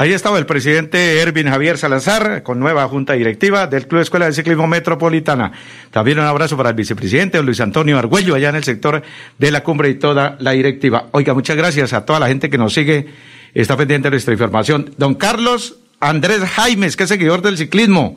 Ahí 0.00 0.14
estaba 0.14 0.38
el 0.38 0.46
presidente 0.46 1.20
Ervin 1.20 1.50
Javier 1.50 1.76
Salazar 1.76 2.42
con 2.42 2.58
nueva 2.58 2.88
junta 2.88 3.12
directiva 3.12 3.66
del 3.66 3.86
Club 3.86 4.00
Escuela 4.00 4.24
de 4.24 4.32
Ciclismo 4.32 4.66
Metropolitana. 4.66 5.52
También 5.90 6.18
un 6.18 6.24
abrazo 6.24 6.56
para 6.56 6.70
el 6.70 6.74
vicepresidente 6.74 7.42
Luis 7.42 7.60
Antonio 7.60 7.98
Argüello 7.98 8.34
allá 8.34 8.48
en 8.48 8.56
el 8.56 8.64
sector 8.64 9.02
de 9.36 9.50
la 9.50 9.62
cumbre 9.62 9.90
y 9.90 9.96
toda 9.96 10.38
la 10.40 10.52
directiva. 10.52 11.08
Oiga, 11.10 11.34
muchas 11.34 11.54
gracias 11.54 11.92
a 11.92 12.06
toda 12.06 12.18
la 12.18 12.28
gente 12.28 12.48
que 12.48 12.56
nos 12.56 12.72
sigue, 12.72 13.08
está 13.52 13.76
pendiente 13.76 14.08
nuestra 14.08 14.32
información. 14.32 14.90
Don 14.96 15.16
Carlos 15.16 15.76
Andrés 16.00 16.40
Jaimes, 16.48 16.96
que 16.96 17.02
es 17.02 17.10
seguidor 17.10 17.42
del 17.42 17.58
ciclismo. 17.58 18.16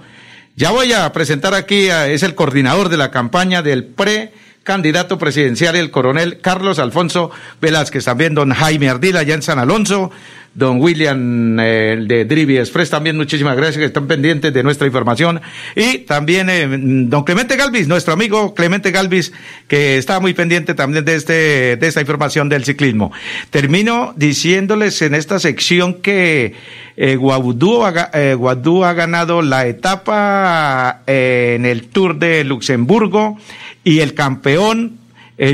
Ya 0.55 0.71
voy 0.71 0.93
a 0.93 1.11
presentar 1.11 1.53
aquí, 1.53 1.89
es 1.89 2.23
el 2.23 2.33
coordinador 2.33 2.87
de 2.87 2.95
la 2.95 3.11
campaña 3.11 3.61
del 3.61 3.83
pre 3.83 4.31
candidato 4.63 5.17
presidencial, 5.17 5.75
el 5.75 5.91
coronel 5.91 6.39
Carlos 6.39 6.79
Alfonso 6.79 7.31
Velázquez, 7.59 8.05
también 8.05 8.33
don 8.33 8.51
Jaime 8.51 8.89
Ardila 8.89 9.19
allá 9.19 9.35
en 9.35 9.41
San 9.41 9.59
Alonso, 9.59 10.11
don 10.55 10.79
William 10.79 11.59
eh, 11.59 11.97
de 12.07 12.25
Drivi 12.25 12.57
Express, 12.57 12.89
también 12.89 13.17
muchísimas 13.17 13.55
gracias 13.55 13.77
que 13.77 13.85
están 13.85 14.07
pendientes 14.07 14.53
de 14.53 14.63
nuestra 14.63 14.85
información. 14.85 15.41
Y 15.75 15.99
también 15.99 16.49
eh, 16.49 16.67
don 16.67 17.23
Clemente 17.23 17.55
Galvis, 17.55 17.87
nuestro 17.87 18.13
amigo 18.13 18.53
Clemente 18.53 18.91
Galvis, 18.91 19.33
que 19.67 19.97
está 19.97 20.19
muy 20.19 20.33
pendiente 20.33 20.75
también 20.75 21.05
de, 21.05 21.15
este, 21.15 21.77
de 21.77 21.87
esta 21.87 22.01
información 22.01 22.49
del 22.49 22.65
ciclismo. 22.65 23.11
Termino 23.49 24.13
diciéndoles 24.15 25.01
en 25.01 25.15
esta 25.15 25.39
sección 25.39 25.95
que 25.95 26.53
eh, 26.97 27.17
eh, 27.17 28.37
ha 28.83 28.93
ganado 28.93 29.41
la 29.41 29.65
etapa 29.65 31.01
en 31.07 31.65
el 31.65 31.87
Tour 31.87 32.19
de 32.19 32.43
Luxemburgo 32.43 33.37
y 33.83 33.99
el 33.99 34.13
campeón 34.13 34.99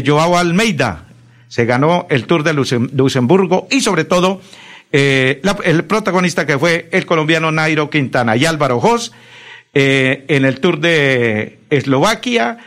Joao 0.06 0.38
Almeida 0.38 1.06
se 1.48 1.66
ganó 1.66 2.06
el 2.10 2.26
Tour 2.26 2.44
de 2.44 2.54
Luxemburgo 2.54 3.68
y 3.72 3.82
sobre 3.82 4.04
todo 4.04 4.42
eh, 4.92 5.40
la, 5.44 5.58
el 5.64 5.84
protagonista 5.86 6.46
que 6.46 6.58
fue 6.58 6.90
el 6.92 7.06
colombiano 7.06 7.52
Nairo 7.52 7.90
Quintana 7.90 8.36
y 8.36 8.46
Álvaro 8.46 8.80
Jos 8.80 9.12
eh, 9.74 10.26
en 10.28 10.46
el 10.46 10.60
Tour 10.60 10.80
de 10.80 11.60
Eslovaquia. 11.70 12.58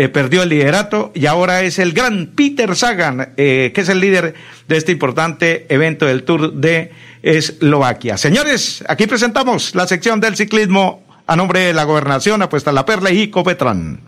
Eh, 0.00 0.08
perdió 0.08 0.44
el 0.44 0.48
liderato 0.48 1.10
y 1.12 1.26
ahora 1.26 1.62
es 1.62 1.80
el 1.80 1.92
gran 1.92 2.28
Peter 2.28 2.76
Sagan, 2.76 3.32
eh, 3.36 3.72
que 3.74 3.80
es 3.80 3.88
el 3.88 3.98
líder 3.98 4.32
de 4.68 4.76
este 4.76 4.92
importante 4.92 5.66
evento 5.68 6.06
del 6.06 6.22
Tour 6.22 6.52
de 6.52 6.92
Eslovaquia. 7.22 8.16
Señores, 8.16 8.84
aquí 8.86 9.08
presentamos 9.08 9.74
la 9.74 9.88
sección 9.88 10.20
del 10.20 10.36
ciclismo 10.36 11.02
a 11.26 11.34
nombre 11.34 11.60
de 11.60 11.72
la 11.72 11.82
gobernación, 11.82 12.42
apuesta 12.42 12.70
la 12.70 12.86
perla 12.86 13.10
y 13.10 13.26
Copetran. 13.26 14.07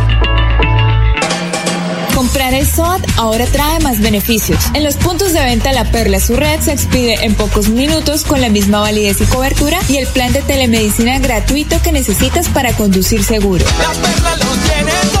Comprar 2.31 2.53
el 2.53 2.65
SOAT 2.65 3.01
ahora 3.17 3.45
trae 3.45 3.81
más 3.81 3.99
beneficios. 3.99 4.57
En 4.73 4.85
los 4.85 4.95
puntos 4.95 5.33
de 5.33 5.43
venta 5.43 5.73
La 5.73 5.91
Perla 5.91 6.17
su 6.21 6.37
red 6.37 6.61
se 6.61 6.71
expide 6.71 7.25
en 7.25 7.35
pocos 7.35 7.67
minutos 7.67 8.23
con 8.23 8.39
la 8.39 8.47
misma 8.47 8.79
validez 8.79 9.19
y 9.19 9.25
cobertura 9.25 9.77
y 9.89 9.97
el 9.97 10.07
plan 10.07 10.31
de 10.31 10.41
telemedicina 10.41 11.19
gratuito 11.19 11.81
que 11.81 11.91
necesitas 11.91 12.47
para 12.47 12.71
conducir 12.71 13.25
seguro. 13.25 13.65
La 13.65 13.91
Perla 14.01 14.37
lo 14.37 14.51
tiene 14.63 15.20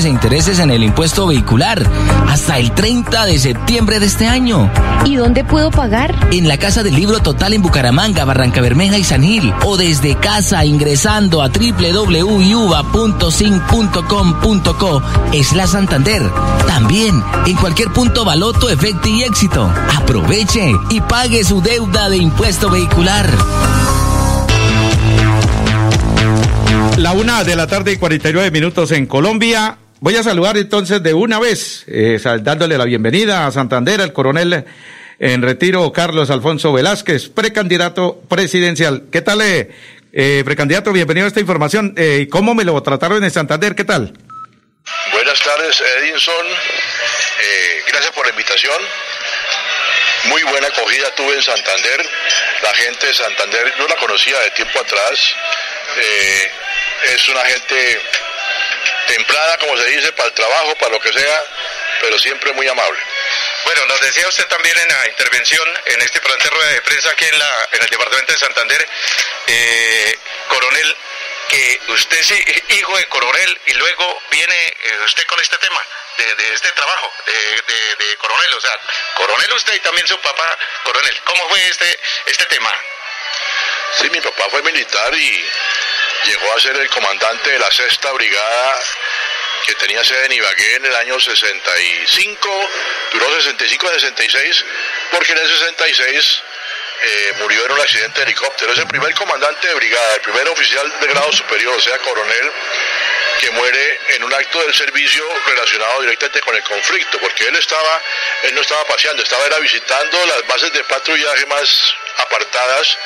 deducciones 0.00 0.04
e 0.04 0.08
intereses 0.08 0.58
en 0.58 0.70
el 0.70 0.82
impuesto 0.82 1.26
vehicular 1.26 1.82
hasta 2.28 2.58
el 2.58 2.72
30 2.72 3.26
de 3.26 3.38
septiembre 3.38 4.00
de 4.00 4.06
este 4.06 4.26
año. 4.26 4.70
¿Y 5.04 5.16
dónde 5.16 5.44
puedo 5.44 5.70
pagar? 5.70 6.14
En 6.32 6.48
la 6.48 6.56
Casa 6.58 6.82
del 6.82 6.94
Libro 6.94 7.20
Total 7.20 7.52
en 7.52 7.62
Bucaramanga, 7.62 8.24
Barranca 8.24 8.60
Bermeja 8.60 8.98
y 8.98 9.04
San 9.04 9.22
Gil. 9.22 9.52
O 9.64 9.76
desde 9.76 10.16
casa 10.16 10.64
ingresando 10.64 11.42
a 11.42 11.48
www.sin.com.co 11.48 12.22
es 15.32 15.52
la 15.52 15.66
Santander. 15.66 16.22
También 16.66 17.22
en 17.46 17.56
cualquier 17.56 17.92
punto 17.92 18.24
Baloto, 18.24 18.70
Efecto 18.70 19.08
y 19.08 19.22
Éxito. 19.22 19.70
Aproveche 19.96 20.72
y 20.90 21.00
pague 21.00 21.44
su 21.44 21.60
deuda 21.60 22.08
de 22.08 22.16
impuesto 22.18 22.70
vehicular. 22.70 23.28
La 26.96 27.12
una 27.12 27.44
de 27.44 27.56
la 27.56 27.66
tarde 27.66 27.92
y 27.92 27.96
49 27.96 28.50
minutos 28.50 28.90
en 28.92 29.06
Colombia. 29.06 29.78
Voy 30.02 30.16
a 30.16 30.22
saludar 30.22 30.56
entonces 30.56 31.02
de 31.02 31.12
una 31.12 31.38
vez, 31.38 31.84
eh, 31.86 32.18
dándole 32.40 32.78
la 32.78 32.86
bienvenida 32.86 33.46
a 33.46 33.52
Santander 33.52 34.00
al 34.00 34.14
coronel 34.14 34.64
en 35.18 35.42
retiro 35.42 35.92
Carlos 35.92 36.30
Alfonso 36.30 36.72
Velázquez, 36.72 37.28
precandidato 37.28 38.22
presidencial. 38.26 39.04
¿Qué 39.12 39.20
tal, 39.20 39.42
eh, 39.42 39.70
eh 40.14 40.40
precandidato? 40.42 40.90
Bienvenido 40.90 41.26
a 41.26 41.28
esta 41.28 41.40
información. 41.40 41.92
Eh, 41.98 42.28
¿Cómo 42.30 42.54
me 42.54 42.64
lo 42.64 42.82
trataron 42.82 43.22
en 43.22 43.30
Santander? 43.30 43.74
¿Qué 43.74 43.84
tal? 43.84 44.14
Buenas 45.12 45.38
tardes, 45.38 45.82
Edinson. 45.98 46.46
Eh, 46.46 47.82
gracias 47.88 48.12
por 48.14 48.24
la 48.24 48.30
invitación. 48.30 48.82
Muy 50.30 50.42
buena 50.44 50.66
acogida 50.68 51.14
tuve 51.14 51.34
en 51.34 51.42
Santander. 51.42 52.08
La 52.62 52.72
gente 52.72 53.06
de 53.06 53.12
Santander, 53.12 53.74
yo 53.78 53.86
la 53.86 53.96
conocía 53.96 54.38
de 54.40 54.50
tiempo 54.52 54.80
atrás. 54.80 55.34
Eh, 55.98 56.50
es 57.14 57.28
una 57.28 57.44
gente 57.44 58.00
templada, 59.10 59.58
como 59.58 59.76
se 59.76 59.86
dice, 59.90 60.12
para 60.12 60.28
el 60.28 60.34
trabajo, 60.34 60.74
para 60.76 60.92
lo 60.92 61.00
que 61.00 61.12
sea, 61.12 61.44
pero 62.00 62.18
siempre 62.18 62.52
muy 62.52 62.68
amable. 62.68 63.00
Bueno, 63.64 63.86
nos 63.86 64.00
decía 64.00 64.28
usted 64.28 64.46
también 64.46 64.78
en 64.78 64.88
la 64.88 65.08
intervención, 65.08 65.68
en 65.86 66.02
este 66.02 66.20
plan 66.20 66.38
de 66.38 66.50
rueda 66.50 66.70
de 66.70 66.82
prensa 66.82 67.10
aquí 67.10 67.24
en, 67.24 67.38
la, 67.38 67.68
en 67.72 67.82
el 67.82 67.90
departamento 67.90 68.32
de 68.32 68.38
Santander, 68.38 68.88
eh, 69.48 70.18
coronel, 70.48 70.96
que 71.48 71.80
usted 71.88 72.18
es 72.18 72.30
hijo 72.68 72.96
de 72.96 73.06
coronel 73.06 73.60
y 73.66 73.72
luego 73.74 74.22
viene 74.30 74.66
eh, 74.68 74.98
usted 75.04 75.26
con 75.26 75.40
este 75.40 75.58
tema 75.58 75.80
de, 76.16 76.54
este 76.54 76.70
trabajo 76.70 77.12
de, 77.26 78.16
coronel, 78.18 78.54
o 78.54 78.60
sea, 78.60 78.78
coronel 79.14 79.52
usted 79.54 79.74
y 79.74 79.80
también 79.80 80.06
su 80.06 80.18
papá 80.20 80.58
coronel. 80.84 81.20
¿Cómo 81.24 81.48
fue 81.48 81.66
este, 81.66 81.98
este 82.26 82.44
tema? 82.46 82.72
Sí, 83.98 84.08
mi 84.10 84.20
papá 84.20 84.44
fue 84.50 84.62
militar 84.62 85.12
y 85.14 85.50
llegó 86.24 86.52
a 86.54 86.60
ser 86.60 86.76
el 86.76 86.90
comandante 86.90 87.50
de 87.50 87.58
la 87.58 87.70
sexta 87.70 88.12
brigada 88.12 88.78
que 89.66 89.74
tenía 89.74 90.02
sede 90.04 90.26
en 90.26 90.32
Ibagué 90.32 90.76
en 90.76 90.86
el 90.86 90.96
año 90.96 91.20
65, 91.20 92.70
duró 93.12 93.32
65 93.34 93.88
a 93.88 93.92
66, 93.92 94.64
porque 95.10 95.32
en 95.32 95.38
el 95.38 95.48
66 95.48 96.42
eh, 97.02 97.32
murió 97.38 97.64
en 97.64 97.72
un 97.72 97.80
accidente 97.80 98.20
de 98.20 98.24
helicóptero. 98.24 98.72
Es 98.72 98.78
el 98.78 98.86
primer 98.86 99.14
comandante 99.14 99.68
de 99.68 99.74
brigada, 99.74 100.14
el 100.14 100.20
primer 100.20 100.48
oficial 100.48 101.00
de 101.00 101.06
grado 101.08 101.32
superior, 101.32 101.74
o 101.74 101.80
sea, 101.80 101.98
coronel, 101.98 102.52
que 103.40 103.50
muere 103.52 104.00
en 104.08 104.24
un 104.24 104.34
acto 104.34 104.62
del 104.62 104.74
servicio 104.74 105.24
relacionado 105.46 106.02
directamente 106.02 106.40
con 106.40 106.54
el 106.54 106.62
conflicto, 106.62 107.18
porque 107.18 107.48
él 107.48 107.56
estaba, 107.56 108.02
él 108.44 108.54
no 108.54 108.60
estaba 108.60 108.84
paseando, 108.84 109.22
estaba 109.22 109.46
era 109.46 109.58
visitando 109.60 110.26
las 110.26 110.46
bases 110.46 110.72
de 110.72 110.84
patrullaje 110.84 111.46
más 111.46 111.94
apartadas 112.18 112.98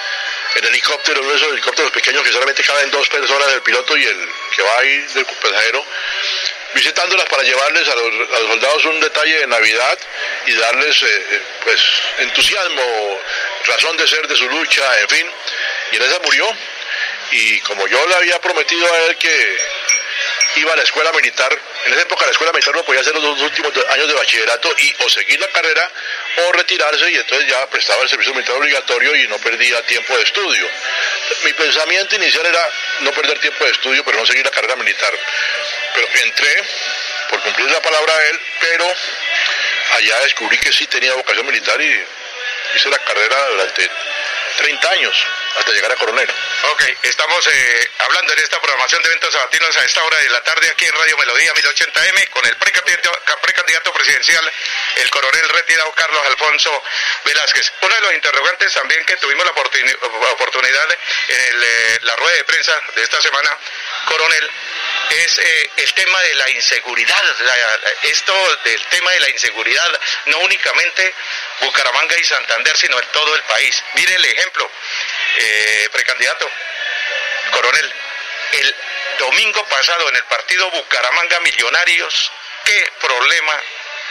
en 0.55 0.65
helicóptero, 0.65 1.21
uno 1.21 1.31
de 1.31 1.37
esos 1.37 1.53
helicópteros 1.53 1.91
pequeños 1.93 2.23
que 2.23 2.33
solamente 2.33 2.63
caben 2.63 2.91
dos 2.91 3.09
personas, 3.09 3.53
el 3.53 3.63
piloto 3.63 3.97
y 3.97 4.05
el 4.05 4.29
que 4.55 4.63
va 4.63 4.79
ahí 4.79 4.99
del 5.15 5.25
pasajero, 5.27 5.85
visitándolas 6.75 7.27
para 7.27 7.43
llevarles 7.43 7.89
a 7.89 7.95
los, 7.97 8.29
soldados 8.49 8.85
un 8.87 9.01
detalle 9.01 9.41
de 9.41 9.47
Navidad 9.47 9.99
y 10.47 10.53
darles 10.55 11.03
eh, 11.03 11.27
eh, 11.31 11.41
pues 11.63 11.81
entusiasmo, 12.19 13.21
razón 13.67 13.97
de 13.97 14.07
ser 14.07 14.27
de 14.29 14.37
su 14.37 14.49
lucha, 14.49 15.01
en 15.01 15.09
fin. 15.09 15.31
Y 15.93 15.97
en 15.97 16.03
esa 16.03 16.19
murió. 16.21 16.49
Y 17.33 17.61
como 17.61 17.87
yo 17.89 18.07
le 18.07 18.15
había 18.15 18.41
prometido 18.41 18.93
a 18.93 18.99
él 19.07 19.17
que 19.17 19.59
iba 20.61 20.73
a 20.73 20.77
la 20.77 20.83
escuela 20.83 21.13
militar, 21.13 21.57
en 21.87 21.93
esa 21.93 22.03
época 22.03 22.25
la 22.25 22.33
escuela 22.33 22.53
militar 22.53 22.75
no 22.75 22.85
podía 22.85 23.01
hacer 23.01 23.15
los 23.15 23.23
dos 23.23 23.41
últimos 23.41 23.73
años 23.91 24.09
de 24.09 24.15
bachillerato 24.15 24.73
y 24.79 24.95
o 25.05 25.09
seguir 25.09 25.41
la 25.41 25.49
carrera 25.49 25.91
o 26.47 26.53
retirarse 26.53 27.11
y 27.11 27.17
entonces 27.17 27.49
ya 27.49 27.67
prestaba 27.69 28.03
el 28.03 28.09
servicio 28.09 28.35
militar 28.35 28.57
obligatorio 28.57 29.17
y 29.17 29.29
no 29.29 29.39
perdía 29.39 29.83
tiempo 29.83 30.17
de 30.17 30.23
estudio. 30.23 30.69
Mi 31.45 31.53
pensamiento 31.53 32.17
inicial 32.17 32.47
era 32.47 32.71
no 33.01 33.13
perder 33.13 33.39
tiempo 33.39 33.65
de 33.65 33.71
estudio, 33.71 34.05
pero 34.05 34.19
no 34.19 34.27
seguir 34.27 34.45
la 34.45 34.51
carrera 34.51 34.77
militar. 34.77 35.13
Pero 35.95 36.09
entré 36.25 36.63
por 37.31 37.41
cumplir 37.41 37.71
la 37.71 37.83
palabra 37.83 38.15
a 38.15 38.25
él, 38.29 38.41
pero 38.61 38.97
allá 39.97 40.21
descubrí 40.21 40.59
que 40.59 40.73
sí 40.73 40.87
tenía 40.87 41.15
vocación 41.15 41.47
militar 41.47 41.81
y 41.81 42.05
hice 42.77 42.89
la 42.89 42.99
carrera 42.99 43.49
durante 43.51 43.91
30 44.57 44.91
años 44.91 45.27
hasta 45.57 45.73
llegar 45.73 45.93
a 45.93 45.97
coronel. 45.97 46.29
Ok, 46.73 46.83
estamos 47.03 47.47
eh, 47.47 47.91
hablando 47.99 48.33
en 48.33 48.39
esta 48.41 48.61
programación 48.61 49.03
de 49.03 49.09
eventos 49.09 49.33
sabatinos 49.33 49.77
a 49.77 49.85
esta 49.85 50.03
hora 50.03 50.19
de 50.19 50.29
la 50.31 50.43
tarde 50.43 50.69
aquí 50.71 50.85
en 50.85 50.93
Radio 50.95 51.17
Melodía 51.19 51.53
1080M 51.55 52.31
con 52.31 52.47
el 52.47 52.57
precandidato, 52.57 53.93
presidencial, 53.93 54.53
el 54.97 55.11
coronel 55.11 55.49
retirado 55.49 55.93
Carlos 55.93 56.27
Alfonso 56.27 56.83
Velázquez. 57.25 57.73
Uno 57.81 57.95
de 57.95 58.01
los 58.01 58.15
interrogantes 58.15 58.73
también 58.73 59.05
que 59.07 59.17
tuvimos 59.17 59.45
la 59.45 59.53
oportunidad 59.53 60.93
en 61.29 61.63
eh, 61.63 61.99
la 62.03 62.17
rueda 62.17 62.37
de 62.37 62.45
prensa 62.45 62.81
de 62.95 63.03
esta 63.03 63.21
semana, 63.23 63.57
coronel, 64.07 64.51
es 65.11 65.39
eh, 65.39 65.71
el 65.77 65.95
tema 65.95 66.21
de 66.23 66.35
la 66.35 66.51
inseguridad. 66.51 67.23
esto 68.03 68.57
del 68.65 68.87
tema 68.87 69.11
de 69.13 69.21
la 69.21 69.31
inseguridad, 69.31 70.01
no 70.27 70.39
únicamente 70.41 71.15
Bucaramanga 71.65 72.19
y 72.19 72.25
Santander, 72.25 72.77
sino 72.77 72.99
en 72.99 73.07
todo 73.09 73.35
el 73.35 73.43
país. 73.43 73.85
Mire 73.95 74.15
el 74.15 74.25
ejemplo, 74.25 74.71
eh, 75.39 75.89
precandidato, 75.93 76.51
coronel, 77.53 77.93
el 78.53 78.75
domingo 79.19 79.65
pasado 79.67 80.09
en 80.09 80.17
el 80.17 80.25
partido 80.25 80.71
Bucaramanga 80.71 81.41
Millonarios, 81.41 82.33
qué 82.65 82.93
problema 83.01 83.63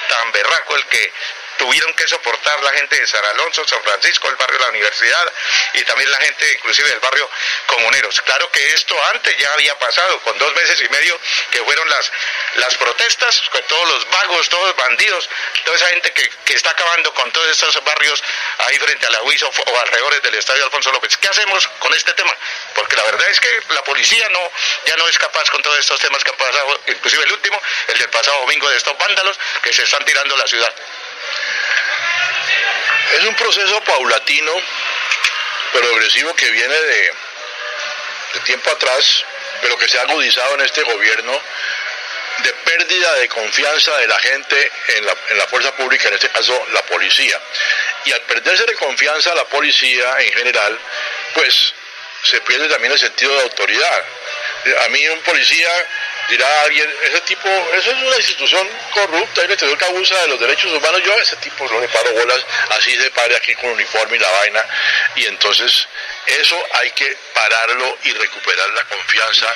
tan 0.09 0.31
berraco 0.31 0.75
el 0.75 0.85
que 0.87 1.13
tuvieron 1.57 1.93
que 1.95 2.07
soportar 2.07 2.61
la 2.63 2.71
gente 2.71 2.99
de 2.99 3.07
San 3.07 3.23
Alonso, 3.25 3.67
San 3.67 3.81
Francisco, 3.83 4.29
el 4.29 4.35
barrio 4.35 4.57
de 4.57 4.63
la 4.65 4.69
Universidad 4.69 5.33
y 5.73 5.83
también 5.83 6.11
la 6.11 6.19
gente 6.19 6.53
inclusive 6.53 6.89
del 6.89 6.99
barrio 6.99 7.29
Comuneros. 7.67 8.21
Claro 8.21 8.49
que 8.51 8.73
esto 8.73 8.95
antes 9.13 9.37
ya 9.37 9.51
había 9.53 9.77
pasado, 9.79 10.19
con 10.21 10.37
dos 10.37 10.53
meses 10.53 10.81
y 10.81 10.89
medio 10.89 11.19
que 11.51 11.63
fueron 11.63 11.89
las, 11.89 12.11
las 12.55 12.75
protestas, 12.75 13.41
con 13.49 13.63
todos 13.63 13.89
los 13.89 14.09
vagos, 14.09 14.49
todos 14.49 14.67
los 14.67 14.75
bandidos, 14.75 15.29
toda 15.63 15.77
esa 15.77 15.87
gente 15.87 16.11
que, 16.13 16.29
que 16.45 16.53
está 16.53 16.71
acabando 16.71 17.13
con 17.13 17.31
todos 17.31 17.49
estos 17.49 17.83
barrios 17.83 18.23
ahí 18.59 18.77
frente 18.79 19.05
a 19.05 19.09
la 19.09 19.21
UIS 19.23 19.43
o, 19.43 19.51
alrededor 19.81 20.21
del 20.21 20.35
Estadio 20.35 20.65
Alfonso 20.65 20.91
López. 20.91 21.17
¿Qué 21.17 21.27
hacemos 21.27 21.67
con 21.79 21.93
este 21.93 22.13
tema? 22.13 22.35
Porque 22.75 22.95
la 22.95 23.03
verdad 23.03 23.29
es 23.29 23.39
que 23.39 23.61
la 23.69 23.83
policía 23.83 24.27
no, 24.29 24.51
ya 24.85 24.95
no 24.97 25.07
es 25.07 25.17
capaz 25.17 25.49
con 25.49 25.61
todos 25.61 25.79
estos 25.79 25.99
temas 25.99 26.23
que 26.23 26.31
han 26.31 26.37
pasado, 26.37 26.81
inclusive 26.87 27.23
el 27.23 27.31
último, 27.31 27.61
el 27.87 27.97
del 27.97 28.09
pasado 28.09 28.39
domingo 28.41 28.69
de 28.69 28.77
estos 28.77 28.97
vándalos 28.97 29.39
que 29.61 29.73
se 29.73 29.83
están 29.83 30.03
tirando 30.05 30.35
la 30.37 30.47
ciudad. 30.47 30.73
Es 33.17 33.23
un 33.25 33.35
proceso 33.35 33.81
paulatino, 33.81 34.53
progresivo 35.71 36.35
que 36.35 36.49
viene 36.49 36.75
de, 36.75 37.13
tiempo 38.45 38.71
atrás, 38.71 39.23
pero 39.61 39.77
que 39.77 39.87
se 39.87 39.99
ha 39.99 40.01
agudizado 40.01 40.55
en 40.55 40.61
este 40.61 40.81
gobierno 40.83 41.39
de 42.39 42.51
pérdida 42.51 43.13
de 43.15 43.29
confianza 43.29 43.95
de 43.97 44.07
la 44.07 44.19
gente 44.19 44.71
en 44.87 45.05
la, 45.05 45.15
en 45.29 45.37
la, 45.37 45.47
fuerza 45.47 45.71
pública, 45.75 46.07
en 46.07 46.15
este 46.15 46.29
caso 46.29 46.67
la 46.73 46.81
policía. 46.83 47.39
Y 48.05 48.11
al 48.11 48.21
perderse 48.21 48.65
de 48.65 48.73
confianza 48.73 49.35
la 49.35 49.45
policía 49.45 50.15
en 50.19 50.33
general, 50.33 50.79
pues 51.35 51.73
se 52.23 52.41
pierde 52.41 52.67
también 52.69 52.93
el 52.93 52.99
sentido 52.99 53.35
de 53.35 53.43
autoridad. 53.43 54.03
A 54.85 54.89
mí 54.89 55.07
un 55.09 55.21
policía 55.21 55.69
dirá 56.33 56.61
alguien, 56.63 56.89
ese 57.03 57.21
tipo, 57.21 57.47
eso 57.47 57.91
es 57.91 57.97
una 58.01 58.15
institución 58.15 58.67
corrupta, 58.91 59.41
hay 59.41 59.47
un 59.51 59.77
que 59.77 59.85
abusa 59.85 60.19
de 60.21 60.27
los 60.29 60.39
derechos 60.39 60.71
humanos, 60.71 61.01
yo 61.05 61.13
a 61.13 61.21
ese 61.21 61.35
tipo 61.37 61.67
no 61.69 61.79
le 61.79 61.87
paro 61.87 62.11
bolas, 62.13 62.45
así 62.77 62.95
se 62.95 63.11
pare 63.11 63.35
aquí 63.35 63.53
con 63.55 63.69
uniforme 63.69 64.17
y 64.17 64.19
la 64.19 64.31
vaina, 64.31 64.65
y 65.15 65.25
entonces 65.25 65.87
eso 66.25 66.57
hay 66.81 66.91
que 66.91 67.17
pararlo 67.33 67.97
y 68.03 68.13
recuperar 68.13 68.69
la 68.69 68.83
confianza 68.85 69.47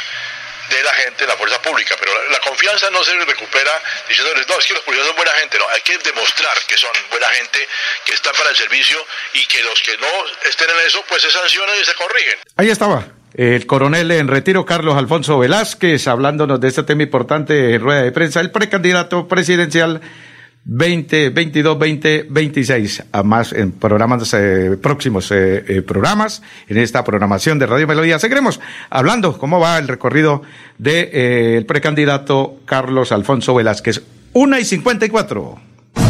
de 0.70 0.84
la 0.84 0.94
gente 0.94 1.24
en 1.24 1.30
la 1.30 1.38
fuerza 1.38 1.62
pública, 1.62 1.96
pero 2.00 2.12
la, 2.30 2.40
confianza 2.42 2.90
no 2.92 3.04
se 3.04 3.14
recupera 3.16 3.72
diciéndoles, 4.08 4.48
no, 4.48 4.60
es 4.60 4.66
que 4.66 4.74
los 4.74 4.84
policías 4.84 5.08
son 5.08 5.16
buena 5.16 5.32
gente, 5.34 5.58
no, 5.58 5.68
hay 5.70 5.82
que 5.82 5.98
demostrar 5.98 6.58
que 6.68 6.78
son 6.78 6.92
buena 7.10 7.28
gente, 7.30 7.68
que 8.06 8.14
están 8.14 8.36
para 8.36 8.50
el 8.50 8.56
servicio 8.56 9.04
y 9.34 9.46
que 9.46 9.64
los 9.64 9.82
que 9.82 9.98
no 9.98 10.08
estén 10.46 10.70
en 10.70 10.80
eso, 10.86 11.04
pues 11.08 11.22
se 11.22 11.32
sancionan 11.32 11.76
y 11.80 11.86
se 11.86 11.94
corrigen. 11.96 12.40
Ahí 12.58 12.70
estaba, 12.70 13.06
el 13.34 13.66
coronel 13.66 14.12
en 14.12 14.28
retiro 14.28 14.66
Carlos 14.66 14.96
Alfonso 14.96 15.40
Velázquez, 15.40 16.08
hablándonos 16.08 16.60
de 16.60 16.68
este 16.68 16.84
tema 16.84 17.04
importante 17.04 17.74
en 17.76 17.82
rueda 17.82 18.04
de 18.04 18.12
prensa, 18.12 18.40
el 18.40 18.52
precandidato 18.52 19.28
presidencial 19.28 20.02
20, 20.70 21.30
22, 21.30 21.80
20, 21.80 22.28
26, 22.30 23.04
a 23.14 23.24
más 23.24 23.54
en 23.54 23.72
programas 23.72 24.34
eh, 24.34 24.78
próximos 24.82 25.32
eh, 25.32 25.64
eh, 25.66 25.82
programas, 25.82 26.42
en 26.68 26.78
esta 26.78 27.06
programación 27.06 27.58
de 27.58 27.68
Radio 27.68 27.88
Melodía. 27.88 28.20
Seguiremos 28.20 28.60
hablando 28.90 29.38
cómo 29.38 29.62
va 29.62 29.78
el 29.78 29.88
recorrido 29.88 30.42
del 30.78 31.10
de, 31.12 31.58
el 31.58 31.66
precandidato 31.66 32.58
Carlos 32.66 33.14
Alfonso 33.14 33.56
Velázquez. 33.56 34.02
Una 34.34 34.60
y 34.60 34.66
54. 34.66 35.58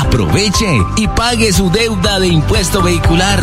Aproveche 0.00 0.78
y 0.96 1.08
pague 1.08 1.52
su 1.52 1.70
deuda 1.70 2.18
de 2.18 2.28
impuesto 2.28 2.82
vehicular. 2.82 3.42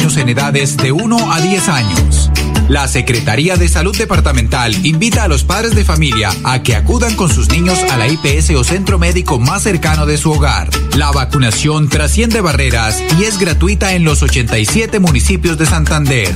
en 0.00 0.30
edades 0.30 0.78
de 0.78 0.92
1 0.92 1.32
a 1.32 1.40
10 1.40 1.68
años. 1.68 2.30
La 2.68 2.88
Secretaría 2.88 3.56
de 3.56 3.68
Salud 3.68 3.94
Departamental 3.94 4.74
invita 4.86 5.24
a 5.24 5.28
los 5.28 5.44
padres 5.44 5.74
de 5.74 5.84
familia 5.84 6.30
a 6.42 6.62
que 6.62 6.74
acudan 6.74 7.14
con 7.16 7.28
sus 7.28 7.50
niños 7.50 7.78
a 7.90 7.98
la 7.98 8.08
IPS 8.08 8.50
o 8.56 8.64
centro 8.64 8.98
médico 8.98 9.38
más 9.38 9.62
cercano 9.62 10.06
de 10.06 10.16
su 10.16 10.32
hogar. 10.32 10.70
La 10.96 11.10
vacunación 11.12 11.90
trasciende 11.90 12.40
barreras 12.40 13.02
y 13.20 13.24
es 13.24 13.38
gratuita 13.38 13.94
en 13.94 14.04
los 14.04 14.22
87 14.22 15.00
municipios 15.00 15.58
de 15.58 15.66
Santander. 15.66 16.34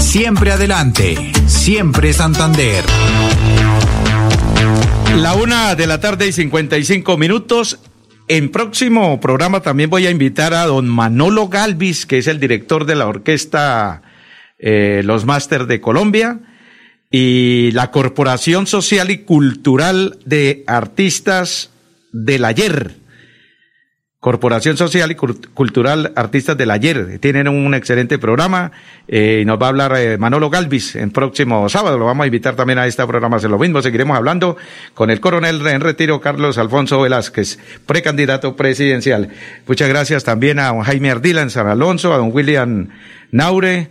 Siempre 0.00 0.52
adelante, 0.52 1.32
siempre 1.46 2.14
Santander. 2.14 2.84
La 5.16 5.34
una 5.34 5.74
de 5.74 5.86
la 5.86 6.00
tarde 6.00 6.28
y 6.28 6.32
55 6.32 7.18
minutos. 7.18 7.78
En 8.28 8.50
próximo 8.50 9.20
programa 9.20 9.60
también 9.60 9.90
voy 9.90 10.06
a 10.06 10.10
invitar 10.10 10.54
a 10.54 10.66
don 10.66 10.88
Manolo 10.88 11.48
Galvis, 11.48 12.06
que 12.06 12.18
es 12.18 12.28
el 12.28 12.40
director 12.40 12.86
de 12.86 12.94
la 12.94 13.06
orquesta 13.06 14.02
eh, 14.58 15.02
Los 15.04 15.24
Máster 15.24 15.66
de 15.66 15.80
Colombia 15.80 16.40
y 17.10 17.72
la 17.72 17.90
Corporación 17.90 18.66
Social 18.66 19.10
y 19.10 19.18
Cultural 19.18 20.18
de 20.24 20.64
Artistas 20.66 21.70
del 22.12 22.44
Ayer. 22.44 23.01
Corporación 24.22 24.76
Social 24.76 25.10
y 25.10 25.16
Cultural 25.16 26.12
Artistas 26.14 26.56
del 26.56 26.70
Ayer. 26.70 27.18
Tienen 27.18 27.48
un 27.48 27.74
excelente 27.74 28.20
programa 28.20 28.70
eh, 29.08 29.40
y 29.42 29.44
nos 29.44 29.60
va 29.60 29.66
a 29.66 29.68
hablar 29.70 29.96
eh, 29.96 30.16
Manolo 30.16 30.48
Galvis 30.48 30.94
en 30.94 31.10
próximo 31.10 31.68
sábado. 31.68 31.98
Lo 31.98 32.04
vamos 32.04 32.22
a 32.22 32.26
invitar 32.28 32.54
también 32.54 32.78
a 32.78 32.86
esta 32.86 33.04
programación. 33.04 33.50
Lo 33.50 33.58
mismo, 33.58 33.82
seguiremos 33.82 34.16
hablando 34.16 34.56
con 34.94 35.10
el 35.10 35.18
coronel 35.18 35.66
en 35.66 35.80
retiro 35.80 36.20
Carlos 36.20 36.56
Alfonso 36.56 37.00
Velázquez, 37.00 37.58
precandidato 37.84 38.54
presidencial. 38.54 39.30
Muchas 39.66 39.88
gracias 39.88 40.22
también 40.22 40.60
a 40.60 40.68
don 40.68 40.82
Jaime 40.82 41.10
Ardila 41.10 41.42
en 41.42 41.50
San 41.50 41.66
Alonso, 41.66 42.14
a 42.14 42.18
don 42.18 42.30
William 42.32 42.90
Naure, 43.32 43.90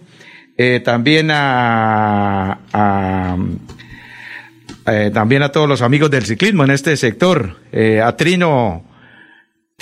eh, 0.58 0.80
también 0.80 1.30
a, 1.30 2.58
a 2.72 3.36
eh, 4.88 5.12
también 5.14 5.44
a 5.44 5.50
todos 5.50 5.68
los 5.68 5.82
amigos 5.82 6.10
del 6.10 6.26
ciclismo 6.26 6.64
en 6.64 6.72
este 6.72 6.96
sector, 6.96 7.58
eh, 7.74 8.00
a 8.02 8.16
Trino 8.16 8.91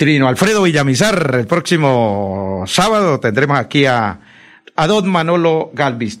Trino 0.00 0.28
Alfredo 0.28 0.62
Villamizar. 0.62 1.34
El 1.34 1.46
próximo 1.46 2.64
sábado 2.66 3.20
tendremos 3.20 3.58
aquí 3.58 3.84
a, 3.84 4.18
a 4.74 4.86
Don 4.86 5.06
Manolo 5.06 5.70
Galvis. 5.74 6.20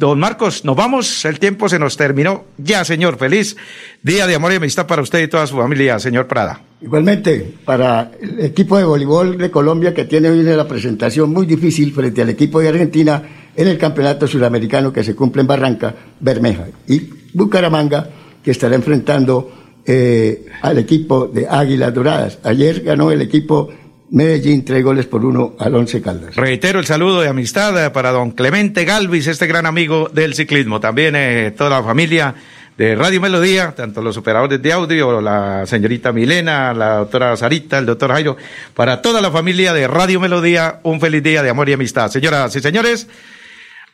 Don 0.00 0.18
Marcos, 0.18 0.64
nos 0.64 0.76
vamos, 0.76 1.26
el 1.26 1.38
tiempo 1.38 1.68
se 1.68 1.78
nos 1.78 1.94
terminó. 1.94 2.46
Ya, 2.56 2.86
señor, 2.86 3.18
feliz 3.18 3.54
día 4.02 4.26
de 4.26 4.34
amor 4.34 4.50
y 4.50 4.54
amistad 4.54 4.86
para 4.86 5.02
usted 5.02 5.22
y 5.22 5.28
toda 5.28 5.46
su 5.46 5.58
familia, 5.58 5.98
señor 5.98 6.26
Prada. 6.26 6.62
Igualmente, 6.80 7.56
para 7.66 8.10
el 8.18 8.40
equipo 8.40 8.78
de 8.78 8.84
voleibol 8.84 9.36
de 9.36 9.50
Colombia 9.50 9.92
que 9.92 10.06
tiene 10.06 10.30
hoy 10.30 10.42
la 10.42 10.66
presentación 10.66 11.30
muy 11.30 11.44
difícil 11.44 11.92
frente 11.92 12.22
al 12.22 12.30
equipo 12.30 12.60
de 12.60 12.70
Argentina 12.70 13.22
en 13.54 13.68
el 13.68 13.76
campeonato 13.76 14.26
sudamericano 14.26 14.90
que 14.90 15.04
se 15.04 15.14
cumple 15.14 15.42
en 15.42 15.48
Barranca, 15.48 15.94
Bermeja. 16.18 16.68
Y 16.88 17.02
Bucaramanga, 17.34 18.08
que 18.42 18.52
estará 18.52 18.76
enfrentando 18.76 19.52
eh, 19.84 20.46
al 20.62 20.78
equipo 20.78 21.26
de 21.26 21.46
Águilas 21.46 21.92
Doradas. 21.92 22.38
Ayer 22.44 22.80
ganó 22.80 23.10
el 23.10 23.20
equipo 23.20 23.68
Medellín, 24.10 24.64
tres 24.64 24.82
goles 24.82 25.06
por 25.06 25.24
uno 25.24 25.54
al 25.58 25.74
Once 25.74 26.02
Caldas. 26.02 26.34
Reitero 26.34 26.80
el 26.80 26.86
saludo 26.86 27.20
de 27.20 27.28
amistad 27.28 27.92
para 27.92 28.10
don 28.10 28.32
Clemente 28.32 28.84
Galvis, 28.84 29.28
este 29.28 29.46
gran 29.46 29.66
amigo 29.66 30.10
del 30.12 30.34
ciclismo. 30.34 30.80
También 30.80 31.14
eh, 31.16 31.54
toda 31.56 31.70
la 31.70 31.82
familia 31.82 32.34
de 32.76 32.96
Radio 32.96 33.20
Melodía, 33.20 33.72
tanto 33.76 34.02
los 34.02 34.16
operadores 34.16 34.60
de 34.60 34.72
audio, 34.72 35.20
la 35.20 35.64
señorita 35.64 36.12
Milena, 36.12 36.74
la 36.74 36.96
doctora 36.96 37.36
Sarita, 37.36 37.78
el 37.78 37.86
doctor 37.86 38.10
Jairo, 38.10 38.36
para 38.74 39.00
toda 39.00 39.20
la 39.20 39.30
familia 39.30 39.72
de 39.72 39.86
Radio 39.86 40.18
Melodía, 40.18 40.80
un 40.82 41.00
feliz 41.00 41.22
día 41.22 41.42
de 41.42 41.50
amor 41.50 41.68
y 41.68 41.74
amistad. 41.74 42.10
Señoras 42.10 42.56
y 42.56 42.60
señores, 42.60 43.06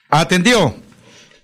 atendió 0.09 0.77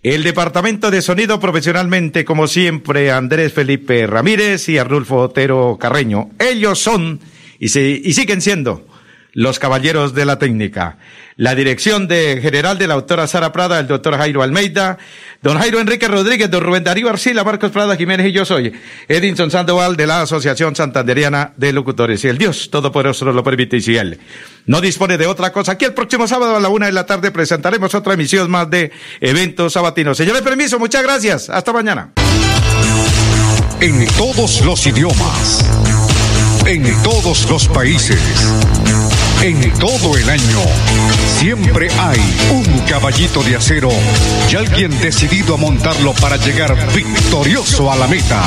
el 0.03 0.23
departamento 0.23 0.91
de 0.91 1.03
sonido 1.03 1.39
profesionalmente, 1.39 2.25
como 2.25 2.47
siempre, 2.47 3.13
Andrés 3.13 3.53
Felipe 3.53 4.07
Ramírez 4.07 4.69
y 4.71 4.79
Arnulfo 4.79 5.17
Otero 5.17 5.77
Carreño. 5.79 6.31
Ellos 6.39 6.79
son 6.79 7.21
y, 7.63 8.09
y 8.09 8.13
siguen 8.13 8.41
siendo 8.41 8.85
los 9.35 9.59
caballeros 9.59 10.15
de 10.15 10.27
la 10.27 10.39
técnica. 10.39 10.99
La 11.37 11.55
dirección 11.55 12.07
de 12.09 12.41
general 12.43 12.77
de 12.77 12.87
la 12.87 12.95
doctora 12.95 13.27
Sara 13.27 13.53
Prada, 13.53 13.81
el 13.81 13.87
doctor 13.87 14.17
Jairo 14.19 14.43
Almeida, 14.43 14.99
don 15.41 15.59
Jairo 15.59 15.81
Enrique 15.81 16.07
Rodríguez, 16.07 16.51
don 16.51 16.63
Rubén 16.63 16.85
Darío 16.85 17.09
Arcila, 17.09 17.43
Marcos 17.43 17.71
Prada 17.71 17.97
Jiménez 17.97 18.27
y 18.27 18.33
yo 18.33 18.45
soy 18.45 18.73
Edinson 19.09 19.51
Sandoval 19.51 19.97
de 19.97 20.07
la 20.07 20.21
Asociación 20.21 20.77
Santanderiana 20.77 21.55
de 21.57 21.73
Locutores. 21.73 22.21
Si 22.21 22.29
el 22.29 22.37
Dios 22.37 22.69
Todopoderoso 22.69 23.25
nos 23.25 23.35
lo 23.35 23.43
permite 23.43 23.79
y 23.79 23.81
si 23.81 23.97
Él 23.97 24.19
no 24.67 24.81
dispone 24.83 25.17
de 25.17 25.27
otra 25.27 25.53
cosa, 25.53 25.73
aquí 25.73 25.87
el 25.87 25.95
próximo 25.95 26.29
sábado 26.29 26.57
a 26.57 26.61
la 26.61 26.69
una 26.69 26.87
de 26.87 26.93
la 26.93 27.07
tarde 27.07 27.31
presentaremos 27.31 27.95
otra 27.95 28.13
emisión 28.15 28.51
más 28.51 28.69
de 28.69 28.93
Eventos 29.21 29.73
Sabatinos. 29.73 30.19
Señores, 30.19 30.43
permiso, 30.43 30.79
muchas 30.79 31.03
gracias. 31.03 31.49
Hasta 31.49 31.73
mañana. 31.73 32.13
En 33.81 34.07
todos 34.19 34.61
los 34.61 34.87
idiomas 34.87 35.65
en 36.67 37.03
todos 37.03 37.49
los 37.51 37.69
países. 37.69 38.21
En 39.43 39.73
todo 39.79 40.17
el 40.17 40.29
año, 40.29 40.61
siempre 41.39 41.89
hay 41.99 42.21
un 42.53 42.65
caballito 42.81 43.43
de 43.43 43.57
acero 43.57 43.91
y 44.51 44.57
alguien 44.57 44.91
decidido 45.01 45.55
a 45.55 45.57
montarlo 45.57 46.15
para 46.15 46.37
llegar 46.37 46.77
victorioso 46.95 47.91
a 47.91 47.97
la 47.97 48.07
meta. 48.07 48.43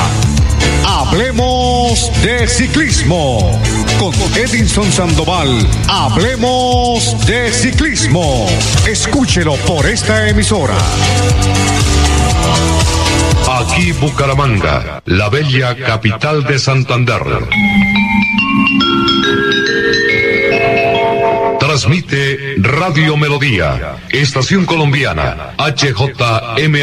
Hablemos 0.86 2.11
de 2.24 2.47
ciclismo. 2.47 3.59
Con 3.99 4.13
Edinson 4.36 4.91
Sandoval, 4.91 5.68
hablemos 5.88 7.16
de 7.26 7.51
ciclismo. 7.51 8.45
Escúchelo 8.88 9.55
por 9.57 9.86
esta 9.86 10.30
emisora. 10.30 10.78
Aquí 13.48 13.91
Bucaramanga, 13.93 15.02
la 15.06 15.30
bella 15.30 15.76
capital 15.76 16.43
de 16.43 16.58
Santander. 16.58 17.22
Transmite 21.60 22.56
Radio 22.58 23.18
Melodía, 23.18 23.98
Estación 24.10 24.66
Colombiana, 24.66 25.54
HJM. 25.58 26.76